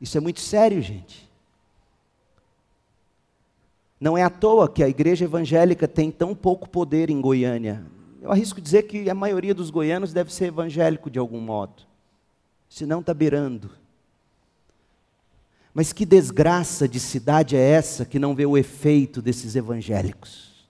Isso 0.00 0.16
é 0.16 0.20
muito 0.20 0.40
sério, 0.40 0.80
gente. 0.80 1.31
Não 4.02 4.18
é 4.18 4.24
à 4.24 4.28
toa 4.28 4.68
que 4.68 4.82
a 4.82 4.88
igreja 4.88 5.26
evangélica 5.26 5.86
tem 5.86 6.10
tão 6.10 6.34
pouco 6.34 6.68
poder 6.68 7.08
em 7.08 7.20
Goiânia. 7.20 7.86
eu 8.20 8.32
arrisco 8.32 8.60
dizer 8.60 8.82
que 8.82 9.08
a 9.08 9.14
maioria 9.14 9.54
dos 9.54 9.70
goianos 9.70 10.12
deve 10.12 10.34
ser 10.34 10.46
evangélico 10.46 11.08
de 11.08 11.20
algum 11.20 11.40
modo. 11.40 11.84
Senão 12.68 12.98
está 12.98 13.14
beirando. 13.14 13.70
Mas 15.72 15.92
que 15.92 16.04
desgraça 16.04 16.88
de 16.88 16.98
cidade 16.98 17.54
é 17.54 17.60
essa 17.60 18.04
que 18.04 18.18
não 18.18 18.34
vê 18.34 18.44
o 18.44 18.58
efeito 18.58 19.22
desses 19.22 19.54
evangélicos? 19.54 20.66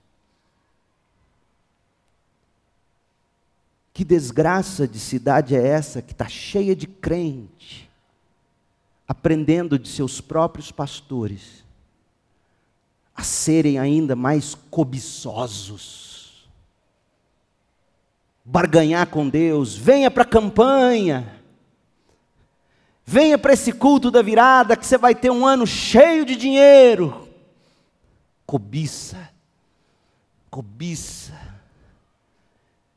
Que 3.95 4.03
desgraça 4.03 4.87
de 4.87 4.99
cidade 4.99 5.55
é 5.55 5.67
essa 5.67 6.03
que 6.03 6.11
está 6.11 6.27
cheia 6.27 6.75
de 6.75 6.85
crente, 6.85 7.89
aprendendo 9.07 9.79
de 9.79 9.89
seus 9.89 10.21
próprios 10.21 10.71
pastores 10.71 11.62
a 13.15 13.23
serem 13.23 13.77
ainda 13.77 14.15
mais 14.15 14.55
cobiçosos, 14.71 16.49
barganhar 18.43 19.07
com 19.07 19.29
Deus, 19.29 19.75
venha 19.75 20.09
para 20.09 20.23
a 20.23 20.27
campanha, 20.27 21.41
venha 23.05 23.37
para 23.37 23.53
esse 23.53 23.71
culto 23.71 24.09
da 24.09 24.21
virada 24.21 24.75
que 24.75 24.85
você 24.85 24.97
vai 24.97 25.13
ter 25.13 25.29
um 25.29 25.45
ano 25.45 25.67
cheio 25.67 26.25
de 26.25 26.35
dinheiro. 26.35 27.27
Cobiça, 28.45 29.29
cobiça 30.49 31.33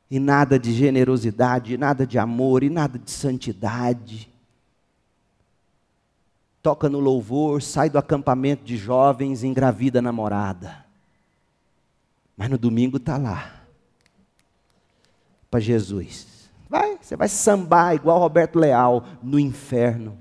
e 0.09 0.19
nada 0.19 0.57
de 0.57 0.73
generosidade, 0.73 1.73
e 1.73 1.77
nada 1.77 2.05
de 2.07 2.17
amor, 2.17 2.63
e 2.63 2.69
nada 2.69 2.97
de 2.97 3.11
santidade. 3.11 4.31
Toca 6.67 6.89
no 6.89 6.99
louvor, 6.99 7.61
sai 7.61 7.89
do 7.89 7.97
acampamento 7.97 8.65
de 8.65 8.75
jovens, 8.75 9.41
engravida 9.41 9.99
a 9.99 10.01
namorada. 10.01 10.83
Mas 12.35 12.49
no 12.49 12.57
domingo 12.57 12.97
está 12.97 13.15
lá, 13.15 13.61
para 15.49 15.61
Jesus. 15.61 16.49
Vai, 16.69 16.97
você 17.01 17.15
vai 17.15 17.29
sambar 17.29 17.95
igual 17.95 18.19
Roberto 18.19 18.59
Leal 18.59 19.05
no 19.23 19.39
inferno. 19.39 20.17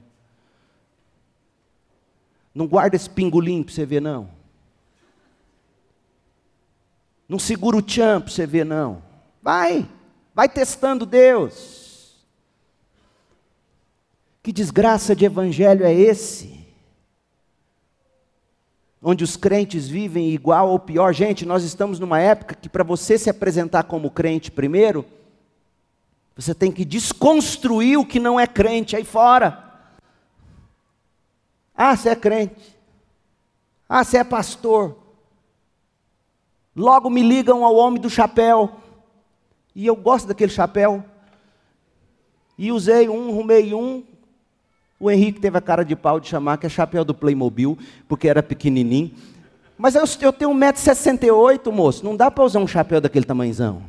Não 2.54 2.68
guarda 2.68 2.94
esse 2.94 3.10
pingolim 3.10 3.64
para 3.64 3.74
você 3.74 3.84
ver, 3.84 4.00
não. 4.00 4.30
Não 7.28 7.40
segura 7.40 7.76
o 7.76 7.82
tchan 7.82 8.20
para 8.20 8.30
você 8.30 8.46
ver, 8.46 8.64
não. 8.64 9.02
Vai, 9.42 9.90
vai 10.32 10.48
testando 10.48 11.04
Deus. 11.04 11.85
Que 14.46 14.52
desgraça 14.52 15.16
de 15.16 15.24
evangelho 15.24 15.84
é 15.84 15.92
esse? 15.92 16.64
Onde 19.02 19.24
os 19.24 19.36
crentes 19.36 19.88
vivem 19.88 20.30
igual 20.30 20.70
ou 20.70 20.78
pior. 20.78 21.12
Gente, 21.12 21.44
nós 21.44 21.64
estamos 21.64 21.98
numa 21.98 22.20
época 22.20 22.54
que 22.54 22.68
para 22.68 22.84
você 22.84 23.18
se 23.18 23.28
apresentar 23.28 23.82
como 23.82 24.08
crente 24.08 24.52
primeiro, 24.52 25.04
você 26.36 26.54
tem 26.54 26.70
que 26.70 26.84
desconstruir 26.84 27.98
o 27.98 28.06
que 28.06 28.20
não 28.20 28.38
é 28.38 28.46
crente 28.46 28.94
aí 28.94 29.02
fora. 29.02 29.90
Ah, 31.76 31.96
você 31.96 32.10
é 32.10 32.14
crente. 32.14 32.78
Ah, 33.88 34.04
você 34.04 34.18
é 34.18 34.22
pastor. 34.22 34.96
Logo 36.76 37.10
me 37.10 37.20
ligam 37.20 37.64
ao 37.64 37.74
homem 37.74 38.00
do 38.00 38.08
chapéu. 38.08 38.76
E 39.74 39.84
eu 39.84 39.96
gosto 39.96 40.28
daquele 40.28 40.52
chapéu. 40.52 41.04
E 42.56 42.70
usei 42.70 43.08
um, 43.08 43.30
arrumei 43.30 43.74
um. 43.74 44.04
O 44.98 45.10
Henrique 45.10 45.40
teve 45.40 45.58
a 45.58 45.60
cara 45.60 45.84
de 45.84 45.94
pau 45.94 46.18
de 46.18 46.28
chamar 46.28 46.56
que 46.56 46.66
é 46.66 46.68
chapéu 46.68 47.04
do 47.04 47.14
Playmobil, 47.14 47.78
porque 48.08 48.28
era 48.28 48.42
pequenininho. 48.42 49.12
Mas 49.76 49.94
eu, 49.94 50.04
eu 50.22 50.32
tenho 50.32 50.50
1,68m, 50.52 51.70
moço. 51.70 52.04
Não 52.04 52.16
dá 52.16 52.30
para 52.30 52.44
usar 52.44 52.60
um 52.60 52.66
chapéu 52.66 53.00
daquele 53.00 53.26
tamanhozão. 53.26 53.82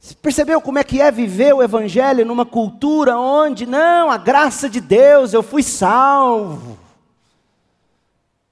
Você 0.00 0.14
percebeu 0.14 0.60
como 0.60 0.78
é 0.78 0.84
que 0.84 1.00
é 1.00 1.10
viver 1.10 1.54
o 1.54 1.62
Evangelho 1.62 2.24
numa 2.24 2.46
cultura 2.46 3.18
onde, 3.18 3.66
não, 3.66 4.10
a 4.10 4.16
graça 4.16 4.68
de 4.68 4.80
Deus, 4.80 5.32
eu 5.32 5.42
fui 5.42 5.62
salvo. 5.62 6.78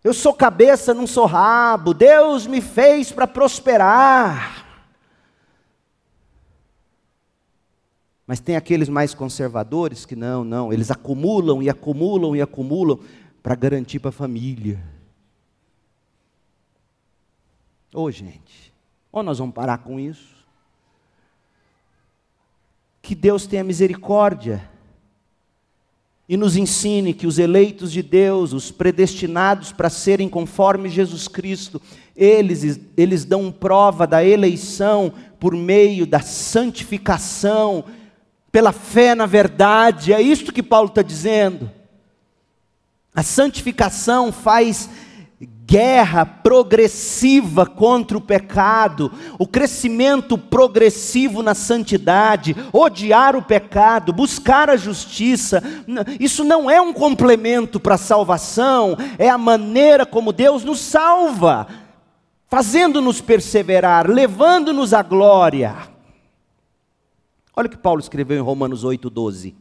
Eu 0.05 0.15
sou 0.15 0.33
cabeça, 0.33 0.95
não 0.95 1.07
sou 1.07 1.27
rabo. 1.27 1.93
Deus 1.93 2.47
me 2.47 2.61
fez 2.61 3.11
para 3.11 3.27
prosperar. 3.27 4.66
Mas 8.27 8.41
tem 8.41 8.57
aqueles 8.57 8.89
mais 8.89 9.15
conservadores 9.15 10.05
que 10.05 10.17
não, 10.17 10.43
não, 10.43 10.73
eles 10.73 10.91
acumulam 10.91 11.63
e 11.63 11.71
acumulam 11.71 12.35
e 12.35 12.43
acumulam 12.43 12.99
para 13.43 13.55
garantir 13.55 14.01
para 14.01 14.09
a 14.09 14.13
família. 14.13 14.83
Ô 17.95 18.03
oh, 18.03 18.11
gente, 18.11 18.75
ou 19.13 19.23
nós 19.23 19.39
vamos 19.39 19.55
parar 19.55 19.79
com 19.79 20.01
isso? 20.01 20.35
Que 23.01 23.15
Deus 23.15 23.47
tenha 23.47 23.63
misericórdia 23.63 24.69
e 26.29 26.37
nos 26.37 26.57
ensine 26.57 27.15
que 27.15 27.27
os 27.27 27.39
eleitos 27.39 27.93
de 27.93 28.03
Deus, 28.03 28.53
os 28.53 28.73
predestinados 28.73 29.71
para 29.71 29.89
serem 29.89 30.29
conforme 30.29 30.89
Jesus 30.89 31.29
Cristo, 31.29 31.81
eles, 32.17 32.81
eles 32.97 33.25
dão 33.25 33.53
prova 33.53 34.07
da 34.07 34.25
eleição 34.25 35.13
por 35.39 35.55
meio 35.55 36.05
da 36.05 36.19
santificação 36.19 37.85
pela 38.57 38.73
fé 38.73 39.15
na 39.15 39.27
verdade, 39.27 40.15
é 40.15 40.23
isto 40.23 40.51
que 40.51 40.63
Paulo 40.63 40.89
está 40.89 41.03
dizendo. 41.03 41.71
A 43.15 43.23
santificação 43.23 44.33
faz 44.33 44.89
guerra 45.67 46.25
progressiva 46.25 47.67
contra 47.67 48.17
o 48.17 48.21
pecado, 48.21 49.13
o 49.39 49.47
crescimento 49.47 50.39
progressivo 50.39 51.43
na 51.43 51.55
santidade, 51.55 52.57
odiar 52.73 53.37
o 53.37 53.43
pecado, 53.43 54.11
buscar 54.11 54.71
a 54.71 54.77
justiça. 54.79 55.63
Isso 56.19 56.43
não 56.43 56.71
é 56.71 56.81
um 56.81 56.95
complemento 56.95 57.79
para 57.79 57.97
a 57.97 57.99
salvação, 57.99 58.97
é 59.19 59.29
a 59.29 59.37
maneira 59.37 60.07
como 60.07 60.33
Deus 60.33 60.65
nos 60.65 60.81
salva, 60.81 61.67
fazendo-nos 62.49 63.21
perseverar, 63.21 64.09
levando-nos 64.09 64.95
à 64.95 65.03
glória. 65.03 65.95
Olha 67.59 67.67
o 67.67 67.71
que 67.71 67.79
Paulo 67.79 68.01
escreveu 68.01 68.37
em 68.37 68.43
Romanos 68.43 68.85
8,12. 68.85 69.55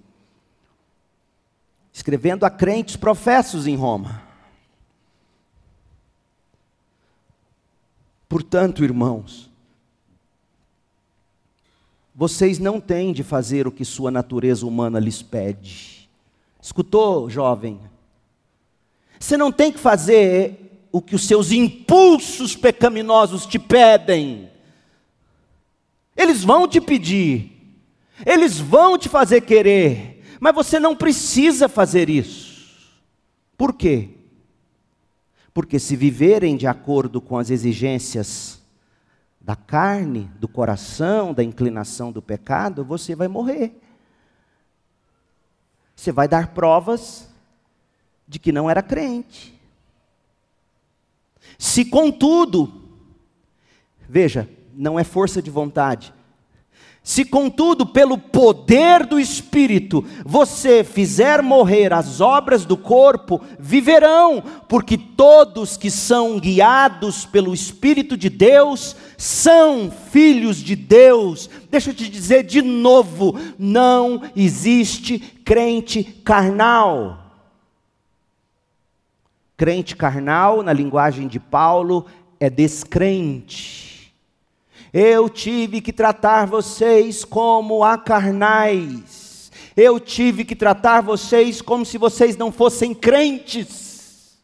Escrevendo 1.94 2.44
a 2.44 2.50
crentes 2.50 2.98
professos 2.98 3.66
em 3.66 3.78
Roma. 3.78 4.22
Portanto, 8.28 8.84
irmãos, 8.84 9.50
vocês 12.14 12.60
não 12.60 12.82
têm 12.82 13.14
de 13.14 13.24
fazer 13.24 13.66
o 13.66 13.72
que 13.72 13.86
sua 13.86 14.12
natureza 14.12 14.66
humana 14.66 15.00
lhes 15.00 15.22
pede. 15.22 16.10
Escutou, 16.62 17.30
jovem? 17.30 17.80
Você 19.18 19.38
não 19.38 19.54
tem 19.54 19.72
que 19.72 19.80
fazer 19.80 20.88
o 20.92 21.02
que 21.02 21.16
os 21.16 21.26
seus 21.26 21.52
impulsos 21.52 22.58
pecaminosos 22.58 23.46
te 23.46 23.58
pedem. 23.58 24.50
Eles 26.16 26.44
vão 26.44 26.68
te 26.68 26.82
pedir, 26.82 27.55
eles 28.24 28.60
vão 28.60 28.98
te 28.98 29.10
fazer 29.10 29.42
querer, 29.42 30.24
mas 30.40 30.54
você 30.54 30.80
não 30.80 30.96
precisa 30.96 31.68
fazer 31.68 32.10
isso. 32.10 32.94
Por 33.58 33.74
quê? 33.74 34.10
Porque 35.54 35.80
se 35.80 35.96
viverem 35.96 36.56
de 36.56 36.68
acordo 36.68 37.20
com 37.20 37.38
as 37.38 37.50
exigências 37.50 38.62
da 39.40 39.56
carne, 39.56 40.30
do 40.40 40.48
coração, 40.48 41.34
da 41.34 41.44
inclinação 41.44 42.12
do 42.12 42.22
pecado, 42.22 42.84
você 42.84 43.16
vai 43.16 43.28
morrer. 43.28 43.80
Você 45.96 46.12
vai 46.12 46.28
dar 46.28 46.54
provas 46.54 47.30
de 48.28 48.40
que 48.40 48.52
não 48.52 48.70
era 48.70 48.82
crente. 48.82 49.60
Se 51.58 51.86
contudo, 51.86 52.90
veja, 54.10 54.50
não 54.74 55.00
é 55.00 55.04
força 55.04 55.42
de 55.42 55.50
vontade, 55.50 56.14
se, 57.06 57.24
contudo, 57.24 57.86
pelo 57.86 58.18
poder 58.18 59.06
do 59.06 59.20
Espírito, 59.20 60.04
você 60.26 60.84
fizer 60.84 61.40
morrer 61.44 61.94
as 61.94 62.20
obras 62.20 62.66
do 62.66 62.76
corpo, 62.76 63.40
viverão, 63.60 64.44
porque 64.68 64.98
todos 64.98 65.78
que 65.78 65.92
são 65.92 66.40
guiados 66.40 67.24
pelo 67.24 67.54
Espírito 67.54 68.18
de 68.18 68.28
Deus 68.28 68.96
são 69.20 69.92
filhos 69.92 70.58
de 70.58 70.76
Deus. 70.76 71.48
Deixa 71.70 71.92
eu 71.92 71.94
te 71.94 72.10
dizer 72.10 72.42
de 72.42 72.64
novo: 72.64 73.40
não 73.60 74.24
existe 74.36 75.20
crente 75.20 76.04
carnal. 76.04 77.20
Crente 79.56 79.96
carnal, 79.96 80.64
na 80.64 80.74
linguagem 80.74 81.28
de 81.28 81.40
Paulo, 81.40 82.08
é 82.40 82.50
descrente 82.50 83.95
eu 84.98 85.28
tive 85.28 85.82
que 85.82 85.92
tratar 85.92 86.46
vocês 86.46 87.26
como 87.26 87.84
a 87.84 87.98
carnais. 87.98 89.52
Eu 89.76 90.00
tive 90.00 90.46
que 90.46 90.56
tratar 90.56 91.02
vocês 91.02 91.62
como 91.62 91.86
se 91.86 91.98
vocês 91.98 92.38
não 92.38 92.50
fossem 92.50 92.94
crentes. 92.94 94.38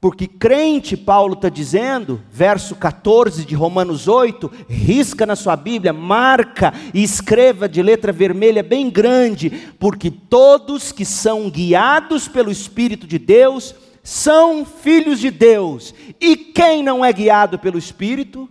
Porque 0.00 0.26
crente, 0.26 0.96
Paulo 0.96 1.34
está 1.34 1.50
dizendo, 1.50 2.22
verso 2.32 2.74
14 2.74 3.44
de 3.44 3.54
Romanos 3.54 4.08
8, 4.08 4.50
risca 4.66 5.26
na 5.26 5.36
sua 5.36 5.56
Bíblia, 5.56 5.92
marca 5.92 6.72
e 6.94 7.02
escreva 7.02 7.68
de 7.68 7.82
letra 7.82 8.12
vermelha 8.12 8.62
bem 8.62 8.88
grande, 8.88 9.50
porque 9.78 10.10
todos 10.10 10.90
que 10.90 11.04
são 11.04 11.50
guiados 11.50 12.28
pelo 12.28 12.50
Espírito 12.50 13.06
de 13.06 13.18
Deus 13.18 13.74
são 14.02 14.64
filhos 14.64 15.20
de 15.20 15.30
Deus, 15.30 15.92
e 16.18 16.34
quem 16.34 16.82
não 16.82 17.04
é 17.04 17.12
guiado 17.12 17.58
pelo 17.58 17.76
Espírito, 17.76 18.48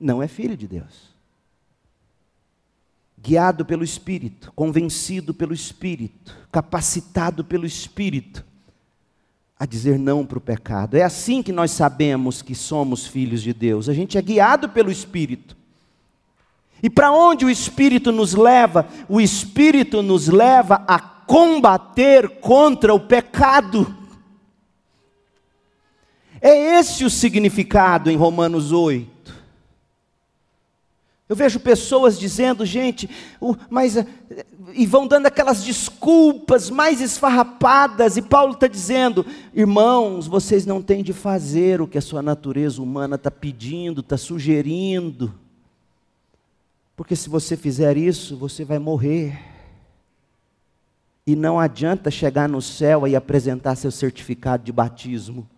não 0.00 0.22
é 0.22 0.26
filho 0.26 0.56
de 0.56 0.66
Deus. 0.66 1.10
Guiado 3.18 3.66
pelo 3.66 3.84
Espírito, 3.84 4.50
convencido 4.56 5.34
pelo 5.34 5.52
Espírito, 5.52 6.34
capacitado 6.50 7.44
pelo 7.44 7.66
Espírito 7.66 8.44
a 9.60 9.66
dizer 9.66 9.98
não 9.98 10.24
para 10.24 10.38
o 10.38 10.40
pecado. 10.40 10.96
É 10.96 11.02
assim 11.02 11.42
que 11.42 11.52
nós 11.52 11.70
sabemos 11.72 12.40
que 12.40 12.54
somos 12.54 13.06
filhos 13.06 13.42
de 13.42 13.52
Deus. 13.52 13.90
A 13.90 13.92
gente 13.92 14.16
é 14.16 14.22
guiado 14.22 14.70
pelo 14.70 14.90
Espírito. 14.90 15.54
E 16.82 16.88
para 16.88 17.12
onde 17.12 17.44
o 17.44 17.50
Espírito 17.50 18.10
nos 18.10 18.32
leva? 18.32 18.88
O 19.06 19.20
Espírito 19.20 20.02
nos 20.02 20.28
leva 20.28 20.82
a 20.88 20.98
combater 20.98 22.40
contra 22.40 22.94
o 22.94 23.00
pecado. 23.00 23.94
É 26.40 26.78
esse 26.78 27.04
o 27.04 27.10
significado 27.10 28.10
em 28.10 28.16
Romanos 28.16 28.72
8. 28.72 29.19
Eu 31.30 31.36
vejo 31.36 31.60
pessoas 31.60 32.18
dizendo, 32.18 32.66
gente, 32.66 33.08
mas 33.70 33.96
eh, 33.96 34.04
e 34.74 34.84
vão 34.84 35.06
dando 35.06 35.26
aquelas 35.26 35.62
desculpas 35.62 36.68
mais 36.68 37.00
esfarrapadas, 37.00 38.16
e 38.16 38.22
Paulo 38.22 38.54
está 38.54 38.66
dizendo, 38.66 39.24
irmãos, 39.54 40.26
vocês 40.26 40.66
não 40.66 40.82
têm 40.82 41.04
de 41.04 41.12
fazer 41.12 41.80
o 41.80 41.86
que 41.86 41.96
a 41.96 42.02
sua 42.02 42.20
natureza 42.20 42.82
humana 42.82 43.14
está 43.14 43.30
pedindo, 43.30 44.00
está 44.00 44.16
sugerindo, 44.16 45.32
porque 46.96 47.14
se 47.14 47.28
você 47.28 47.56
fizer 47.56 47.96
isso, 47.96 48.36
você 48.36 48.64
vai 48.64 48.80
morrer, 48.80 49.38
e 51.24 51.36
não 51.36 51.60
adianta 51.60 52.10
chegar 52.10 52.48
no 52.48 52.60
céu 52.60 53.06
e 53.06 53.14
apresentar 53.14 53.76
seu 53.76 53.92
certificado 53.92 54.64
de 54.64 54.72
batismo. 54.72 55.48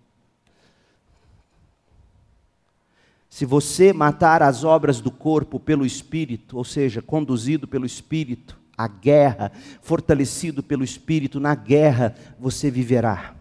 Se 3.32 3.46
você 3.46 3.94
matar 3.94 4.42
as 4.42 4.62
obras 4.62 5.00
do 5.00 5.10
corpo 5.10 5.58
pelo 5.58 5.86
Espírito, 5.86 6.58
ou 6.58 6.64
seja, 6.64 7.00
conduzido 7.00 7.66
pelo 7.66 7.86
Espírito, 7.86 8.60
a 8.76 8.86
guerra, 8.86 9.50
fortalecido 9.80 10.62
pelo 10.62 10.84
Espírito 10.84 11.40
na 11.40 11.54
guerra, 11.54 12.14
você 12.38 12.70
viverá. 12.70 13.34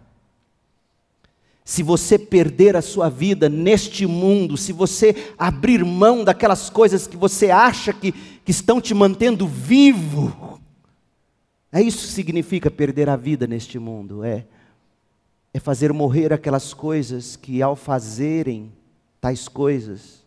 Se 1.65 1.83
você 1.83 2.17
perder 2.17 2.77
a 2.77 2.81
sua 2.81 3.09
vida 3.09 3.49
neste 3.49 4.07
mundo, 4.07 4.55
se 4.55 4.71
você 4.71 5.33
abrir 5.37 5.83
mão 5.83 6.23
daquelas 6.23 6.69
coisas 6.69 7.05
que 7.05 7.17
você 7.17 7.51
acha 7.51 7.91
que, 7.91 8.13
que 8.13 8.51
estão 8.51 8.79
te 8.79 8.93
mantendo 8.93 9.45
vivo, 9.45 10.57
é 11.69 11.81
isso 11.81 12.07
que 12.07 12.13
significa 12.13 12.71
perder 12.71 13.09
a 13.09 13.17
vida 13.17 13.45
neste 13.45 13.77
mundo, 13.77 14.23
é, 14.23 14.45
é 15.53 15.59
fazer 15.59 15.91
morrer 15.91 16.31
aquelas 16.31 16.73
coisas 16.73 17.35
que 17.35 17.61
ao 17.61 17.75
fazerem 17.75 18.71
tais 19.21 19.47
coisas, 19.47 20.25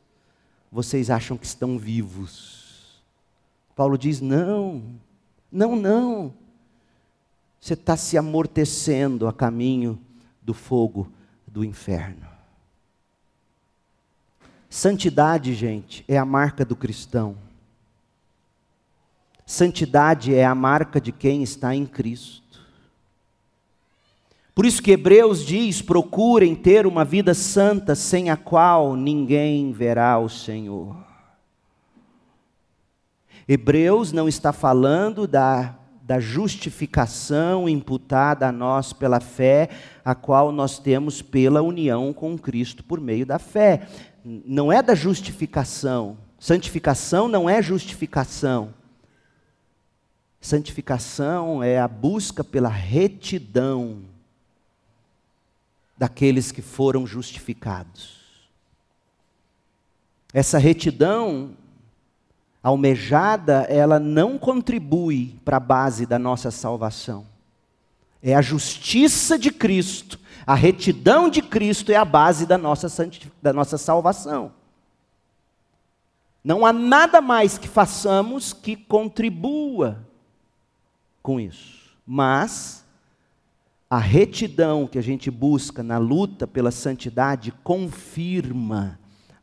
vocês 0.70 1.10
acham 1.10 1.36
que 1.36 1.44
estão 1.44 1.76
vivos. 1.76 3.02
Paulo 3.74 3.98
diz: 3.98 4.20
não, 4.20 4.82
não, 5.50 5.74
não. 5.74 6.32
Você 7.60 7.74
está 7.74 7.96
se 7.96 8.16
amortecendo 8.16 9.26
a 9.26 9.32
caminho 9.32 9.98
do 10.40 10.54
fogo 10.54 11.10
do 11.46 11.64
inferno. 11.64 12.28
Santidade, 14.68 15.54
gente, 15.54 16.04
é 16.06 16.18
a 16.18 16.24
marca 16.24 16.64
do 16.64 16.76
cristão. 16.76 17.36
Santidade 19.46 20.34
é 20.34 20.44
a 20.44 20.54
marca 20.54 21.00
de 21.00 21.12
quem 21.12 21.42
está 21.42 21.74
em 21.74 21.86
Cristo. 21.86 22.43
Por 24.54 24.64
isso 24.64 24.82
que 24.82 24.92
Hebreus 24.92 25.44
diz: 25.44 25.82
procurem 25.82 26.54
ter 26.54 26.86
uma 26.86 27.04
vida 27.04 27.34
santa, 27.34 27.94
sem 27.94 28.30
a 28.30 28.36
qual 28.36 28.94
ninguém 28.94 29.72
verá 29.72 30.18
o 30.18 30.28
Senhor. 30.28 30.96
Hebreus 33.48 34.12
não 34.12 34.28
está 34.28 34.52
falando 34.52 35.26
da, 35.26 35.76
da 36.02 36.20
justificação 36.20 37.68
imputada 37.68 38.48
a 38.48 38.52
nós 38.52 38.92
pela 38.92 39.20
fé, 39.20 39.68
a 40.04 40.14
qual 40.14 40.52
nós 40.52 40.78
temos 40.78 41.20
pela 41.20 41.60
união 41.60 42.12
com 42.12 42.38
Cristo 42.38 42.84
por 42.84 43.00
meio 43.00 43.26
da 43.26 43.38
fé. 43.38 43.86
Não 44.24 44.72
é 44.72 44.82
da 44.82 44.94
justificação. 44.94 46.16
Santificação 46.38 47.28
não 47.28 47.50
é 47.50 47.60
justificação. 47.60 48.72
Santificação 50.40 51.62
é 51.62 51.78
a 51.78 51.88
busca 51.88 52.44
pela 52.44 52.68
retidão 52.68 54.13
daqueles 55.96 56.50
que 56.50 56.62
foram 56.62 57.06
justificados. 57.06 58.22
Essa 60.32 60.58
retidão 60.58 61.56
almejada, 62.62 63.66
ela 63.68 64.00
não 64.00 64.38
contribui 64.38 65.38
para 65.44 65.58
a 65.58 65.60
base 65.60 66.06
da 66.06 66.18
nossa 66.18 66.50
salvação. 66.50 67.26
É 68.22 68.34
a 68.34 68.42
justiça 68.42 69.38
de 69.38 69.50
Cristo, 69.50 70.18
a 70.46 70.54
retidão 70.54 71.28
de 71.28 71.40
Cristo 71.40 71.92
é 71.92 71.96
a 71.96 72.04
base 72.04 72.46
da 72.46 72.58
nossa, 72.58 72.88
da 73.40 73.52
nossa 73.52 73.78
salvação. 73.78 74.52
Não 76.42 76.66
há 76.66 76.72
nada 76.72 77.20
mais 77.22 77.56
que 77.56 77.68
façamos 77.68 78.52
que 78.52 78.76
contribua 78.76 80.04
com 81.22 81.40
isso. 81.40 81.96
Mas 82.06 82.83
a 83.94 83.98
retidão 83.98 84.88
que 84.88 84.98
a 84.98 85.00
gente 85.00 85.30
busca 85.30 85.80
na 85.80 85.98
luta 85.98 86.48
pela 86.48 86.72
santidade 86.72 87.52
confirma 87.62 88.98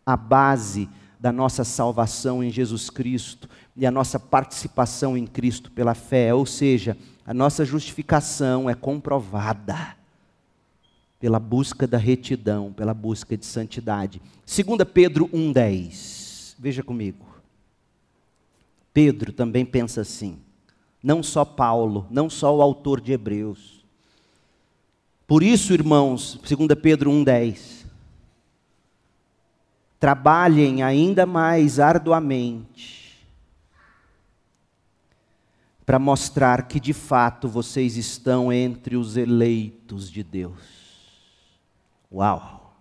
a 0.06 0.18
base 0.18 0.89
da 1.18 1.32
nossa 1.32 1.64
salvação 1.64 2.43
em 2.43 2.49
Jesus 2.49 2.89
Cristo 2.89 3.47
e 3.78 3.86
a 3.86 3.91
nossa 3.91 4.20
participação 4.20 5.18
em 5.18 5.26
Cristo 5.26 5.72
pela 5.72 5.93
fé, 5.93 6.34
ou 6.34 6.45
seja, 6.45 6.97
a 7.26 7.34
nossa 7.34 7.64
justificação 7.64 8.70
é 8.70 8.76
comprovada 8.76 9.95
pela 11.18 11.39
busca 11.39 11.88
da 11.88 11.97
retidão, 11.97 12.74
pela 12.74 12.93
busca 12.93 13.38
de 13.38 13.45
santidade. 13.45 14.22
2 14.45 14.80
Pedro 14.93 15.30
1,10. 15.30 16.56
Veja 16.60 16.84
comigo. 16.84 17.26
Pedro 18.93 19.32
também 19.32 19.64
pensa 19.64 20.02
assim. 20.02 20.39
Não 21.02 21.24
só 21.24 21.45
Paulo, 21.45 22.06
não 22.12 22.30
só 22.30 22.54
o 22.54 22.62
autor 22.62 22.99
de 22.99 23.14
Hebreus. 23.14 23.81
Por 25.32 25.44
isso, 25.44 25.74
irmãos, 25.74 26.38
2 26.44 26.78
Pedro 26.82 27.10
1,10. 27.10 27.86
Trabalhem 29.98 30.84
ainda 30.84 31.26
mais 31.26 31.80
arduamente 31.80 33.26
para 35.86 35.98
mostrar 35.98 36.68
que 36.68 36.82
de 36.82 36.92
fato 36.92 37.48
vocês 37.48 37.96
estão 37.96 38.52
entre 38.52 38.98
os 38.98 39.16
eleitos 39.16 40.12
de 40.12 40.22
Deus. 40.22 40.60
Uau! 42.12 42.76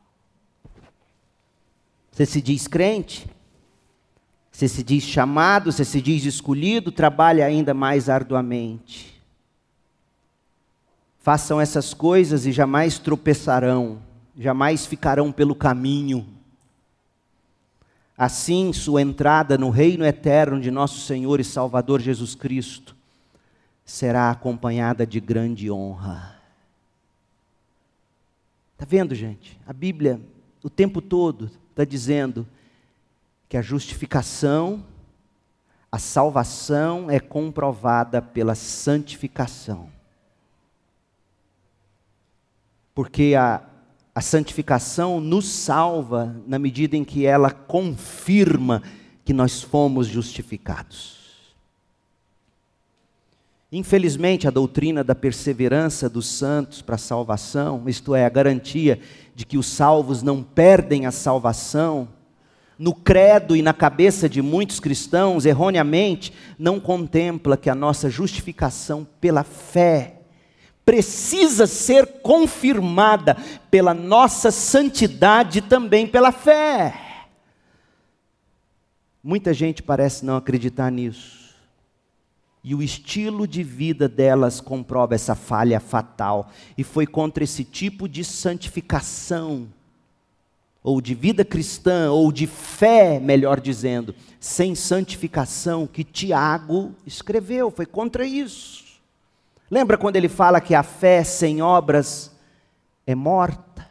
Você 2.10 2.26
se 2.26 2.42
diz 2.42 2.66
crente? 2.66 3.30
Você 4.50 4.66
se 4.66 4.82
diz 4.82 5.04
chamado? 5.04 5.70
Você 5.70 5.84
se 5.84 6.02
diz 6.02 6.24
escolhido? 6.24 6.90
Trabalhe 6.90 7.42
ainda 7.42 7.72
mais 7.72 8.08
arduamente 8.08 9.19
Façam 11.20 11.60
essas 11.60 11.92
coisas 11.92 12.46
e 12.46 12.52
jamais 12.52 12.98
tropeçarão, 12.98 14.00
jamais 14.34 14.86
ficarão 14.86 15.30
pelo 15.30 15.54
caminho. 15.54 16.26
Assim, 18.16 18.72
sua 18.72 19.02
entrada 19.02 19.58
no 19.58 19.68
reino 19.68 20.04
eterno 20.04 20.58
de 20.58 20.70
nosso 20.70 21.00
Senhor 21.00 21.38
e 21.38 21.44
Salvador 21.44 22.00
Jesus 22.00 22.34
Cristo 22.34 22.96
será 23.84 24.30
acompanhada 24.30 25.06
de 25.06 25.20
grande 25.20 25.70
honra. 25.70 26.36
Está 28.72 28.86
vendo, 28.86 29.14
gente? 29.14 29.60
A 29.66 29.74
Bíblia, 29.74 30.18
o 30.62 30.70
tempo 30.70 31.02
todo, 31.02 31.50
está 31.68 31.84
dizendo 31.84 32.46
que 33.46 33.58
a 33.58 33.62
justificação, 33.62 34.82
a 35.92 35.98
salvação 35.98 37.10
é 37.10 37.20
comprovada 37.20 38.22
pela 38.22 38.54
santificação 38.54 39.99
porque 42.94 43.34
a, 43.36 43.62
a 44.14 44.20
santificação 44.20 45.20
nos 45.20 45.48
salva 45.48 46.36
na 46.46 46.58
medida 46.58 46.96
em 46.96 47.04
que 47.04 47.24
ela 47.26 47.50
confirma 47.50 48.82
que 49.24 49.32
nós 49.32 49.62
fomos 49.62 50.06
justificados. 50.06 51.20
Infelizmente, 53.72 54.48
a 54.48 54.50
doutrina 54.50 55.04
da 55.04 55.14
perseverança 55.14 56.08
dos 56.08 56.26
santos 56.26 56.82
para 56.82 56.96
a 56.96 56.98
salvação, 56.98 57.84
isto 57.86 58.16
é, 58.16 58.24
a 58.24 58.28
garantia 58.28 59.00
de 59.34 59.46
que 59.46 59.56
os 59.56 59.66
salvos 59.66 60.22
não 60.22 60.42
perdem 60.42 61.06
a 61.06 61.12
salvação, 61.12 62.08
no 62.76 62.94
credo 62.94 63.54
e 63.54 63.62
na 63.62 63.72
cabeça 63.72 64.28
de 64.28 64.42
muitos 64.42 64.80
cristãos, 64.80 65.46
erroneamente, 65.46 66.32
não 66.58 66.80
contempla 66.80 67.56
que 67.56 67.70
a 67.70 67.74
nossa 67.74 68.10
justificação 68.10 69.06
pela 69.20 69.44
fé 69.44 70.19
precisa 70.84 71.66
ser 71.66 72.06
confirmada 72.20 73.36
pela 73.70 73.94
nossa 73.94 74.50
santidade 74.50 75.60
também 75.60 76.06
pela 76.06 76.32
fé. 76.32 76.94
Muita 79.22 79.52
gente 79.52 79.82
parece 79.82 80.24
não 80.24 80.36
acreditar 80.36 80.90
nisso. 80.90 81.40
E 82.62 82.74
o 82.74 82.82
estilo 82.82 83.46
de 83.46 83.62
vida 83.62 84.08
delas 84.08 84.60
comprova 84.60 85.14
essa 85.14 85.34
falha 85.34 85.80
fatal. 85.80 86.50
E 86.76 86.84
foi 86.84 87.06
contra 87.06 87.44
esse 87.44 87.64
tipo 87.64 88.08
de 88.08 88.22
santificação, 88.22 89.68
ou 90.82 91.00
de 91.00 91.14
vida 91.14 91.44
cristã, 91.44 92.10
ou 92.10 92.30
de 92.32 92.46
fé, 92.46 93.18
melhor 93.18 93.60
dizendo, 93.60 94.14
sem 94.38 94.74
santificação, 94.74 95.86
que 95.86 96.04
Tiago 96.04 96.94
escreveu. 97.06 97.70
Foi 97.70 97.86
contra 97.86 98.26
isso. 98.26 98.79
Lembra 99.70 99.96
quando 99.96 100.16
ele 100.16 100.28
fala 100.28 100.60
que 100.60 100.74
a 100.74 100.82
fé 100.82 101.22
sem 101.22 101.62
obras 101.62 102.34
é 103.06 103.14
morta? 103.14 103.88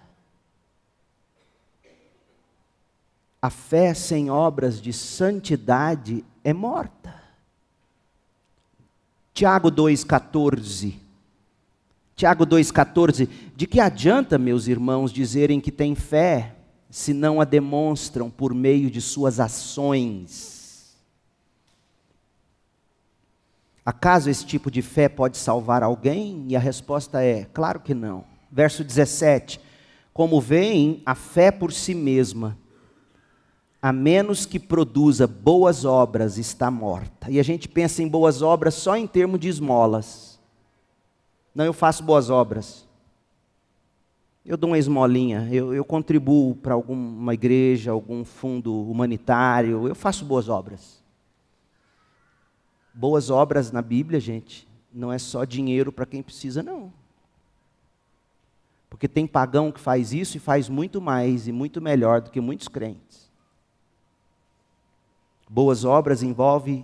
A 3.41 3.49
fé 3.49 3.93
sem 3.93 4.29
obras 4.29 4.81
de 4.81 4.91
santidade 4.91 6.25
é 6.43 6.51
morta. 6.51 7.15
Tiago 9.33 9.71
2,14. 9.71 10.95
Tiago 12.13 12.45
2,14. 12.45 13.29
De 13.55 13.65
que 13.65 13.79
adianta, 13.79 14.37
meus 14.37 14.67
irmãos, 14.67 15.13
dizerem 15.13 15.61
que 15.61 15.71
têm 15.71 15.95
fé, 15.95 16.55
se 16.89 17.13
não 17.13 17.39
a 17.39 17.45
demonstram 17.45 18.29
por 18.29 18.53
meio 18.53 18.91
de 18.91 18.99
suas 18.99 19.39
ações? 19.39 20.58
Acaso 23.85 24.29
esse 24.29 24.45
tipo 24.45 24.69
de 24.69 24.81
fé 24.81 25.09
pode 25.09 25.37
salvar 25.37 25.83
alguém? 25.83 26.45
E 26.47 26.55
a 26.55 26.59
resposta 26.59 27.23
é: 27.23 27.45
claro 27.53 27.79
que 27.79 27.93
não. 27.93 28.23
Verso 28.51 28.83
17: 28.83 29.59
Como 30.13 30.39
veem, 30.39 31.01
a 31.05 31.15
fé 31.15 31.51
por 31.51 31.71
si 31.71 31.93
mesma 31.95 32.57
a 33.81 33.93
menos 33.93 34.45
que 34.45 34.59
produza 34.59 35.25
boas 35.25 35.85
obras, 35.85 36.37
está 36.37 36.69
morta. 36.69 37.31
E 37.31 37.39
a 37.39 37.43
gente 37.43 37.67
pensa 37.67 38.03
em 38.03 38.07
boas 38.07 38.41
obras 38.41 38.73
só 38.73 38.97
em 38.97 39.07
termos 39.07 39.39
de 39.39 39.47
esmolas. 39.47 40.39
Não, 41.55 41.63
eu 41.63 41.73
faço 41.73 42.03
boas 42.03 42.29
obras. 42.29 42.85
Eu 44.45 44.57
dou 44.57 44.71
uma 44.71 44.77
esmolinha, 44.77 45.47
eu, 45.51 45.73
eu 45.73 45.85
contribuo 45.85 46.55
para 46.55 46.73
alguma 46.73 47.33
igreja, 47.33 47.91
algum 47.91 48.25
fundo 48.25 48.73
humanitário, 48.89 49.87
eu 49.87 49.93
faço 49.93 50.25
boas 50.25 50.49
obras. 50.49 50.98
Boas 52.99 53.29
obras 53.29 53.71
na 53.71 53.81
Bíblia, 53.81 54.19
gente, 54.19 54.67
não 54.93 55.09
é 55.09 55.17
só 55.17 55.45
dinheiro 55.45 55.89
para 55.89 56.05
quem 56.05 56.21
precisa, 56.21 56.61
não. 56.61 56.91
Porque 58.89 59.07
tem 59.07 59.25
pagão 59.25 59.71
que 59.71 59.79
faz 59.79 60.11
isso 60.11 60.35
e 60.35 60.39
faz 60.39 60.67
muito 60.67 60.99
mais 60.99 61.47
e 61.47 61.53
muito 61.53 61.79
melhor 61.79 62.19
do 62.19 62.29
que 62.29 62.41
muitos 62.41 62.67
crentes. 62.67 63.31
Boas 65.49 65.85
obras 65.85 66.21
envolve 66.21 66.83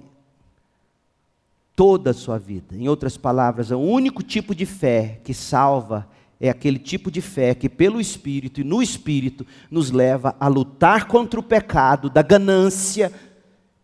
toda 1.76 2.11
a 2.11 2.13
sua 2.13 2.39
vida. 2.39 2.78
Em 2.78 2.88
outras 2.88 3.18
palavras, 3.18 3.70
o 3.72 3.78
único 3.78 4.24
tipo 4.24 4.55
de 4.55 4.66
fé 4.66 5.20
que 5.22 5.34
salva 5.34 6.07
é 6.39 6.49
aquele 6.49 6.80
tipo 6.80 7.11
de 7.11 7.20
fé 7.20 7.53
que, 7.53 7.68
pelo 7.68 7.99
Espírito 7.99 8.61
e 8.61 8.63
no 8.63 8.82
Espírito, 8.82 9.45
nos 9.70 9.91
leva 9.91 10.34
a 10.39 10.47
lutar 10.47 11.09
contra 11.09 11.38
o 11.38 11.43
pecado 11.43 12.09
da 12.09 12.22
ganância, 12.22 13.11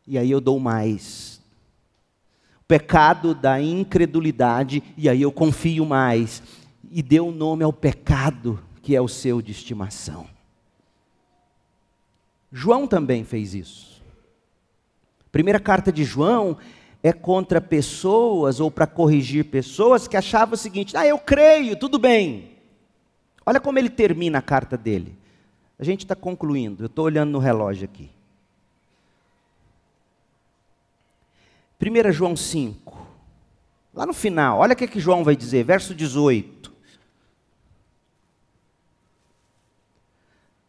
e 0.08 0.18
aí 0.18 0.32
eu 0.32 0.40
dou 0.40 0.62
mais. 0.62 1.31
Pecado 2.72 3.36
da 3.36 3.62
incredulidade, 3.62 4.82
e 4.96 5.10
aí 5.10 5.22
eu 5.22 5.30
confio 5.30 5.86
mais. 5.86 6.42
E 6.90 7.04
deu 7.04 7.30
nome 7.30 7.66
ao 7.66 7.74
pecado 7.74 8.64
que 8.82 8.96
é 8.96 9.02
o 9.02 9.10
seu 9.10 9.42
de 9.42 9.52
estimação. 9.52 10.26
João 12.50 12.88
também 12.88 13.26
fez 13.26 13.54
isso. 13.54 14.02
Primeira 15.34 15.60
carta 15.60 15.92
de 15.92 16.06
João 16.06 16.58
é 17.04 17.12
contra 17.12 17.60
pessoas 17.60 18.62
ou 18.62 18.72
para 18.72 18.88
corrigir 18.88 19.44
pessoas 19.44 20.08
que 20.08 20.16
achavam 20.16 20.54
o 20.54 20.58
seguinte: 20.58 20.96
ah, 20.96 21.06
eu 21.06 21.20
creio, 21.20 21.76
tudo 21.76 22.00
bem. 22.00 22.52
Olha 23.46 23.60
como 23.60 23.80
ele 23.80 23.90
termina 23.90 24.38
a 24.38 24.42
carta 24.42 24.78
dele. 24.78 25.18
A 25.78 25.84
gente 25.84 26.06
está 26.06 26.16
concluindo, 26.16 26.84
eu 26.84 26.88
estou 26.88 27.04
olhando 27.04 27.32
no 27.32 27.40
relógio 27.40 27.84
aqui. 27.84 28.10
1 31.82 32.12
João 32.12 32.36
5, 32.36 33.08
lá 33.92 34.06
no 34.06 34.14
final, 34.14 34.60
olha 34.60 34.74
o 34.74 34.76
que, 34.76 34.88
que 34.88 35.00
João 35.00 35.24
vai 35.24 35.36
dizer, 35.36 35.64
verso 35.64 35.96
18. 35.96 36.72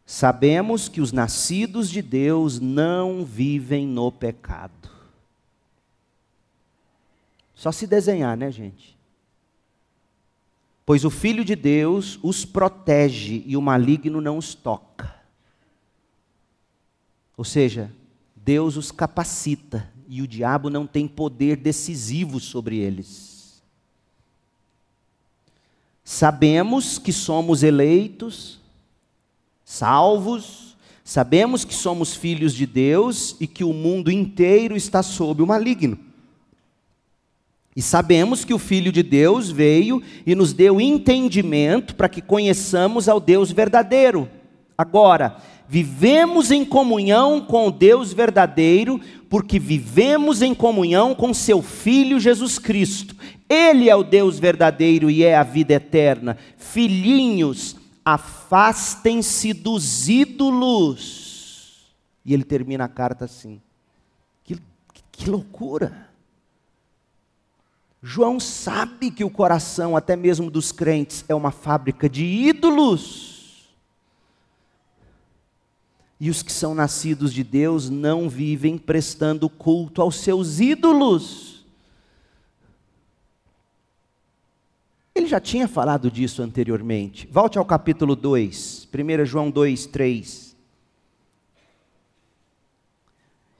Sabemos 0.05 0.89
que 0.89 1.01
os 1.01 1.11
nascidos 1.11 1.89
de 1.89 2.01
Deus 2.01 2.59
não 2.59 3.23
vivem 3.23 3.87
no 3.87 4.11
pecado. 4.11 4.89
Só 7.53 7.71
se 7.71 7.85
desenhar, 7.85 8.35
né, 8.35 8.51
gente? 8.51 8.97
Pois 10.85 11.05
o 11.05 11.09
Filho 11.09 11.45
de 11.45 11.55
Deus 11.55 12.19
os 12.21 12.43
protege 12.43 13.43
e 13.45 13.55
o 13.55 13.61
maligno 13.61 14.19
não 14.19 14.37
os 14.37 14.53
toca. 14.53 15.15
Ou 17.37 17.45
seja, 17.45 17.91
Deus 18.35 18.75
os 18.75 18.91
capacita 18.91 19.92
e 20.07 20.21
o 20.21 20.27
diabo 20.27 20.69
não 20.69 20.85
tem 20.85 21.07
poder 21.07 21.57
decisivo 21.57 22.39
sobre 22.39 22.77
eles. 22.77 23.61
Sabemos 26.03 26.97
que 26.97 27.13
somos 27.13 27.63
eleitos, 27.63 28.59
salvos, 29.63 30.75
sabemos 31.03 31.63
que 31.63 31.73
somos 31.73 32.15
filhos 32.15 32.53
de 32.53 32.65
Deus 32.65 33.35
e 33.39 33.47
que 33.47 33.63
o 33.63 33.73
mundo 33.73 34.11
inteiro 34.11 34.75
está 34.75 35.01
sob 35.01 35.41
o 35.41 35.47
maligno. 35.47 35.97
E 37.75 37.81
sabemos 37.81 38.45
que 38.45 38.53
o 38.53 38.59
Filho 38.59 38.91
de 38.91 39.01
Deus 39.01 39.49
veio 39.49 40.01
e 40.25 40.35
nos 40.35 40.53
deu 40.53 40.79
entendimento 40.79 41.95
para 41.95 42.07
que 42.07 42.21
conheçamos 42.21 43.09
ao 43.09 43.19
Deus 43.19 43.51
verdadeiro. 43.51 44.29
Agora, 44.77 45.37
vivemos 45.67 46.51
em 46.51 46.63
comunhão 46.63 47.41
com 47.41 47.67
o 47.67 47.71
Deus 47.71 48.13
verdadeiro, 48.13 48.99
porque 49.29 49.57
vivemos 49.57 50.41
em 50.41 50.53
comunhão 50.53 51.15
com 51.15 51.33
seu 51.33 51.61
Filho 51.61 52.19
Jesus 52.19 52.59
Cristo. 52.59 53.15
Ele 53.49 53.89
é 53.89 53.95
o 53.95 54.03
Deus 54.03 54.39
verdadeiro 54.39 55.09
e 55.09 55.23
é 55.23 55.35
a 55.35 55.43
vida 55.43 55.73
eterna. 55.73 56.37
Filhinhos, 56.57 57.75
afastem-se 58.05 59.53
dos 59.53 60.09
ídolos. 60.09 61.93
E 62.25 62.33
ele 62.33 62.43
termina 62.43 62.85
a 62.85 62.89
carta 62.89 63.25
assim. 63.25 63.61
Que, 64.43 64.57
que 65.11 65.29
loucura! 65.29 66.09
João 68.05 68.37
sabe 68.37 69.09
que 69.09 69.23
o 69.23 69.29
coração, 69.29 69.95
até 69.95 70.15
mesmo 70.15 70.51
dos 70.51 70.73
crentes, 70.73 71.23
é 71.29 71.33
uma 71.33 71.51
fábrica 71.51 72.09
de 72.09 72.25
ídolos. 72.25 73.32
E 76.23 76.29
os 76.29 76.41
que 76.41 76.53
são 76.53 76.73
nascidos 76.73 77.33
de 77.33 77.43
Deus 77.43 77.89
não 77.89 78.29
vivem 78.29 78.77
prestando 78.77 79.49
culto 79.49 80.01
aos 80.01 80.15
seus 80.15 80.61
ídolos. 80.61 81.65
Ele 85.13 85.27
já 85.27 85.41
tinha 85.41 85.67
falado 85.67 86.09
disso 86.09 86.41
anteriormente. 86.41 87.27
Volte 87.29 87.57
ao 87.57 87.65
capítulo 87.65 88.15
2, 88.15 88.87
1 88.87 89.25
João 89.25 89.51
2, 89.51 89.85
3. 89.87 90.55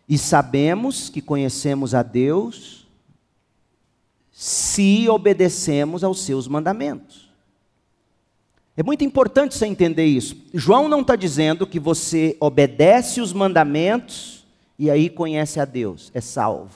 E 0.08 0.18
sabemos 0.18 1.10
que 1.10 1.22
conhecemos 1.22 1.94
a 1.94 2.02
Deus 2.02 2.88
se 4.32 5.10
obedecemos 5.10 6.02
aos 6.02 6.22
seus 6.22 6.48
mandamentos. 6.48 7.23
É 8.76 8.82
muito 8.82 9.04
importante 9.04 9.56
você 9.56 9.68
entender 9.68 10.06
isso. 10.06 10.36
João 10.54 10.90
não 10.90 11.02
está 11.02 11.16
dizendo 11.16 11.68
que 11.68 11.80
você 11.80 12.36
obedece 12.40 13.22
os 13.22 13.32
mandamentos 13.32 14.46
e 14.80 14.90
aí 14.90 15.10
conhece 15.10 15.60
a 15.60 15.66
Deus, 15.66 16.12
é 16.14 16.20
salvo. 16.20 16.74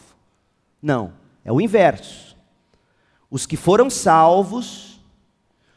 Não, 0.82 1.14
é 1.44 1.52
o 1.52 1.60
inverso. 1.60 2.38
Os 3.32 3.46
que 3.46 3.58
foram 3.58 3.90
salvos, 3.90 5.00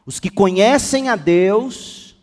os 0.04 0.20
que 0.20 0.28
conhecem 0.28 1.08
a 1.08 1.16
Deus, 1.16 2.16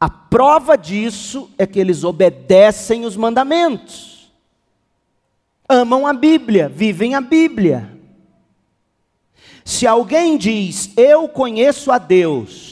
a 0.00 0.10
prova 0.10 0.76
disso 0.76 1.48
é 1.56 1.64
que 1.64 1.78
eles 1.78 2.02
obedecem 2.02 3.04
os 3.04 3.16
mandamentos, 3.16 4.32
amam 5.68 6.06
a 6.06 6.12
Bíblia, 6.12 6.68
vivem 6.68 7.14
a 7.14 7.20
Bíblia. 7.20 7.96
Se 9.64 9.86
alguém 9.86 10.36
diz, 10.36 10.90
Eu 10.96 11.28
conheço 11.28 11.92
a 11.92 11.98
Deus, 11.98 12.71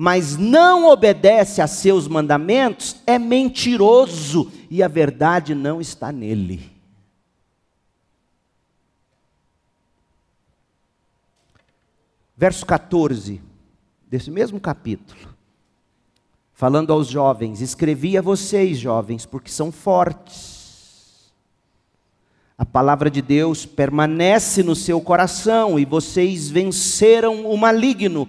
mas 0.00 0.36
não 0.36 0.88
obedece 0.88 1.60
a 1.60 1.66
seus 1.66 2.06
mandamentos, 2.06 3.02
é 3.04 3.18
mentiroso 3.18 4.48
e 4.70 4.80
a 4.80 4.86
verdade 4.86 5.56
não 5.56 5.80
está 5.80 6.12
nele. 6.12 6.70
Verso 12.36 12.64
14, 12.64 13.42
desse 14.08 14.30
mesmo 14.30 14.60
capítulo, 14.60 15.34
falando 16.52 16.92
aos 16.92 17.08
jovens: 17.08 17.60
Escrevi 17.60 18.16
a 18.16 18.22
vocês, 18.22 18.78
jovens, 18.78 19.26
porque 19.26 19.50
são 19.50 19.72
fortes 19.72 20.58
a 22.58 22.66
palavra 22.66 23.08
de 23.08 23.22
Deus 23.22 23.64
permanece 23.64 24.64
no 24.64 24.74
seu 24.74 25.00
coração 25.00 25.78
e 25.78 25.84
vocês 25.84 26.50
venceram 26.50 27.48
o 27.48 27.56
maligno. 27.56 28.28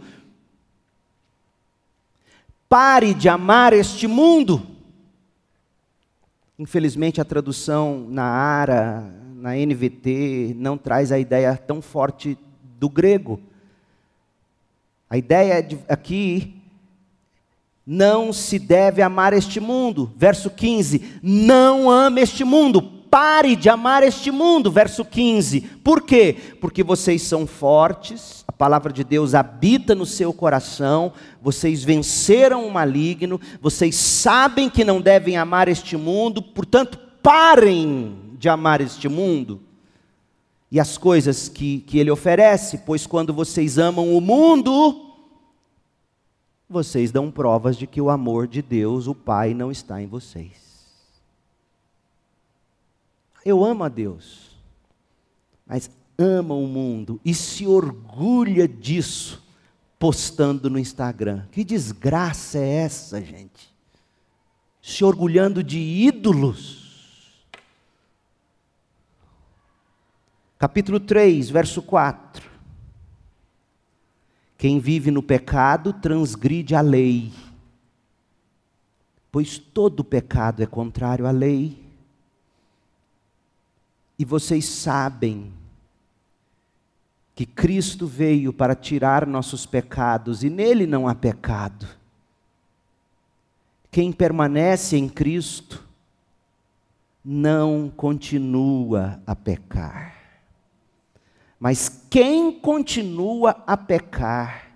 Pare 2.69 3.13
de 3.15 3.27
amar 3.27 3.73
este 3.73 4.07
mundo. 4.07 4.61
Infelizmente, 6.57 7.19
a 7.19 7.25
tradução 7.25 8.05
na 8.07 8.23
ARA, 8.23 9.11
na 9.35 9.55
NVT, 9.55 10.53
não 10.55 10.77
traz 10.77 11.11
a 11.11 11.17
ideia 11.17 11.57
tão 11.57 11.81
forte 11.81 12.37
do 12.77 12.87
grego. 12.87 13.41
A 15.09 15.17
ideia 15.17 15.67
aqui 15.89 16.61
não 17.83 18.31
se 18.31 18.59
deve 18.59 19.01
amar 19.01 19.33
este 19.33 19.59
mundo. 19.59 20.13
Verso 20.15 20.51
15: 20.51 21.19
Não 21.23 21.89
ame 21.89 22.21
este 22.21 22.43
mundo 22.43 22.99
pare 23.09 23.55
de 23.55 23.69
amar 23.69 24.03
este 24.03 24.31
mundo. 24.31 24.71
Verso 24.71 25.03
15. 25.03 25.61
Por 25.83 26.01
quê? 26.01 26.35
Porque 26.61 26.83
vocês 26.83 27.21
são 27.23 27.45
fortes, 27.45 28.38
palavra 28.59 28.91
de 28.91 29.05
Deus 29.05 29.33
habita 29.33 29.95
no 29.95 30.05
seu 30.05 30.33
coração, 30.33 31.13
vocês 31.41 31.81
venceram 31.81 32.67
o 32.67 32.71
maligno, 32.73 33.39
vocês 33.61 33.95
sabem 33.95 34.69
que 34.69 34.83
não 34.83 34.99
devem 34.99 35.37
amar 35.37 35.69
este 35.69 35.95
mundo, 35.95 36.41
portanto, 36.41 36.99
parem 37.23 38.35
de 38.37 38.49
amar 38.49 38.81
este 38.81 39.07
mundo 39.07 39.61
e 40.69 40.77
as 40.77 40.97
coisas 40.97 41.47
que, 41.47 41.79
que 41.79 41.97
ele 41.99 42.11
oferece, 42.11 42.79
pois 42.79 43.07
quando 43.07 43.33
vocês 43.33 43.77
amam 43.77 44.13
o 44.13 44.19
mundo, 44.19 45.15
vocês 46.69 47.13
dão 47.13 47.31
provas 47.31 47.77
de 47.77 47.87
que 47.87 48.01
o 48.01 48.09
amor 48.09 48.45
de 48.45 48.61
Deus, 48.61 49.07
o 49.07 49.15
Pai, 49.15 49.53
não 49.53 49.71
está 49.71 50.01
em 50.01 50.05
vocês. 50.05 50.85
Eu 53.45 53.63
amo 53.63 53.85
a 53.85 53.87
Deus, 53.87 54.49
mas 55.65 55.89
ama 56.19 56.53
o 56.53 56.67
mundo 56.67 57.21
e 57.23 57.33
se 57.33 57.65
orgulha 57.65 58.67
disso 58.67 59.41
postando 59.97 60.69
no 60.69 60.77
Instagram. 60.77 61.45
Que 61.49 61.63
desgraça 61.63 62.57
é 62.57 62.67
essa, 62.83 63.21
gente? 63.21 63.73
Se 64.81 65.03
orgulhando 65.05 65.63
de 65.63 65.79
ídolos. 65.79 67.47
Capítulo 70.57 70.99
3, 70.99 71.49
verso 71.49 71.81
4. 71.81 72.49
Quem 74.57 74.77
vive 74.77 75.09
no 75.09 75.23
pecado 75.23 75.93
transgride 75.93 76.75
a 76.75 76.81
lei, 76.81 77.31
pois 79.31 79.57
todo 79.57 80.03
pecado 80.03 80.61
é 80.61 80.65
contrário 80.65 81.25
à 81.25 81.31
lei 81.31 81.81
e 84.17 84.25
vocês 84.25 84.65
sabem 84.65 85.53
que 87.39 87.45
Cristo 87.45 88.05
veio 88.05 88.51
para 88.51 88.75
tirar 88.75 89.25
nossos 89.25 89.65
pecados 89.65 90.43
e 90.43 90.49
nele 90.49 90.85
não 90.85 91.07
há 91.07 91.15
pecado. 91.15 91.87
Quem 93.89 94.11
permanece 94.11 94.97
em 94.97 95.07
Cristo 95.07 95.87
não 97.23 97.89
continua 97.95 99.21
a 99.25 99.33
pecar. 99.33 100.17
Mas 101.57 102.03
quem 102.09 102.51
continua 102.51 103.63
a 103.65 103.77
pecar 103.77 104.71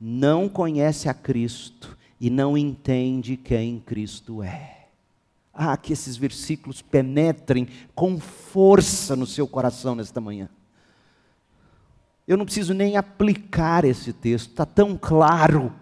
não 0.00 0.48
conhece 0.48 1.08
a 1.08 1.14
Cristo 1.14 1.96
e 2.20 2.28
não 2.28 2.58
entende 2.58 3.36
quem 3.36 3.78
Cristo 3.78 4.42
é. 4.42 4.88
Ah, 5.54 5.76
que 5.76 5.92
esses 5.92 6.16
versículos 6.16 6.82
penetrem 6.82 7.68
com 7.94 8.18
força 8.18 9.14
no 9.14 9.28
seu 9.28 9.46
coração 9.46 9.94
nesta 9.94 10.20
manhã. 10.20 10.48
Eu 12.30 12.36
não 12.36 12.44
preciso 12.44 12.72
nem 12.72 12.96
aplicar 12.96 13.84
esse 13.84 14.12
texto, 14.12 14.50
está 14.50 14.64
tão 14.64 14.96
claro. 14.96 15.72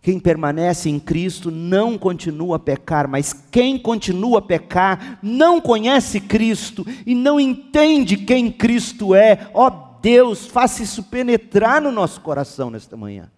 Quem 0.00 0.18
permanece 0.18 0.90
em 0.90 0.98
Cristo 0.98 1.52
não 1.52 1.96
continua 1.96 2.56
a 2.56 2.58
pecar, 2.58 3.06
mas 3.06 3.32
quem 3.32 3.78
continua 3.78 4.40
a 4.40 4.42
pecar 4.42 5.20
não 5.22 5.60
conhece 5.60 6.20
Cristo 6.20 6.84
e 7.06 7.14
não 7.14 7.38
entende 7.38 8.16
quem 8.16 8.50
Cristo 8.50 9.14
é. 9.14 9.48
Ó 9.54 9.68
oh, 9.68 10.00
Deus, 10.02 10.48
faça 10.48 10.82
isso 10.82 11.04
penetrar 11.04 11.80
no 11.80 11.92
nosso 11.92 12.22
coração 12.22 12.70
nesta 12.70 12.96
manhã. 12.96 13.30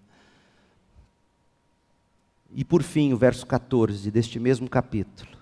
E 2.54 2.64
por 2.64 2.82
fim, 2.82 3.12
o 3.12 3.18
verso 3.18 3.44
14 3.44 4.10
deste 4.10 4.40
mesmo 4.40 4.66
capítulo. 4.66 5.33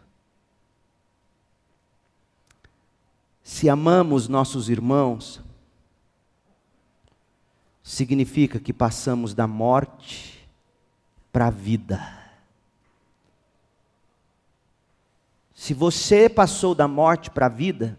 Se 3.42 3.68
amamos 3.68 4.28
nossos 4.28 4.68
irmãos, 4.68 5.42
significa 7.82 8.60
que 8.60 8.72
passamos 8.72 9.34
da 9.34 9.46
morte 9.46 10.48
para 11.32 11.48
a 11.48 11.50
vida. 11.50 12.22
Se 15.54 15.74
você 15.74 16.28
passou 16.28 16.74
da 16.74 16.86
morte 16.86 17.30
para 17.30 17.46
a 17.46 17.48
vida, 17.48 17.98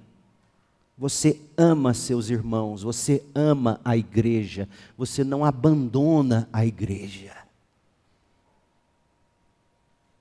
você 0.98 1.40
ama 1.58 1.94
seus 1.94 2.30
irmãos, 2.30 2.84
você 2.84 3.24
ama 3.34 3.80
a 3.84 3.98
igreja, 3.98 4.70
você 4.98 5.24
não 5.24 5.44
abandona 5.44 6.48
a 6.54 6.66
igreja. 6.66 7.36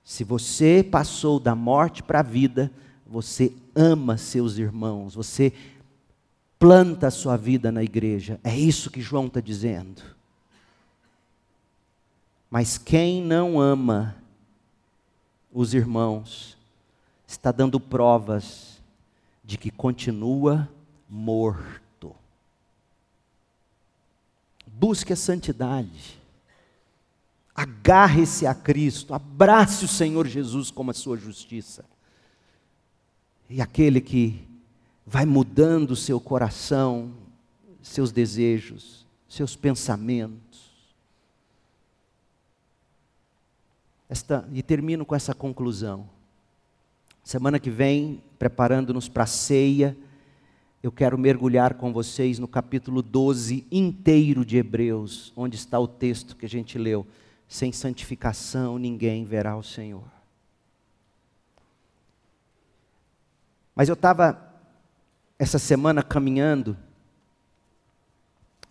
Se 0.03 0.23
você 0.23 0.83
passou 0.83 1.39
da 1.39 1.55
morte 1.55 2.03
para 2.03 2.19
a 2.19 2.23
vida, 2.23 2.71
você 3.05 3.53
ama 3.75 4.17
seus 4.17 4.57
irmãos, 4.57 5.15
você 5.15 5.53
planta 6.59 7.07
a 7.07 7.11
sua 7.11 7.35
vida 7.35 7.71
na 7.71 7.83
igreja. 7.83 8.39
É 8.43 8.57
isso 8.57 8.89
que 8.89 9.01
João 9.01 9.27
está 9.27 9.41
dizendo. 9.41 10.01
Mas 12.49 12.77
quem 12.77 13.21
não 13.21 13.59
ama 13.59 14.15
os 15.51 15.73
irmãos, 15.73 16.57
está 17.27 17.51
dando 17.51 17.79
provas 17.79 18.81
de 19.43 19.57
que 19.57 19.69
continua 19.69 20.69
morto. 21.09 22.15
Busque 24.65 25.13
a 25.13 25.15
santidade. 25.15 26.19
Agarre-se 27.55 28.47
a 28.47 28.55
Cristo, 28.55 29.13
abrace 29.13 29.85
o 29.85 29.87
Senhor 29.87 30.27
Jesus 30.27 30.71
como 30.71 30.91
a 30.91 30.93
sua 30.93 31.17
justiça. 31.17 31.85
E 33.49 33.61
aquele 33.61 34.01
que 34.01 34.47
vai 35.05 35.25
mudando 35.25 35.95
seu 35.95 36.19
coração, 36.19 37.11
seus 37.81 38.11
desejos, 38.11 39.05
seus 39.27 39.55
pensamentos. 39.55 40.71
Esta, 44.09 44.47
e 44.53 44.61
termino 44.61 45.05
com 45.05 45.15
essa 45.15 45.33
conclusão. 45.33 46.07
Semana 47.23 47.59
que 47.59 47.69
vem, 47.69 48.21
preparando-nos 48.37 49.07
para 49.07 49.23
a 49.23 49.27
ceia, 49.27 49.97
eu 50.81 50.91
quero 50.91 51.17
mergulhar 51.17 51.75
com 51.75 51.93
vocês 51.93 52.39
no 52.39 52.47
capítulo 52.47 53.01
12 53.01 53.65
inteiro 53.71 54.45
de 54.45 54.57
Hebreus, 54.57 55.31
onde 55.35 55.55
está 55.55 55.79
o 55.79 55.87
texto 55.87 56.35
que 56.35 56.45
a 56.45 56.49
gente 56.49 56.77
leu 56.77 57.07
sem 57.53 57.71
santificação 57.71 58.79
ninguém 58.79 59.25
verá 59.25 59.55
o 59.55 59.61
Senhor. 59.61 60.12
Mas 63.75 63.89
eu 63.89 63.93
estava 63.93 64.53
essa 65.37 65.57
semana 65.57 66.03
caminhando 66.03 66.77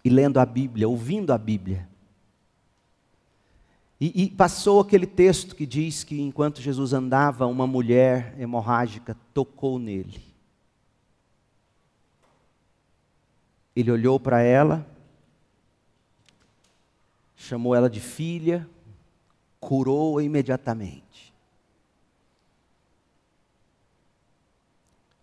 e 0.04 0.08
lendo 0.08 0.38
a 0.38 0.46
Bíblia, 0.46 0.88
ouvindo 0.88 1.32
a 1.32 1.38
Bíblia. 1.38 1.88
E, 4.00 4.24
e, 4.24 4.30
passou 4.30 4.80
aquele 4.80 5.06
texto 5.06 5.54
que 5.54 5.64
diz 5.64 6.02
que 6.02 6.20
enquanto 6.20 6.60
Jesus 6.60 6.92
andava, 6.92 7.46
uma 7.46 7.68
mulher 7.68 8.34
hemorrágica 8.36 9.16
tocou 9.32 9.78
nele. 9.78 10.20
Ele 13.76 13.92
olhou 13.92 14.18
para 14.18 14.42
ela, 14.42 14.84
chamou 17.36 17.76
ela 17.76 17.88
de 17.88 18.00
filha, 18.00 18.68
curou 19.60 20.20
imediatamente. 20.20 21.31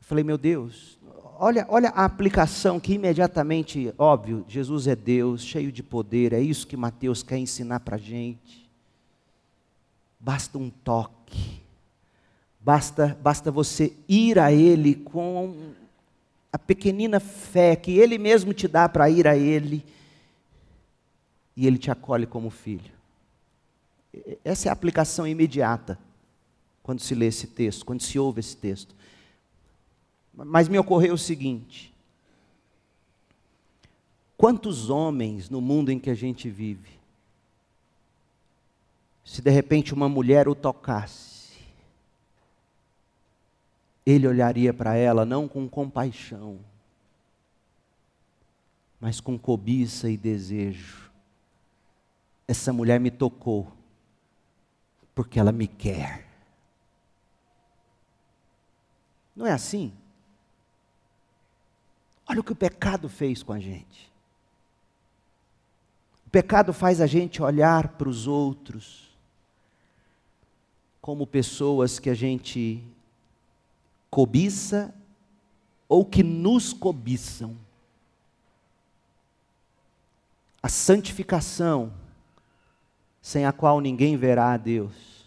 Falei, 0.09 0.23
meu 0.23 0.39
Deus, 0.39 0.97
olha, 1.37 1.67
olha 1.69 1.89
a 1.89 2.03
aplicação 2.03 2.79
que 2.79 2.93
imediatamente, 2.93 3.93
óbvio, 3.95 4.43
Jesus 4.47 4.87
é 4.87 4.95
Deus, 4.95 5.43
cheio 5.43 5.71
de 5.71 5.83
poder, 5.83 6.33
é 6.33 6.41
isso 6.41 6.65
que 6.65 6.75
Mateus 6.75 7.21
quer 7.21 7.37
ensinar 7.37 7.81
para 7.81 7.95
a 7.95 7.99
gente. 7.99 8.67
Basta 10.19 10.57
um 10.57 10.71
toque, 10.71 11.61
basta, 12.59 13.15
basta 13.21 13.51
você 13.51 13.93
ir 14.07 14.39
a 14.39 14.51
Ele 14.51 14.95
com 14.95 15.73
a 16.51 16.57
pequenina 16.57 17.19
fé 17.19 17.75
que 17.75 17.91
Ele 17.91 18.17
mesmo 18.17 18.51
te 18.51 18.67
dá 18.67 18.89
para 18.89 19.11
ir 19.11 19.27
a 19.27 19.37
Ele, 19.37 19.85
e 21.55 21.67
Ele 21.67 21.77
te 21.77 21.91
acolhe 21.91 22.25
como 22.25 22.49
filho. 22.49 22.91
Essa 24.43 24.67
é 24.67 24.71
a 24.71 24.73
aplicação 24.73 25.27
imediata 25.27 25.99
quando 26.81 26.99
se 26.99 27.13
lê 27.13 27.27
esse 27.27 27.45
texto, 27.45 27.85
quando 27.85 28.01
se 28.01 28.17
ouve 28.17 28.39
esse 28.39 28.57
texto. 28.57 28.97
Mas 30.45 30.67
me 30.67 30.77
ocorreu 30.79 31.13
o 31.13 31.17
seguinte: 31.17 31.93
quantos 34.37 34.89
homens 34.89 35.49
no 35.49 35.59
mundo 35.59 35.91
em 35.91 35.99
que 35.99 36.09
a 36.09 36.15
gente 36.15 36.49
vive, 36.49 36.99
se 39.23 39.41
de 39.41 39.49
repente 39.49 39.93
uma 39.93 40.07
mulher 40.07 40.47
o 40.47 40.55
tocasse, 40.55 41.57
ele 44.05 44.27
olharia 44.27 44.73
para 44.73 44.95
ela 44.95 45.25
não 45.25 45.47
com 45.47 45.67
compaixão, 45.67 46.59
mas 48.99 49.19
com 49.19 49.37
cobiça 49.37 50.09
e 50.09 50.17
desejo. 50.17 51.11
Essa 52.47 52.73
mulher 52.73 52.99
me 52.99 53.11
tocou, 53.11 53.71
porque 55.13 55.39
ela 55.39 55.51
me 55.51 55.67
quer. 55.67 56.27
Não 59.35 59.45
é 59.45 59.51
assim? 59.51 59.93
Olha 62.29 62.41
o 62.41 62.43
que 62.43 62.51
o 62.51 62.55
pecado 62.55 63.09
fez 63.09 63.41
com 63.41 63.51
a 63.51 63.59
gente. 63.59 64.07
O 66.27 66.29
pecado 66.29 66.71
faz 66.71 67.01
a 67.01 67.07
gente 67.07 67.41
olhar 67.41 67.87
para 67.87 68.07
os 68.07 68.27
outros 68.27 69.09
como 71.01 71.25
pessoas 71.25 71.97
que 71.97 72.07
a 72.07 72.13
gente 72.13 72.83
cobiça 74.11 74.93
ou 75.87 76.05
que 76.05 76.21
nos 76.21 76.71
cobiçam. 76.71 77.57
A 80.61 80.69
santificação, 80.69 81.91
sem 83.23 83.43
a 83.47 83.51
qual 83.51 83.81
ninguém 83.81 84.15
verá 84.17 84.53
a 84.53 84.57
Deus, 84.57 85.25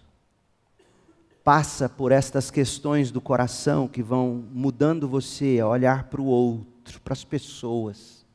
passa 1.42 1.88
por 1.88 2.12
estas 2.12 2.48
questões 2.48 3.10
do 3.10 3.20
coração 3.20 3.88
que 3.88 4.04
vão 4.04 4.44
mudando 4.52 5.08
você 5.08 5.58
a 5.58 5.66
olhar 5.66 6.04
para 6.04 6.20
o 6.20 6.26
outro 6.26 6.71
outro, 6.82 7.00
para 7.00 7.12
as 7.12 7.24
pessoas, 7.24 8.26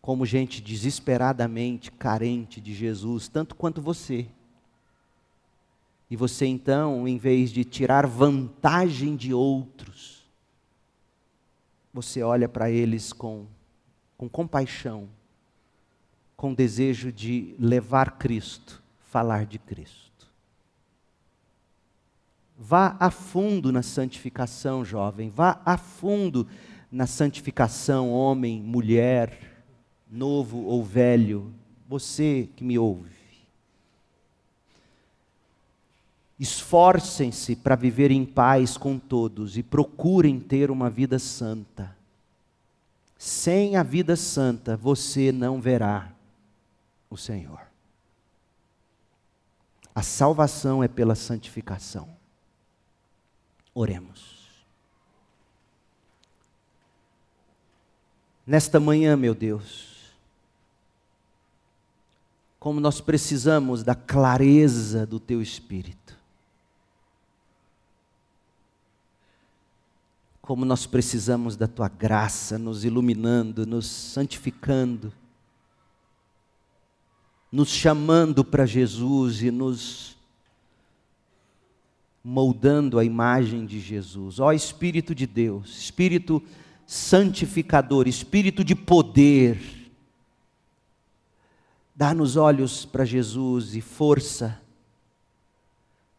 como 0.00 0.24
gente 0.24 0.62
desesperadamente 0.62 1.90
carente 1.92 2.60
de 2.60 2.74
Jesus, 2.74 3.28
tanto 3.28 3.54
quanto 3.54 3.82
você. 3.82 4.26
E 6.10 6.16
você 6.16 6.46
então, 6.46 7.06
em 7.06 7.18
vez 7.18 7.50
de 7.50 7.64
tirar 7.64 8.06
vantagem 8.06 9.16
de 9.16 9.34
outros, 9.34 10.24
você 11.92 12.22
olha 12.22 12.48
para 12.48 12.70
eles 12.70 13.12
com, 13.12 13.46
com 14.16 14.28
compaixão, 14.28 15.08
com 16.36 16.54
desejo 16.54 17.12
de 17.12 17.54
levar 17.58 18.18
Cristo, 18.18 18.82
falar 19.10 19.46
de 19.46 19.58
Cristo. 19.58 20.03
Vá 22.56 22.96
a 23.00 23.10
fundo 23.10 23.72
na 23.72 23.82
santificação, 23.82 24.84
jovem. 24.84 25.30
Vá 25.30 25.60
a 25.64 25.76
fundo 25.76 26.46
na 26.90 27.06
santificação, 27.06 28.10
homem, 28.10 28.62
mulher, 28.62 29.64
novo 30.10 30.62
ou 30.64 30.84
velho. 30.84 31.52
Você 31.88 32.48
que 32.54 32.62
me 32.62 32.78
ouve. 32.78 33.14
Esforcem-se 36.38 37.56
para 37.56 37.76
viver 37.76 38.10
em 38.10 38.24
paz 38.24 38.76
com 38.76 38.98
todos 38.98 39.56
e 39.56 39.62
procurem 39.62 40.38
ter 40.40 40.70
uma 40.70 40.90
vida 40.90 41.18
santa. 41.18 41.96
Sem 43.16 43.76
a 43.76 43.82
vida 43.82 44.16
santa, 44.16 44.76
você 44.76 45.32
não 45.32 45.60
verá 45.60 46.12
o 47.08 47.16
Senhor. 47.16 47.60
A 49.94 50.02
salvação 50.02 50.82
é 50.82 50.88
pela 50.88 51.14
santificação. 51.14 52.08
Oremos. 53.74 54.34
Nesta 58.46 58.78
manhã, 58.78 59.16
meu 59.16 59.34
Deus, 59.34 60.14
como 62.60 62.78
nós 62.78 63.00
precisamos 63.00 63.82
da 63.82 63.94
clareza 63.94 65.06
do 65.06 65.18
Teu 65.18 65.42
Espírito, 65.42 66.16
como 70.40 70.64
nós 70.66 70.86
precisamos 70.86 71.56
da 71.56 71.66
Tua 71.66 71.88
graça 71.88 72.58
nos 72.58 72.84
iluminando, 72.84 73.66
nos 73.66 73.86
santificando, 73.86 75.10
nos 77.50 77.70
chamando 77.70 78.44
para 78.44 78.66
Jesus 78.66 79.40
e 79.42 79.50
nos 79.50 80.13
moldando 82.24 82.98
a 82.98 83.04
imagem 83.04 83.66
de 83.66 83.78
Jesus. 83.78 84.40
Ó 84.40 84.50
Espírito 84.50 85.14
de 85.14 85.26
Deus, 85.26 85.78
Espírito 85.78 86.42
santificador, 86.86 88.08
Espírito 88.08 88.64
de 88.64 88.74
poder, 88.74 89.60
dá-nos 91.94 92.36
olhos 92.36 92.86
para 92.86 93.04
Jesus 93.04 93.76
e 93.76 93.82
força 93.82 94.58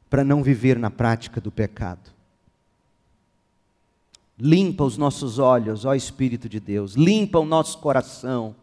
para 0.08 0.24
não 0.24 0.44
viver 0.44 0.78
na 0.78 0.92
prática 0.92 1.42
do 1.42 1.52
pecado. 1.52 2.14
Limpa 4.38 4.84
os 4.84 4.98
nossos 4.98 5.40
olhos, 5.40 5.86
ó 5.86 5.96
Espírito 5.96 6.48
de 6.48 6.60
Deus, 6.60 6.94
limpa 6.94 7.40
o 7.40 7.46
nosso 7.46 7.80
coração. 7.80 8.56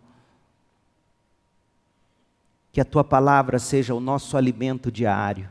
Que 2.71 2.81
a 2.81 2.85
tua 2.85 3.03
palavra 3.03 3.59
seja 3.59 3.95
o 3.95 4.01
nosso 4.01 4.37
alimento 4.37 4.91
diário 4.91 5.51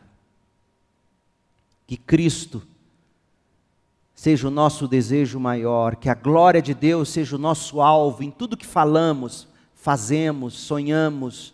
que 1.91 1.97
Cristo 1.97 2.63
seja 4.15 4.47
o 4.47 4.51
nosso 4.51 4.87
desejo 4.87 5.37
maior, 5.41 5.97
que 5.97 6.07
a 6.07 6.13
glória 6.13 6.61
de 6.61 6.73
Deus 6.73 7.09
seja 7.09 7.35
o 7.35 7.37
nosso 7.37 7.81
alvo 7.81 8.23
em 8.23 8.31
tudo 8.31 8.55
que 8.55 8.65
falamos, 8.65 9.45
fazemos, 9.75 10.53
sonhamos, 10.53 11.53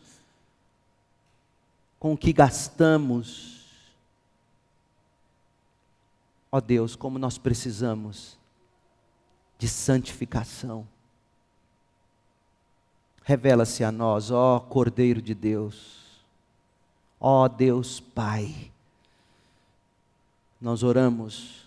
com 1.98 2.14
o 2.14 2.18
que 2.18 2.32
gastamos. 2.32 3.66
Ó 6.52 6.58
oh 6.58 6.62
Deus, 6.62 6.96
como 6.96 7.18
nós 7.18 7.40
precisamos 7.40 8.38
de 9.58 9.68
santificação. 9.68 10.88
Revela-se 13.24 13.84
a 13.84 13.92
nós, 13.92 14.30
ó 14.30 14.60
Cordeiro 14.60 15.20
de 15.20 15.34
Deus, 15.34 16.22
ó 17.20 17.48
Deus 17.48 18.00
Pai 18.00 18.72
nós 20.60 20.82
oramos 20.82 21.66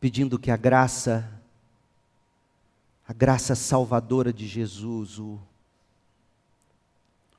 pedindo 0.00 0.38
que 0.38 0.50
a 0.50 0.56
graça, 0.56 1.30
a 3.06 3.12
graça 3.12 3.54
salvadora 3.54 4.32
de 4.32 4.46
Jesus, 4.48 5.18
o, 5.18 5.38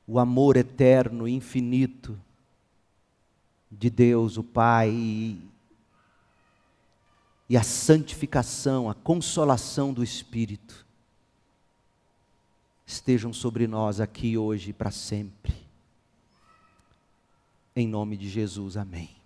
o 0.07 0.19
amor 0.19 0.56
eterno, 0.56 1.27
infinito 1.27 2.19
de 3.72 3.90
Deus, 3.90 4.38
o 4.38 4.44
Pai, 4.44 4.91
e, 4.91 5.41
e 7.49 7.57
a 7.57 7.64
santificação, 7.64 8.90
a 8.90 8.94
consolação 8.94 9.91
do 9.91 10.03
Espírito 10.03 10.85
estejam 12.85 13.34
sobre 13.34 13.68
nós 13.68 13.99
aqui 13.99 14.38
hoje 14.38 14.69
e 14.69 14.73
para 14.73 14.91
sempre. 14.91 15.53
Em 17.76 17.88
nome 17.88 18.15
de 18.15 18.30
Jesus, 18.30 18.77
amém. 18.77 19.23